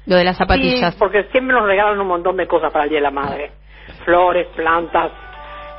Lo 0.08 0.16
de 0.16 0.24
las 0.24 0.38
zapatillas. 0.38 0.96
Sí, 0.96 1.00
porque 1.00 1.26
siempre 1.26 1.54
nos 1.56 1.68
regalan 1.68 2.00
un 2.00 2.08
montón 2.08 2.36
de 2.36 2.48
cosas 2.48 2.74
para 2.74 2.86
el 2.86 2.90
Día 2.90 2.98
de 2.98 3.04
la 3.04 3.12
Madre. 3.12 3.52
Flores, 4.06 4.48
plantas, 4.56 5.12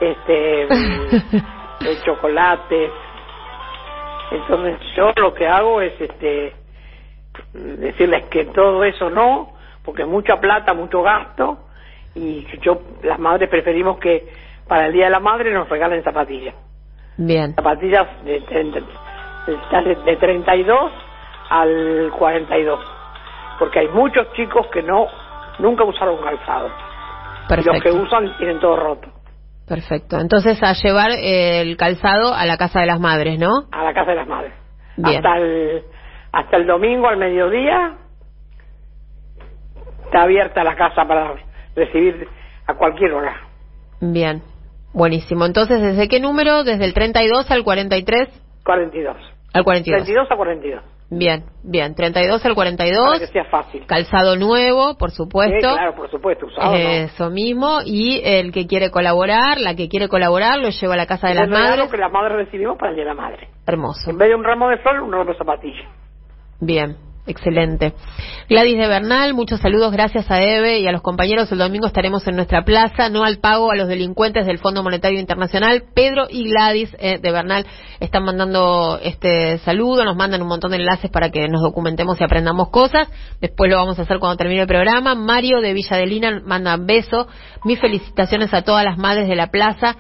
este, 0.00 0.68
chocolates. 2.04 2.92
Entonces 4.30 4.78
yo 4.96 5.10
lo 5.16 5.34
que 5.34 5.48
hago 5.48 5.80
es 5.80 6.00
este 6.00 6.54
decirles 7.54 8.26
que 8.26 8.44
todo 8.44 8.84
eso 8.84 9.10
no, 9.10 9.54
porque 9.84 10.04
mucha 10.04 10.36
plata, 10.38 10.74
mucho 10.74 11.02
gasto, 11.02 11.58
y 12.14 12.46
yo, 12.60 12.80
las 13.02 13.18
madres 13.18 13.48
preferimos 13.48 13.98
que 13.98 14.26
para 14.68 14.86
el 14.86 14.92
Día 14.92 15.06
de 15.06 15.10
la 15.10 15.20
Madre 15.20 15.52
nos 15.52 15.68
regalen 15.68 16.02
zapatillas. 16.02 16.54
Bien, 17.16 17.54
Zapatillas 17.54 18.06
de, 18.24 18.40
de, 18.40 18.84
de, 19.84 19.94
de 20.04 20.16
32 20.16 20.92
al 21.50 22.10
42, 22.18 22.80
porque 23.58 23.80
hay 23.80 23.88
muchos 23.88 24.32
chicos 24.32 24.66
que 24.72 24.82
no 24.82 25.06
nunca 25.58 25.84
usaron 25.84 26.16
calzado. 26.22 26.68
Y 27.50 27.54
los 27.56 27.64
que 27.64 27.70
perfecto. 27.70 28.02
usan 28.02 28.36
tienen 28.38 28.60
todo 28.60 28.76
roto. 28.76 29.08
Perfecto. 29.68 30.18
Entonces, 30.20 30.62
a 30.62 30.72
llevar 30.72 31.10
el 31.12 31.76
calzado 31.76 32.34
a 32.34 32.44
la 32.46 32.56
casa 32.56 32.80
de 32.80 32.86
las 32.86 33.00
madres, 33.00 33.38
¿no? 33.38 33.50
A 33.70 33.84
la 33.84 33.92
casa 33.92 34.10
de 34.10 34.16
las 34.16 34.26
madres. 34.26 34.52
Bien. 34.96 35.16
Hasta 35.16 35.36
el, 35.38 35.82
hasta 36.32 36.56
el 36.56 36.66
domingo 36.66 37.08
al 37.08 37.16
mediodía 37.16 37.94
está 40.04 40.22
abierta 40.22 40.64
la 40.64 40.74
casa 40.76 41.06
para 41.06 41.34
recibir 41.74 42.28
a 42.66 42.74
cualquier 42.74 43.12
hora. 43.12 43.34
Bien, 44.00 44.42
buenísimo. 44.92 45.44
Entonces, 45.46 45.80
¿desde 45.80 46.08
qué 46.08 46.20
número? 46.20 46.64
¿Desde 46.64 46.84
el 46.84 46.94
32 46.94 47.50
al 47.50 47.64
43? 47.64 48.28
42. 48.64 49.16
Al 49.52 49.64
42. 49.64 50.04
32 50.04 50.30
a 50.30 50.36
42. 50.36 50.82
Bien, 51.14 51.44
bien. 51.62 51.94
32 51.94 52.36
al 52.36 52.40
Para 52.42 52.54
42. 52.54 53.20
que 53.20 53.26
sea 53.26 53.44
fácil. 53.44 53.84
Calzado 53.84 54.34
nuevo, 54.36 54.96
por 54.96 55.10
Sí, 55.10 55.16
supuesto. 55.18 55.58
claro, 55.74 55.94
por 55.94 56.10
supuesto, 56.10 56.46
usado. 56.46 56.72
¿no? 56.72 56.78
Eso 56.78 57.28
mismo. 57.28 57.80
Y 57.84 58.22
el 58.24 58.50
que 58.50 58.66
quiere 58.66 58.90
colaborar, 58.90 59.60
la 59.60 59.74
que 59.74 59.88
quiere 59.90 60.08
colaborar, 60.08 60.58
lo 60.58 60.70
lleva 60.70 60.94
a 60.94 60.96
la 60.96 61.04
casa 61.06 61.28
de 61.28 61.34
las 61.34 61.50
madres. 61.50 61.90
que 61.90 61.98
las 61.98 62.10
madres 62.10 62.36
recibimos 62.46 62.78
para 62.78 62.90
el 62.92 62.96
Día 62.96 63.04
de 63.04 63.10
la 63.14 63.20
Madre. 63.20 63.48
Hermoso. 63.66 64.10
En 64.10 64.16
vez 64.16 64.28
de 64.30 64.34
un 64.36 64.42
ramo 64.44 64.70
de 64.70 64.78
flores, 64.78 65.02
un 65.02 65.12
ramo 65.12 65.24
de 65.26 65.36
zapatillas. 65.36 65.86
Bien, 66.60 66.96
excelente. 67.26 67.94
Gladys 68.48 68.76
de 68.76 68.88
Bernal, 68.88 69.34
muchos 69.34 69.60
saludos, 69.60 69.92
gracias 69.92 70.30
a 70.30 70.42
Eve 70.42 70.80
y 70.80 70.86
a 70.86 70.92
los 70.92 71.02
compañeros. 71.02 71.50
El 71.52 71.58
domingo 71.58 71.86
estaremos 71.86 72.26
en 72.26 72.36
nuestra 72.36 72.64
plaza, 72.64 73.08
no 73.08 73.24
al 73.24 73.38
pago 73.38 73.70
a 73.70 73.76
los 73.76 73.88
delincuentes 73.88 74.46
del 74.46 74.58
Fondo 74.58 74.82
Monetario 74.82 75.20
Internacional. 75.20 75.84
Pedro 75.94 76.26
y 76.28 76.50
Gladys 76.50 76.94
eh, 76.98 77.18
de 77.18 77.30
Bernal 77.30 77.66
están 78.00 78.24
mandando 78.24 78.98
este 79.02 79.58
saludo, 79.58 80.04
nos 80.04 80.16
mandan 80.16 80.42
un 80.42 80.48
montón 80.48 80.72
de 80.72 80.78
enlaces 80.78 81.10
para 81.10 81.30
que 81.30 81.48
nos 81.48 81.62
documentemos 81.62 82.20
y 82.20 82.24
aprendamos 82.24 82.70
cosas. 82.70 83.08
Después 83.40 83.70
lo 83.70 83.76
vamos 83.76 83.98
a 83.98 84.02
hacer 84.02 84.18
cuando 84.18 84.36
termine 84.36 84.62
el 84.62 84.68
programa. 84.68 85.14
Mario 85.14 85.60
de 85.60 85.72
Villadelina 85.72 86.42
manda 86.44 86.74
un 86.74 86.86
beso. 86.86 87.28
Mis 87.64 87.80
felicitaciones 87.80 88.52
a 88.52 88.62
todas 88.62 88.84
las 88.84 88.98
madres 88.98 89.28
de 89.28 89.36
la 89.36 89.48
plaza. 89.48 89.96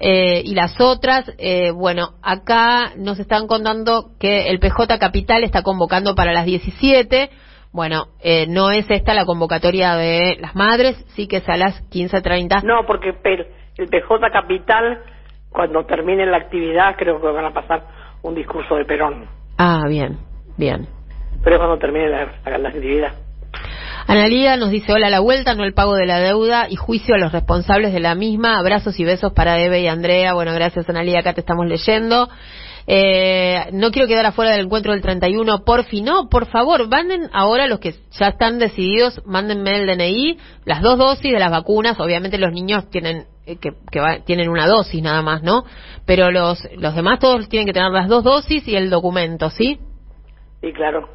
Eh, 0.00 0.42
y 0.44 0.54
las 0.54 0.80
otras, 0.80 1.30
eh, 1.38 1.70
bueno, 1.70 2.14
acá 2.22 2.92
nos 2.96 3.18
están 3.18 3.46
contando 3.46 4.10
que 4.20 4.48
el 4.48 4.58
PJ 4.58 4.98
Capital 4.98 5.44
está 5.44 5.62
convocando 5.62 6.14
para 6.14 6.32
las 6.32 6.44
17. 6.46 7.30
Bueno, 7.72 8.06
eh, 8.20 8.46
no 8.48 8.70
es 8.70 8.86
esta 8.90 9.12
la 9.14 9.24
convocatoria 9.26 9.94
de 9.96 10.36
las 10.40 10.54
madres, 10.54 10.96
sí 11.14 11.26
que 11.28 11.38
es 11.38 11.48
a 11.48 11.56
las 11.56 11.82
15.30. 11.90 12.62
No, 12.62 12.86
porque 12.86 13.10
el 13.10 13.88
PJ 13.88 14.30
Capital, 14.32 15.00
cuando 15.50 15.84
termine 15.84 16.24
la 16.26 16.38
actividad, 16.38 16.96
creo 16.96 17.20
que 17.20 17.26
van 17.28 17.44
a 17.44 17.52
pasar 17.52 17.84
un 18.22 18.34
discurso 18.34 18.76
de 18.76 18.84
Perón. 18.84 19.26
Ah, 19.58 19.82
bien, 19.88 20.18
bien. 20.56 20.86
Pero 21.44 21.56
es 21.56 21.58
cuando 21.60 21.78
termine 21.78 22.08
la, 22.08 22.32
la- 22.46 22.58
la 22.58 22.68
actividad. 22.68 23.12
Analía 24.08 24.56
nos 24.56 24.70
dice 24.70 24.92
hola 24.92 25.08
a 25.08 25.10
la 25.10 25.20
vuelta, 25.20 25.54
no 25.54 25.64
el 25.64 25.74
pago 25.74 25.94
de 25.96 26.06
la 26.06 26.20
deuda 26.20 26.68
y 26.70 26.76
juicio 26.76 27.14
a 27.14 27.18
los 27.18 27.32
responsables 27.32 27.92
de 27.92 28.00
la 28.00 28.14
misma. 28.14 28.58
Abrazos 28.58 28.98
y 29.00 29.04
besos 29.04 29.32
para 29.32 29.58
Eve 29.60 29.80
y 29.80 29.88
Andrea. 29.88 30.34
Bueno, 30.34 30.52
gracias 30.54 30.88
Analía, 30.88 31.20
acá 31.20 31.32
te 31.34 31.40
estamos 31.40 31.66
leyendo. 31.66 32.28
Eh, 32.88 33.66
no 33.72 33.90
quiero 33.90 34.06
quedar 34.06 34.26
afuera 34.26 34.52
del 34.52 34.66
encuentro 34.66 34.92
del 34.92 35.02
31, 35.02 35.64
por 35.64 35.82
fin, 35.86 36.04
no, 36.04 36.28
por 36.28 36.46
favor, 36.46 36.86
manden 36.88 37.28
ahora 37.32 37.66
los 37.66 37.80
que 37.80 37.96
ya 38.12 38.28
están 38.28 38.60
decididos, 38.60 39.20
mándenme 39.26 39.76
el 39.80 39.86
DNI, 39.88 40.38
las 40.64 40.82
dos 40.82 40.96
dosis 40.96 41.32
de 41.32 41.38
las 41.40 41.50
vacunas, 41.50 41.98
obviamente 41.98 42.38
los 42.38 42.52
niños 42.52 42.88
tienen 42.88 43.24
eh, 43.44 43.56
que, 43.56 43.70
que 43.90 43.98
va- 43.98 44.20
tienen 44.24 44.48
una 44.48 44.68
dosis 44.68 45.02
nada 45.02 45.20
más, 45.20 45.42
¿no? 45.42 45.64
Pero 46.04 46.30
los, 46.30 46.62
los 46.76 46.94
demás 46.94 47.18
todos 47.18 47.48
tienen 47.48 47.66
que 47.66 47.72
tener 47.72 47.90
las 47.90 48.06
dos 48.08 48.22
dosis 48.22 48.68
y 48.68 48.76
el 48.76 48.88
documento, 48.88 49.50
¿sí? 49.50 49.80
Sí, 50.60 50.72
claro. 50.72 51.08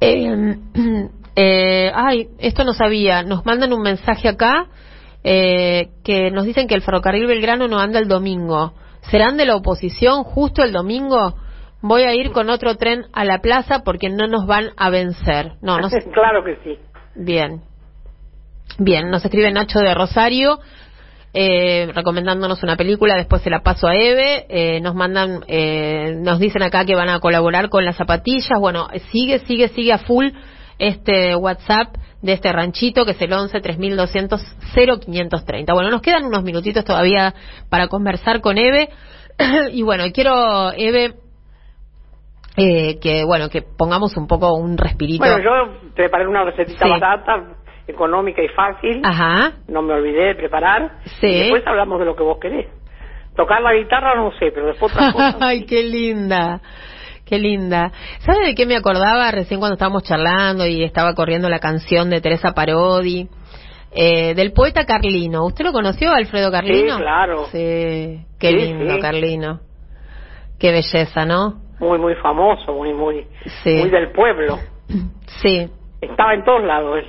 Eh, 0.00 0.56
eh, 1.40 1.92
ay, 1.94 2.30
esto 2.40 2.64
no 2.64 2.72
sabía. 2.72 3.22
Nos 3.22 3.46
mandan 3.46 3.72
un 3.72 3.80
mensaje 3.80 4.28
acá 4.28 4.66
eh, 5.22 5.90
que 6.02 6.32
nos 6.32 6.44
dicen 6.44 6.66
que 6.66 6.74
el 6.74 6.82
ferrocarril 6.82 7.28
Belgrano 7.28 7.68
no 7.68 7.78
anda 7.78 8.00
el 8.00 8.08
domingo. 8.08 8.72
¿Serán 9.02 9.36
de 9.36 9.46
la 9.46 9.54
oposición 9.54 10.24
justo 10.24 10.64
el 10.64 10.72
domingo? 10.72 11.36
Voy 11.80 12.02
a 12.02 12.12
ir 12.12 12.32
con 12.32 12.50
otro 12.50 12.74
tren 12.74 13.04
a 13.12 13.24
la 13.24 13.38
plaza 13.38 13.84
porque 13.84 14.10
no 14.10 14.26
nos 14.26 14.48
van 14.48 14.70
a 14.76 14.90
vencer. 14.90 15.52
No, 15.62 15.78
no 15.78 15.88
claro 16.12 16.42
que 16.42 16.56
sí. 16.64 16.76
Bien. 17.14 17.62
Bien, 18.76 19.08
nos 19.08 19.24
escribe 19.24 19.52
Nacho 19.52 19.78
de 19.78 19.94
Rosario. 19.94 20.58
Eh, 21.34 21.92
recomendándonos 21.94 22.64
una 22.64 22.76
película, 22.76 23.14
después 23.14 23.42
se 23.42 23.50
la 23.50 23.62
paso 23.62 23.86
a 23.86 23.94
Eve, 23.94 24.46
eh, 24.48 24.80
nos 24.80 24.96
mandan, 24.96 25.44
eh, 25.46 26.16
nos 26.18 26.40
dicen 26.40 26.64
acá 26.64 26.84
que 26.84 26.96
van 26.96 27.10
a 27.10 27.20
colaborar 27.20 27.68
con 27.68 27.84
las 27.84 27.96
zapatillas, 27.96 28.58
bueno, 28.58 28.88
sigue, 29.12 29.38
sigue, 29.40 29.68
sigue 29.68 29.92
a 29.92 29.98
full 29.98 30.30
este 30.78 31.34
WhatsApp 31.36 31.94
de 32.22 32.32
este 32.32 32.52
ranchito 32.52 33.04
que 33.04 33.12
es 33.12 33.22
el 33.22 33.32
11 33.32 33.60
3200 33.60 34.40
0530. 34.74 35.72
Bueno, 35.72 35.90
nos 35.90 36.02
quedan 36.02 36.24
unos 36.24 36.42
minutitos 36.42 36.84
todavía 36.84 37.34
para 37.70 37.88
conversar 37.88 38.40
con 38.40 38.58
Eve 38.58 38.88
y 39.72 39.82
bueno, 39.82 40.04
quiero 40.12 40.72
Eve 40.72 41.14
eh, 42.56 42.98
que 43.00 43.24
bueno, 43.24 43.48
que 43.48 43.62
pongamos 43.62 44.16
un 44.16 44.26
poco 44.26 44.54
un 44.54 44.76
respirito. 44.76 45.24
Bueno, 45.24 45.38
yo 45.38 45.92
preparé 45.94 46.26
una 46.26 46.44
recetita 46.44 46.84
Sí. 46.84 46.90
barata, 46.90 47.44
económica 47.86 48.42
y 48.42 48.48
fácil. 48.48 49.00
Ajá. 49.04 49.52
No 49.68 49.82
me 49.82 49.94
olvidé 49.94 50.26
de 50.28 50.34
preparar. 50.34 50.98
Sí. 51.20 51.26
Y 51.28 51.38
después 51.40 51.66
hablamos 51.66 52.00
de 52.00 52.04
lo 52.04 52.16
que 52.16 52.22
vos 52.24 52.38
querés. 52.40 52.66
Tocar 53.36 53.62
la 53.62 53.72
guitarra 53.74 54.16
no 54.16 54.32
sé, 54.32 54.50
pero 54.52 54.66
después 54.66 54.92
otras 54.92 55.12
cosas. 55.12 55.36
Ay, 55.40 55.64
qué 55.66 55.84
linda. 55.84 56.60
Qué 57.28 57.38
linda. 57.38 57.92
¿Sabe 58.20 58.46
de 58.46 58.54
qué 58.54 58.64
me 58.64 58.76
acordaba 58.76 59.30
recién 59.30 59.60
cuando 59.60 59.74
estábamos 59.74 60.02
charlando 60.04 60.66
y 60.66 60.82
estaba 60.82 61.14
corriendo 61.14 61.48
la 61.48 61.58
canción 61.58 62.08
de 62.08 62.20
Teresa 62.20 62.52
Parodi? 62.54 63.28
Eh, 63.92 64.34
del 64.34 64.52
poeta 64.52 64.84
Carlino. 64.84 65.44
¿Usted 65.46 65.64
lo 65.64 65.72
conoció, 65.72 66.12
Alfredo 66.12 66.50
Carlino? 66.50 66.96
Sí, 66.96 67.02
claro. 67.02 67.44
Sí, 67.52 68.20
qué 68.38 68.48
Sí, 68.48 68.54
lindo, 68.56 68.94
sí. 68.94 69.00
Carlino. 69.00 69.60
Qué 70.58 70.72
belleza, 70.72 71.24
¿no? 71.24 71.60
Muy, 71.80 71.98
muy 71.98 72.14
famoso, 72.16 72.72
muy, 72.72 72.92
muy, 72.92 73.26
Sí. 73.62 73.76
muy 73.76 73.90
del 73.90 74.10
pueblo. 74.12 74.58
Sí, 75.42 75.68
Estaba 76.00 76.34
en 76.34 76.44
todos 76.44 76.64
lados 76.64 76.98
él. 76.98 77.06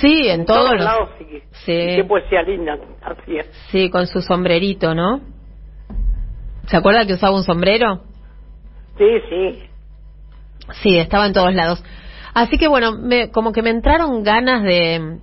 sí, 0.00 0.28
en 0.28 0.46
todos 0.46 0.78
lados, 0.78 1.10
sí. 1.18 1.42
Sí. 1.50 1.72
Y 1.72 1.96
qué 1.96 2.04
poesía 2.04 2.42
linda 2.42 2.78
hacía. 3.02 3.42
Sí, 3.70 3.90
con 3.90 4.06
su 4.06 4.20
sombrerito, 4.22 4.94
¿no? 4.94 5.20
¿Se 6.68 6.76
acuerda 6.76 7.04
que 7.06 7.14
usaba 7.14 7.36
un 7.36 7.42
sombrero? 7.44 8.02
Sí, 8.98 9.20
sí. 9.28 9.62
Sí, 10.82 10.98
estaba 10.98 11.26
en 11.26 11.32
todos 11.32 11.54
lados. 11.54 11.82
Así 12.34 12.58
que 12.58 12.68
bueno, 12.68 12.92
me, 12.92 13.30
como 13.30 13.52
que 13.52 13.62
me 13.62 13.70
entraron 13.70 14.22
ganas 14.22 14.62
de, 14.62 15.18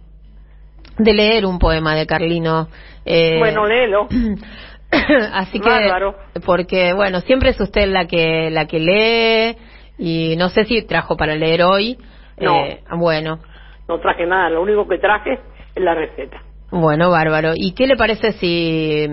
de 0.97 1.13
leer 1.13 1.45
un 1.45 1.59
poema 1.59 1.95
de 1.95 2.07
Carlino. 2.07 2.67
Eh, 3.05 3.38
Bueno, 3.39 3.65
léelo. 3.67 4.07
así 5.34 5.59
que 5.59 5.69
Bárbaro. 5.69 6.15
porque 6.45 6.93
bueno, 6.93 7.21
siempre 7.21 7.49
es 7.51 7.59
usted 7.59 7.88
la 7.88 8.05
que 8.07 8.49
la 8.49 8.65
que 8.65 8.80
lee 8.80 9.57
y 9.97 10.36
no 10.38 10.49
sé 10.49 10.65
si 10.65 10.82
trajo 10.86 11.15
para 11.15 11.36
leer 11.36 11.63
hoy. 11.63 11.97
No. 12.39 12.55
Eh, 12.65 12.82
bueno, 12.97 13.39
No 13.88 13.99
traje 13.99 14.26
nada, 14.26 14.49
lo 14.49 14.61
único 14.61 14.88
que 14.88 14.97
traje 14.97 15.39
es 15.76 15.84
la 15.84 15.93
receta. 15.95 16.41
bueno, 16.71 17.11
bárbaro. 17.11 17.51
¿Y 17.55 17.73
qué 17.73 17.88
le 17.88 17.95
parece 17.95 18.32
si 18.34 19.05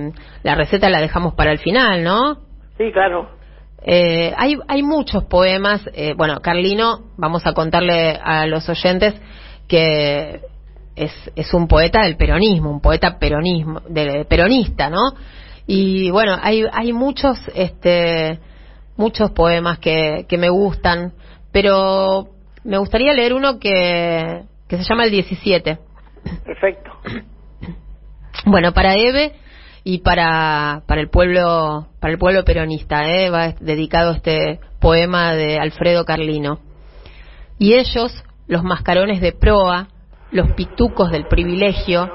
la 0.42 0.54
receta 0.54 0.88
la 0.88 1.00
dejamos 1.00 1.34
para 1.34 1.52
el 1.52 1.58
final, 1.58 2.02
no? 2.02 2.36
Sí, 2.78 2.90
claro. 2.92 3.28
Eh, 3.84 4.32
hay, 4.36 4.56
hay 4.68 4.82
muchos 4.82 5.24
poemas. 5.24 5.82
eh, 5.92 6.14
bueno, 6.16 6.40
Carlino, 6.40 7.00
vamos 7.16 7.46
a 7.46 7.52
contarle 7.52 8.18
a 8.22 8.46
los 8.46 8.68
oyentes 8.68 9.14
que 9.66 10.40
es, 10.96 11.12
es 11.34 11.54
un 11.54 11.66
poeta 11.66 12.02
del 12.02 12.16
peronismo, 12.16 12.70
un 12.70 12.80
poeta 12.80 13.18
peronismo, 13.18 13.80
de, 13.88 14.24
peronista, 14.24 14.90
¿no? 14.90 15.14
Y 15.66 16.10
bueno, 16.10 16.36
hay, 16.40 16.64
hay 16.72 16.92
muchos, 16.92 17.38
este, 17.54 18.38
muchos 18.96 19.30
poemas 19.30 19.78
que, 19.78 20.26
que 20.28 20.38
me 20.38 20.50
gustan, 20.50 21.12
pero 21.50 22.28
me 22.64 22.78
gustaría 22.78 23.12
leer 23.12 23.32
uno 23.32 23.58
que, 23.58 24.42
que 24.68 24.76
se 24.76 24.84
llama 24.84 25.04
El 25.04 25.10
17. 25.10 25.78
Perfecto. 26.44 26.90
Bueno, 28.44 28.72
para 28.72 28.94
Eve 28.94 29.34
y 29.84 29.98
para, 29.98 30.82
para 30.86 31.00
el 31.00 31.08
pueblo 31.08 31.88
para 32.00 32.12
el 32.12 32.18
pueblo 32.18 32.44
peronista, 32.44 33.08
¿eh? 33.08 33.30
va 33.30 33.54
dedicado 33.60 34.10
este 34.10 34.58
poema 34.80 35.34
de 35.34 35.58
Alfredo 35.58 36.04
Carlino. 36.04 36.58
Y 37.58 37.74
ellos, 37.74 38.24
los 38.48 38.64
mascarones 38.64 39.20
de 39.20 39.30
proa, 39.30 39.88
los 40.32 40.50
pitucos 40.52 41.12
del 41.12 41.28
privilegio, 41.28 42.10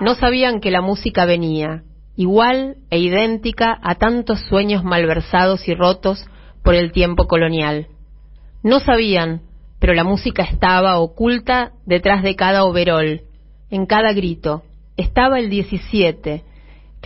no 0.00 0.16
sabían 0.16 0.60
que 0.60 0.72
la 0.72 0.80
música 0.80 1.24
venía, 1.24 1.84
igual 2.16 2.78
e 2.90 2.98
idéntica 2.98 3.78
a 3.80 3.94
tantos 3.94 4.40
sueños 4.48 4.82
malversados 4.82 5.68
y 5.68 5.74
rotos 5.74 6.24
por 6.64 6.74
el 6.74 6.90
tiempo 6.90 7.28
colonial. 7.28 7.86
No 8.64 8.80
sabían, 8.80 9.42
pero 9.78 9.94
la 9.94 10.02
música 10.02 10.42
estaba 10.42 10.98
oculta 10.98 11.70
detrás 11.86 12.24
de 12.24 12.34
cada 12.34 12.64
overol, 12.64 13.22
en 13.70 13.86
cada 13.86 14.12
grito. 14.12 14.64
Estaba 14.96 15.38
el 15.38 15.48
17, 15.48 16.42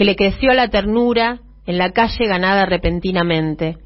que 0.02 0.06
le 0.06 0.16
creció 0.16 0.52
la 0.52 0.66
ternura 0.66 1.42
en 1.64 1.78
la 1.78 1.92
calle 1.92 2.26
ganada 2.26 2.66
repentinamente. 2.66 3.78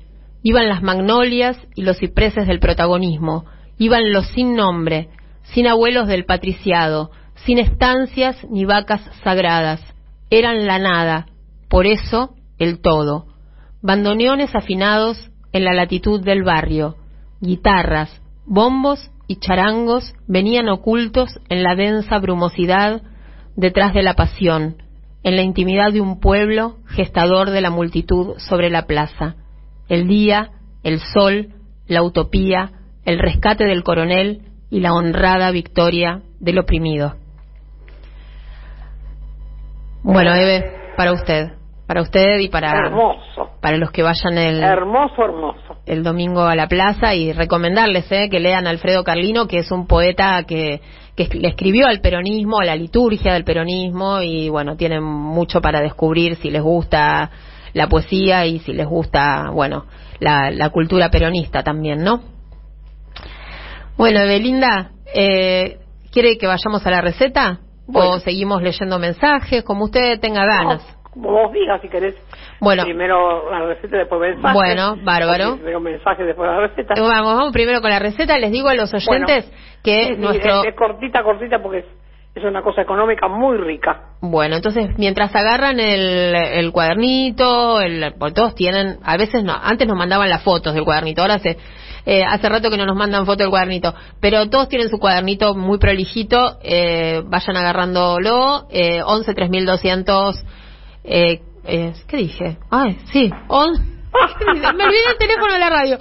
Iban 0.43 0.67
las 0.67 0.83
magnolias 0.83 1.59
y 1.75 1.83
los 1.83 1.99
cipreses 1.99 2.47
del 2.47 2.59
protagonismo, 2.59 3.45
iban 3.77 4.15
los 4.15 4.27
sin 4.29 4.55
nombre, 4.57 5.11
sin 5.43 5.67
abuelos 5.67 6.09
del 6.09 6.25
patriciado, 6.25 7.11
sin 7.45 7.59
estancias 7.59 8.43
ni 8.49 8.65
vacas 8.65 9.03
sagradas. 9.25 9.83
Eran 10.31 10.65
la 10.65 10.79
nada, 10.79 11.27
por 11.69 11.85
eso 11.85 12.35
el 12.59 12.81
todo. 12.81 13.27
Bandoneones 13.83 14.55
afinados 14.55 15.19
en 15.53 15.65
la 15.65 15.75
latitud 15.75 16.25
del 16.25 16.45
barrio, 16.45 16.97
guitarras, 17.43 18.23
bombos 18.47 19.11
y 19.29 19.37
charangos 19.37 20.15
venían 20.27 20.71
ocultos 20.71 21.29
en 21.51 21.63
la 21.63 21.75
densa 21.75 22.19
brumosidad 22.21 23.03
detrás 23.55 23.93
de 23.93 24.03
la 24.03 24.15
pasión, 24.15 24.77
en 25.27 25.35
la 25.35 25.43
intimidad 25.43 25.93
de 25.93 26.01
un 26.01 26.21
pueblo 26.21 26.77
gestador 26.87 27.51
de 27.51 27.61
la 27.61 27.71
multitud 27.71 28.37
sobre 28.39 28.71
la 28.71 28.87
plaza. 28.87 29.35
El 29.89 30.07
día, 30.07 30.51
el 30.85 31.01
sol, 31.01 31.49
la 31.89 32.05
utopía, 32.05 32.71
el 33.05 33.19
rescate 33.19 33.65
del 33.65 33.83
coronel 33.83 34.43
y 34.71 34.79
la 34.79 34.95
honrada 34.95 35.51
victoria 35.51 36.23
del 36.39 36.61
oprimido. 36.61 37.17
Bueno, 40.05 40.33
Eve, 40.33 40.65
para 40.97 41.11
usted, 41.11 41.55
para 41.89 42.03
usted 42.03 42.39
y 42.39 42.49
para, 42.49 42.71
Hermoso. 42.87 43.51
para 43.61 43.79
los 43.79 43.91
que 43.91 44.05
vayan 44.05 44.39
el, 44.39 44.63
Hermoso, 44.63 45.25
hermoso. 45.25 45.81
el 45.87 46.05
domingo 46.05 46.43
a 46.43 46.55
la 46.55 46.69
plaza 46.69 47.17
y 47.17 47.33
recomendarles 47.33 48.13
eh, 48.13 48.29
que 48.31 48.39
lean 48.39 48.69
a 48.69 48.71
Alfredo 48.71 49.03
Carlino, 49.03 49.49
que 49.49 49.59
es 49.59 49.73
un 49.73 49.89
poeta 49.89 50.45
que, 50.45 50.83
que 51.17 51.29
le 51.33 51.49
escribió 51.49 51.87
al 51.87 52.01
peronismo, 52.01 52.61
a 52.61 52.65
la 52.65 52.77
liturgia 52.77 53.33
del 53.33 53.45
peronismo 53.45 54.21
y 54.21 54.49
bueno, 54.51 54.77
tienen 54.77 55.03
mucho 55.03 55.61
para 55.61 55.81
descubrir 55.81 56.37
si 56.37 56.51
les 56.51 56.63
gusta 56.63 57.31
la 57.73 57.89
poesía 57.89 58.47
y 58.47 58.59
si 58.61 58.73
les 58.73 58.87
gusta, 58.87 59.51
bueno, 59.51 59.87
la, 60.21 60.51
la 60.51 60.71
cultura 60.71 61.11
peronista 61.11 61.63
también, 61.63 62.03
¿no? 62.03 62.23
Bueno, 63.97 64.21
Belinda, 64.21 64.91
eh, 65.15 65.79
¿quiere 66.13 66.37
que 66.37 66.47
vayamos 66.47 66.87
a 66.87 66.91
la 66.91 67.01
receta? 67.01 67.61
¿O 67.93 68.19
seguimos 68.19 68.63
leyendo 68.63 68.99
mensajes? 68.99 69.63
Como 69.63 69.85
usted 69.85 70.19
tenga 70.21 70.45
ganas. 70.45 70.83
No, 70.83 71.06
vos 71.17 71.53
digas, 71.53 71.81
si 71.81 71.89
querés. 71.89 72.15
Bueno. 72.61 72.85
Primero 72.85 73.51
la 73.51 73.67
receta, 73.67 73.97
después 73.97 74.21
mensaje. 74.21 74.55
Bueno, 74.55 74.97
bárbaro. 75.03 75.57
Primero 75.57 75.81
mensaje, 75.81 76.25
después 76.25 76.49
la 76.49 76.61
receta. 76.61 76.95
Eh, 76.97 77.01
Vamos, 77.01 77.35
vamos 77.35 77.53
primero 77.53 77.81
con 77.81 77.91
la 77.91 77.99
receta. 77.99 78.39
Les 78.39 78.53
digo 78.53 78.69
a 78.69 78.75
los 78.75 78.93
oyentes 78.95 79.51
Bueno, 79.51 79.83
que 79.83 80.05
sí, 80.05 80.21
nuestro... 80.21 80.63
es, 80.63 80.69
es 80.69 80.75
cortita, 80.75 81.23
cortita, 81.23 81.63
porque 81.63 81.79
es, 81.79 81.85
es 82.35 82.45
una 82.45 82.63
cosa 82.63 82.83
económica 82.83 83.29
muy 83.29 83.57
rica. 83.57 84.11
Bueno, 84.21 84.57
entonces 84.57 84.91
mientras 84.99 85.35
agarran 85.35 85.81
el, 85.81 86.35
el 86.35 86.73
cuadernito, 86.73 87.81
el, 87.81 88.15
todos 88.35 88.55
tienen, 88.55 88.99
a 89.03 89.17
veces 89.17 89.43
no, 89.43 89.55
antes 89.55 89.87
nos 89.89 89.97
mandaban 89.97 90.29
las 90.29 90.43
fotos 90.43 90.75
del 90.75 90.85
cuadernito, 90.85 91.23
ahora 91.23 91.35
hace, 91.35 91.57
eh, 92.05 92.25
hace 92.25 92.49
rato 92.49 92.71
que 92.71 92.77
no 92.77 92.85
nos 92.87 92.97
mandan 92.97 93.25
foto 93.27 93.43
del 93.43 93.51
cuadernito, 93.51 93.95
pero 94.21 94.49
todos 94.51 94.69
tienen 94.69 94.89
su 94.89 94.99
cuadernito 94.99 95.55
muy 95.55 95.79
prolijito, 95.79 96.59
eh, 96.63 97.23
vayan 97.27 97.57
agarrándolo, 97.57 98.67
eh, 98.71 99.03
11 99.03 99.35
3200, 99.35 100.45
eh, 101.07 101.41
eh, 101.65 101.93
¿qué 102.07 102.17
dije? 102.17 102.59
Ay, 102.71 102.99
sí, 103.13 103.31
on, 103.49 103.75
¿qué 104.39 104.45
dije? 104.55 104.73
me 104.75 104.85
olvidé 104.85 105.11
el 105.13 105.19
teléfono 105.19 105.53
de 105.53 105.59
la 105.59 105.71
radio. 105.71 105.99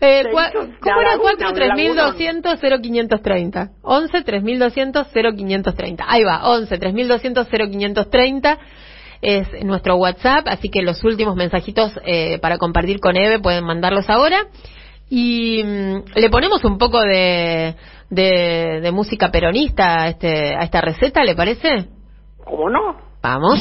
Eh, 0.00 0.24
¿Cómo 0.30 1.00
era? 1.00 1.10
laguna, 1.12 1.32
4 1.38 1.50
la 1.50 1.66
laguna. 1.66 2.12
3200 2.14 2.60
0530. 2.60 3.70
11 3.82 4.22
3200 4.22 5.06
0530. 5.12 6.04
Ahí 6.06 6.24
va, 6.24 6.48
11 6.48 6.78
3200 6.78 7.48
0530 7.48 8.58
es 9.20 9.48
nuestro 9.64 9.96
WhatsApp, 9.96 10.46
así 10.46 10.68
que 10.68 10.82
los 10.82 11.02
últimos 11.02 11.34
mensajitos 11.34 11.98
eh, 12.04 12.38
para 12.38 12.58
compartir 12.58 13.00
con 13.00 13.16
Eve 13.16 13.40
pueden 13.40 13.64
mandarlos 13.64 14.08
ahora. 14.08 14.46
Y 15.10 15.62
mm, 15.64 15.96
le 16.14 16.30
ponemos 16.30 16.64
un 16.64 16.78
poco 16.78 17.00
de, 17.00 17.74
de, 18.10 18.80
de 18.80 18.92
música 18.92 19.30
peronista 19.30 20.02
a, 20.02 20.08
este, 20.08 20.54
a 20.54 20.62
esta 20.62 20.80
receta, 20.80 21.24
¿le 21.24 21.34
parece? 21.34 21.88
¿Cómo 22.44 22.70
no? 22.70 23.07
Vamos. 23.22 23.60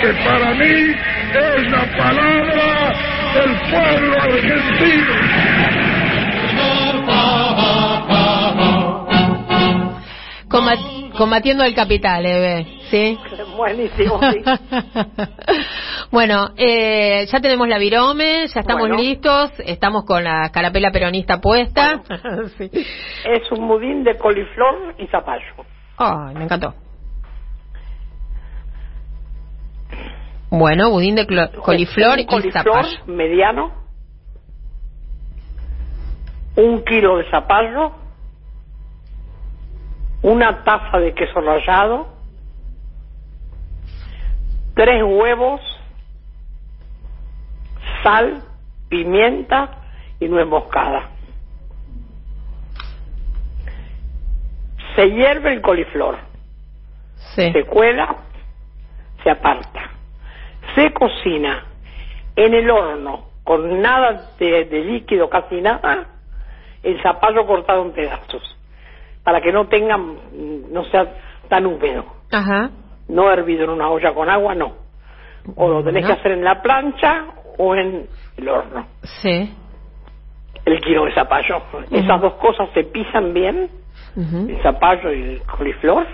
Que 0.00 0.12
para 0.24 0.54
mí 0.54 0.94
es 1.34 1.70
la 1.70 1.84
palabra 1.96 2.92
del 3.34 3.56
pueblo 3.70 4.16
argentino. 4.22 5.14
Combat- 10.48 11.12
combatiendo 11.16 11.62
el 11.64 11.74
capital, 11.74 12.24
Eve, 12.24 12.66
¿sí? 12.90 13.18
Buenísimo, 13.56 14.18
sí. 14.32 14.42
bueno, 16.10 16.50
eh, 16.56 17.26
ya 17.30 17.40
tenemos 17.40 17.68
la 17.68 17.76
virome, 17.78 18.46
ya 18.46 18.60
estamos 18.60 18.88
Bueno. 18.88 18.96
listos, 19.02 19.52
estamos 19.66 20.04
con 20.06 20.24
la 20.24 20.48
carapela 20.50 20.90
peronista 20.90 21.40
puesta. 21.40 22.00
Sí. 22.56 22.70
Es 22.72 23.50
un 23.52 23.66
budín 23.68 24.04
de 24.04 24.16
coliflor 24.16 24.94
y 24.98 25.06
zapallo. 25.08 25.44
Ay, 25.98 26.34
me 26.34 26.44
encantó. 26.44 26.72
Bueno, 30.50 30.90
budín 30.90 31.14
de 31.16 31.26
coliflor 31.62 32.14
un 32.14 32.20
y 32.20 32.26
coliflor 32.26 32.64
zapallo. 32.64 33.04
mediano, 33.06 33.72
un 36.56 36.82
kilo 36.84 37.18
de 37.18 37.30
zapallo, 37.30 37.92
una 40.22 40.64
taza 40.64 40.98
de 40.98 41.12
queso 41.14 41.40
rallado, 41.40 42.08
tres 44.74 45.02
huevos, 45.02 45.60
sal, 48.02 48.42
pimienta 48.88 49.70
y 50.18 50.28
nuez 50.28 50.46
moscada. 50.46 51.10
Se 54.96 55.10
hierve 55.10 55.52
el 55.52 55.60
coliflor 55.62 56.18
Sí. 57.34 57.52
se 57.52 57.64
cuela, 57.66 58.16
se 59.22 59.30
aparta. 59.30 59.90
Se 60.78 60.92
cocina 60.92 61.64
en 62.36 62.54
el 62.54 62.70
horno 62.70 63.24
con 63.42 63.80
nada 63.82 64.30
de, 64.38 64.64
de 64.66 64.84
líquido, 64.84 65.28
casi 65.28 65.60
nada, 65.60 66.06
el 66.84 67.02
zapallo 67.02 67.46
cortado 67.48 67.82
en 67.82 67.92
pedazos, 67.92 68.56
para 69.24 69.40
que 69.40 69.50
no 69.50 69.66
tenga, 69.66 69.96
mm, 69.96 70.70
no 70.70 70.84
sea 70.84 71.04
tan 71.48 71.66
húmedo. 71.66 72.04
Ajá. 72.30 72.70
No 73.08 73.28
hervido 73.28 73.64
en 73.64 73.70
una 73.70 73.90
olla 73.90 74.14
con 74.14 74.30
agua, 74.30 74.54
no. 74.54 74.74
O 75.56 75.68
lo 75.68 75.82
tenés 75.82 76.06
que 76.06 76.12
hacer 76.12 76.32
en 76.32 76.44
la 76.44 76.62
plancha 76.62 77.24
o 77.56 77.74
en 77.74 78.06
el 78.36 78.48
horno. 78.48 78.86
Sí. 79.02 79.52
El 80.64 80.80
kilo 80.80 81.06
de 81.06 81.14
zapallo. 81.14 81.60
Esas 81.90 82.20
dos 82.20 82.34
cosas 82.34 82.68
se 82.72 82.84
pisan 82.84 83.34
bien, 83.34 83.68
el 84.16 84.62
zapallo 84.62 85.12
y 85.12 85.22
el 85.22 85.42
coliflor, 85.42 86.06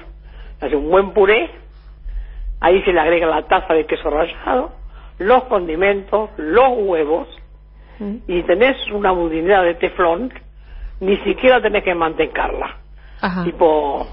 hace 0.59 0.75
un 0.75 0.89
buen 0.89 1.11
puré, 1.11 1.51
ahí 2.65 2.83
se 2.83 2.93
le 2.95 3.01
agrega 3.01 3.27
la 3.27 3.43
taza 3.43 3.75
de 3.75 3.85
queso 3.85 4.09
rallado, 4.09 4.73
los 5.19 5.45
condimentos, 5.45 6.31
los 6.39 6.71
huevos, 6.79 7.29
Ujú. 8.01 8.21
y 8.27 8.43
tenés 8.45 8.77
una 8.91 9.13
budinera 9.13 9.63
de 9.63 9.75
teflón, 9.75 10.33
ni 11.01 11.17
siquiera 11.19 11.61
tenés 11.61 11.85
que 11.85 11.95
mantecarla. 11.95 12.79
Ajá. 13.21 13.45
Tipo, 13.45 14.07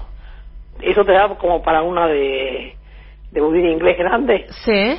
eso 0.82 1.02
te 1.04 1.12
da 1.12 1.28
como 1.36 1.62
para 1.62 1.80
una 1.82 2.06
de, 2.06 2.76
de 3.30 3.40
budín 3.40 3.66
inglés 3.66 3.96
grande. 3.96 4.46
Sí. 4.66 4.98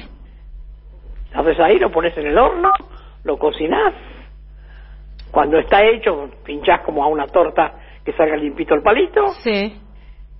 Haces 1.35 1.59
ahí, 1.59 1.77
lo 1.77 1.91
pones 1.91 2.17
en 2.17 2.25
el 2.27 2.37
horno, 2.37 2.71
lo 3.23 3.37
cocinás. 3.37 3.93
Cuando 5.31 5.59
está 5.59 5.83
hecho, 5.83 6.29
pinchás 6.43 6.81
como 6.81 7.03
a 7.03 7.07
una 7.07 7.27
torta 7.27 7.73
que 8.03 8.13
salga 8.13 8.35
limpito 8.35 8.73
el 8.73 8.81
palito 8.81 9.29
Sí. 9.43 9.79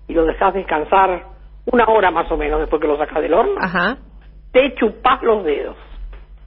y 0.08 0.14
lo 0.14 0.26
dejas 0.26 0.54
descansar 0.56 1.33
una 1.66 1.86
hora 1.86 2.12
más 2.12 2.30
o 2.32 2.38
menos 2.38 2.60
después 2.60 2.82
que 2.82 2.88
lo 2.88 2.98
sacas 2.98 3.22
del 3.22 3.34
horno. 3.34 3.56
Ajá. 3.60 3.98
Te 4.52 4.76
chupás 4.76 5.22
los 5.24 5.44
dedos. 5.44 5.76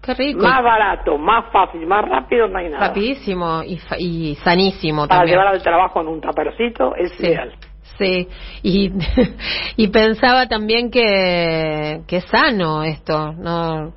Qué 0.02 0.14
rico. 0.14 0.40
Más 0.40 0.62
barato, 0.62 1.18
más 1.18 1.50
fácil, 1.52 1.84
más 1.86 2.04
rápido, 2.08 2.46
no 2.46 2.58
hay 2.58 2.68
nada. 2.68 2.88
Rapidísimo 2.88 3.62
y, 3.64 3.80
y 3.98 4.34
sanísimo 4.36 5.08
Para 5.08 5.20
también. 5.20 5.38
llevar 5.38 5.54
al 5.54 5.62
trabajo 5.62 6.00
en 6.00 6.08
un 6.08 6.20
tapercito 6.20 6.94
es 6.94 7.10
Sí. 7.12 7.26
ideal. 7.26 7.52
Sí, 7.98 8.28
y, 8.62 8.92
y 9.76 9.88
pensaba 9.88 10.46
también 10.48 10.90
que, 10.90 12.02
que 12.06 12.16
es 12.18 12.24
sano 12.26 12.82
esto, 12.84 13.32
no, 13.32 13.94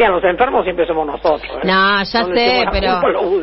Mira, 0.00 0.12
los 0.12 0.24
enfermos 0.24 0.64
siempre 0.64 0.86
somos 0.86 1.06
nosotros. 1.06 1.42
¿eh? 1.62 1.66
no, 1.66 2.02
ya 2.02 2.20
No 2.22 2.34
sé, 2.34 2.64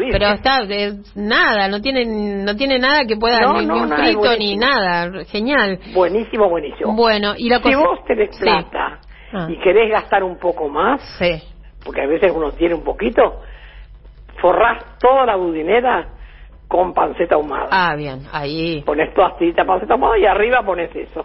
pero, 0.09 0.27
está, 0.29 0.61
es 0.67 1.15
nada, 1.15 1.67
no 1.67 1.79
tiene, 1.81 2.03
no 2.03 2.55
tiene 2.55 2.79
nada 2.79 3.01
que 3.07 3.15
pueda, 3.15 3.41
No, 3.41 3.59
ni, 3.61 3.67
no, 3.67 3.75
un 3.83 3.89
frito 3.91 4.35
ni 4.39 4.57
nada, 4.57 5.23
genial. 5.25 5.77
Buenísimo, 5.93 6.49
buenísimo. 6.49 6.95
Bueno, 6.95 7.35
y 7.37 7.47
la 7.47 7.57
si 7.57 7.61
cosa, 7.61 7.77
vos 7.77 8.03
tenés 8.05 8.35
Sí. 8.35 8.41
plata 8.41 9.01
Ah. 9.31 9.45
y 9.47 9.57
querés 9.59 9.91
gastar 9.91 10.23
un 10.23 10.39
poco 10.39 10.67
más, 10.67 10.99
sí, 11.19 11.39
porque 11.85 12.01
a 12.01 12.07
veces 12.07 12.31
uno 12.35 12.51
tiene 12.53 12.73
un 12.73 12.83
poquito, 12.83 13.41
forrás 14.41 14.97
toda 14.99 15.27
la 15.27 15.35
budinera 15.35 16.07
con 16.67 16.91
panceta 16.91 17.35
ahumada. 17.35 17.67
ah, 17.69 17.95
bien, 17.95 18.21
ahí, 18.33 18.81
Pones 18.83 19.13
toda 19.13 19.37
tirita 19.37 19.61
de 19.61 19.67
panceta 19.67 19.93
ahumada 19.93 20.17
y 20.17 20.25
arriba 20.25 20.63
pones 20.63 20.89
eso. 20.95 21.23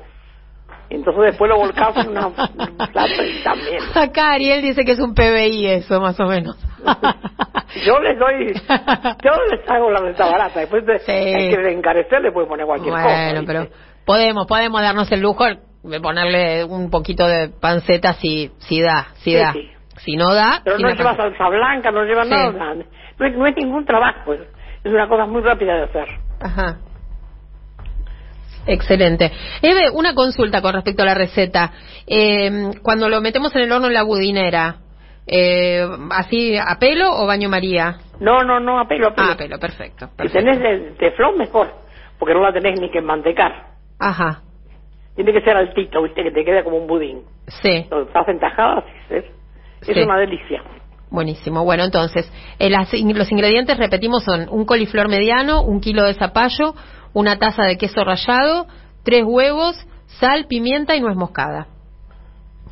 Entonces 0.95 1.23
después 1.25 1.49
lo 1.49 1.57
volcás 1.57 1.97
en 1.97 2.11
una, 2.11 2.27
un 2.29 2.35
plato 2.35 3.25
y 3.25 3.43
también. 3.43 3.79
acá 3.95 4.33
Ariel 4.33 4.61
dice 4.63 4.85
que 4.85 4.93
es 4.93 4.99
un 5.01 5.15
PBI 5.15 5.67
eso, 5.67 6.01
más 6.01 6.19
o 6.21 6.27
menos. 6.27 6.57
Yo 7.87 7.99
les 8.01 8.19
doy, 8.19 8.53
yo 8.53 9.31
les 9.51 9.71
hago 9.71 9.91
la 9.91 10.01
receta 10.01 10.27
barata. 10.31 10.61
Después 10.61 10.85
de, 10.85 10.99
Sí. 10.99 11.11
hay 11.11 11.49
que 11.55 11.73
encarecer, 11.73 12.21
le 12.21 12.31
puede 12.31 12.47
poner 12.47 12.67
cualquier 12.67 12.93
cosa. 12.93 13.05
Bueno, 13.07 13.41
¿viste? 13.41 13.47
pero 13.47 13.67
podemos, 14.05 14.47
podemos 14.47 14.83
darnos 14.83 15.11
el 15.11 15.21
lujo 15.21 15.45
de 15.83 16.01
ponerle 16.01 16.65
un 16.65 16.91
poquito 16.91 17.27
de 17.27 17.49
panceta 17.49 18.13
si, 18.15 18.51
si 18.59 18.83
da, 18.83 19.07
si 19.15 19.31
Sí, 19.33 19.37
da. 19.39 19.53
sí. 19.55 19.71
Si 19.99 20.17
no 20.17 20.35
da, 20.35 20.61
Pero 20.65 20.77
sin 20.77 20.87
no 20.87 20.93
lleva 20.93 21.17
panceta. 21.17 21.29
salsa 21.39 21.49
blanca, 21.49 21.91
no 21.91 22.05
lleva 22.05 22.25
nada. 22.25 22.75
No 23.19 23.27
es, 23.27 23.37
no 23.37 23.47
es 23.47 23.57
ningún 23.57 23.87
trabajo. 23.87 24.35
Es 24.35 24.41
una 24.85 25.09
cosa 25.09 25.25
muy 25.25 25.41
rápida 25.43 25.75
de 25.77 25.83
hacer. 25.85 26.09
Ajá. 26.41 26.77
Excelente. 28.67 29.31
Eve, 29.61 29.91
una 29.93 30.15
consulta 30.15 30.63
con 30.63 30.75
respecto 30.75 31.03
a 31.03 31.07
la 31.07 31.15
receta. 31.15 31.73
Eh, 32.07 32.71
cuando 32.83 33.09
lo 33.09 33.21
metemos 33.21 33.55
en 33.57 33.63
el 33.63 33.73
horno 33.73 33.89
en 33.89 33.95
la 33.95 34.03
budinera, 34.03 34.77
eh, 35.27 35.87
¿así 36.11 36.57
a 36.57 36.79
pelo 36.79 37.11
o 37.17 37.27
baño 37.27 37.49
María? 37.49 37.97
No, 38.21 38.43
no, 38.45 38.61
no, 38.61 38.79
a 38.79 38.87
pelo, 38.87 39.09
a 39.09 39.15
pelo. 39.15 39.29
Ah, 39.29 39.33
a 39.33 39.37
pelo, 39.37 39.59
perfecto. 39.59 40.11
Si 40.23 40.29
tenés 40.29 40.59
el 40.61 40.97
teflón, 40.97 41.39
mejor. 41.39 41.73
Porque 42.19 42.35
no 42.35 42.41
la 42.43 42.53
tenés 42.53 42.79
ni 42.81 42.89
que 42.91 43.01
mantecar. 43.01 43.73
Ajá, 43.99 44.43
Tiene 45.17 45.33
que 45.33 45.41
ser 45.43 45.57
altito, 45.57 46.03
viste, 46.03 46.23
que 46.23 46.31
te 46.31 46.45
queda 46.45 46.63
como 46.65 46.77
un 46.79 46.87
budín. 46.87 47.23
sí, 47.49 47.87
Lo 47.91 48.03
estás 48.03 48.27
en 48.29 48.39
tajadas, 48.41 48.85
es, 49.11 49.25
es 49.25 49.95
Sí. 49.95 50.01
una 50.03 50.17
delicia. 50.19 50.63
buenísimo. 51.11 51.65
Bueno, 51.65 51.85
entonces, 51.85 52.33
eh, 52.59 52.71
las 52.71 52.93
los 52.93 53.31
ingredientes, 53.33 53.77
repetimos, 53.77 54.25
son 54.25 54.47
un 54.51 54.65
coliflor 54.65 55.09
mediano, 55.09 55.63
un 55.63 55.81
kilo 55.81 56.05
de 56.05 56.15
zapallo, 56.15 56.75
una 57.15 57.39
taza 57.39 57.65
de 57.65 57.77
queso 57.79 58.05
rallado, 58.05 58.67
tres 59.05 59.25
huevos, 59.25 59.77
sal, 60.21 60.47
pimienta 60.49 60.95
y 60.97 61.01
nuez 61.01 61.17
moscada. 61.17 61.67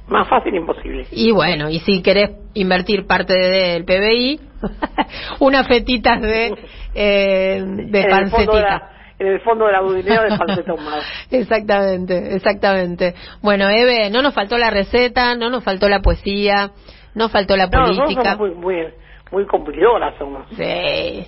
Más 0.08 0.28
fácil 0.28 0.54
imposible. 0.54 1.06
Y 1.12 1.30
bueno, 1.30 1.70
y 1.70 1.78
si 1.80 2.02
querés 2.02 2.30
invertir 2.54 3.06
parte 3.06 3.32
de- 3.32 3.72
del 3.72 3.84
PBI, 3.84 4.40
unas 5.40 5.66
fetitas 5.68 6.20
de, 6.20 6.54
eh, 6.94 7.62
de 7.64 8.00
en, 8.00 8.10
el 8.10 8.30
fondo 8.30 8.52
de 8.52 8.62
pancetita. 8.62 8.62
la, 8.62 8.90
en 9.20 9.26
el 9.28 9.40
fondo 9.40 9.66
de 9.66 9.72
la 9.72 9.80
budinera 9.82 10.22
de 10.24 10.36
panceta 10.38 10.72
ahumada. 10.72 11.02
exactamente, 11.30 12.34
exactamente. 12.34 13.14
Bueno, 13.42 13.68
Eve, 13.68 14.10
no 14.10 14.22
nos 14.22 14.34
faltó 14.34 14.58
la 14.58 14.70
receta, 14.70 15.36
no 15.36 15.48
nos 15.50 15.62
faltó 15.62 15.88
la 15.88 16.00
poesía, 16.00 16.72
no 17.14 17.28
faltó 17.28 17.56
la 17.56 17.66
No, 17.66 17.70
política. 17.84 18.32
somos 18.36 18.38
muy, 18.38 18.54
muy, 18.54 18.86
muy 19.30 19.46
cumplidoras 19.46 20.14
somos. 20.18 20.42
Sí, 20.56 21.24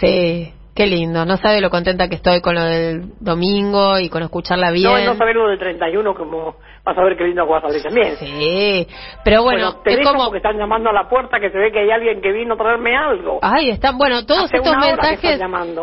sí, 0.00 0.52
qué 0.74 0.86
lindo. 0.86 1.24
No 1.24 1.36
sabe 1.36 1.60
lo 1.60 1.70
contenta 1.70 2.08
que 2.08 2.14
estoy 2.16 2.40
con 2.40 2.54
lo 2.54 2.62
del 2.64 3.12
domingo 3.20 3.98
y 3.98 4.08
con 4.08 4.22
escucharla 4.22 4.70
bien. 4.70 4.90
No, 4.90 4.98
y 4.98 5.04
no 5.04 5.14
saber 5.16 5.36
lo 5.36 5.48
del 5.48 5.58
31, 5.58 6.14
como 6.14 6.56
vas 6.84 6.98
a 6.98 7.02
ver 7.02 7.16
qué 7.16 7.24
lindo 7.24 7.44
que 7.44 7.50
vas 7.52 7.62
a 7.64 7.66
abrir 7.66 7.82
también. 7.82 8.16
Sí, 8.16 8.86
pero 9.24 9.42
bueno, 9.42 9.80
te 9.84 9.92
es 9.94 10.06
como... 10.06 10.24
porque 10.24 10.38
están 10.38 10.58
llamando 10.58 10.90
a 10.90 10.92
la 10.92 11.08
puerta 11.08 11.38
que 11.38 11.50
se 11.50 11.58
ve 11.58 11.70
que 11.72 11.80
hay 11.80 11.90
alguien 11.90 12.20
que 12.20 12.32
vino 12.32 12.54
a 12.54 12.56
traerme 12.56 12.96
algo. 12.96 13.38
Ay, 13.42 13.70
están, 13.70 13.96
bueno, 13.98 14.24
todos 14.26 14.44
Hace 14.44 14.56
estos 14.58 14.72
que 14.74 14.86
mensajes 14.86 15.40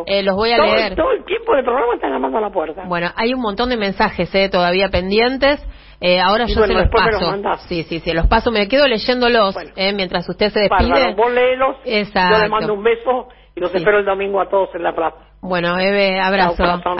eh, 0.08 0.24
los 0.24 0.36
voy 0.36 0.52
a 0.52 0.58
todo, 0.58 0.66
leer. 0.76 0.96
Todo 0.96 1.12
el 1.12 1.24
tiempo 1.26 1.56
del 1.56 1.64
programa 1.64 1.94
están 1.96 2.12
llamando 2.12 2.38
a 2.38 2.42
la 2.42 2.50
puerta. 2.50 2.84
Bueno, 2.88 3.12
hay 3.16 3.34
un 3.34 3.42
montón 3.42 3.70
de 3.70 3.78
mensajes 3.78 4.34
eh, 4.36 4.50
todavía 4.50 4.90
pendientes. 4.90 5.66
Eh, 6.02 6.20
ahora 6.22 6.46
Y 6.48 6.54
yo 6.54 6.60
bueno, 6.62 6.68
se 6.68 6.74
los 6.80 6.84
después 6.84 7.04
me 7.04 7.12
paso. 7.12 7.38
los 7.38 7.62
sí, 7.64 7.84
sí, 7.84 8.00
sí, 8.00 8.14
los 8.14 8.28
paso. 8.28 8.52
Me 8.52 8.70
quedo 8.70 8.88
leyéndolos 8.88 9.54
Bueno. 9.54 9.72
eh, 9.76 9.92
mientras 9.94 10.28
usted 10.30 10.50
se 10.50 10.62
despide. 10.62 10.90
Bárbaro, 10.90 11.16
vos 11.16 11.32
léelos, 11.34 11.76
Exacto. 11.84 12.38
yo 12.38 12.44
le 12.44 12.50
mando 12.50 12.74
un 12.74 12.84
beso 12.84 13.28
y 13.60 13.62
los 13.62 13.72
Sí. 13.72 13.78
espero 13.80 14.00
el 14.00 14.06
domingo 14.06 14.40
a 14.40 14.48
todos 14.48 14.74
en 14.74 14.84
la 14.84 14.96
plaza. 14.96 15.18
Bueno, 15.42 15.78
Eve, 15.78 16.18
abrazo. 16.22 16.56
Chao. 16.56 16.76
Hasta 16.76 16.86
luego. 16.96 17.00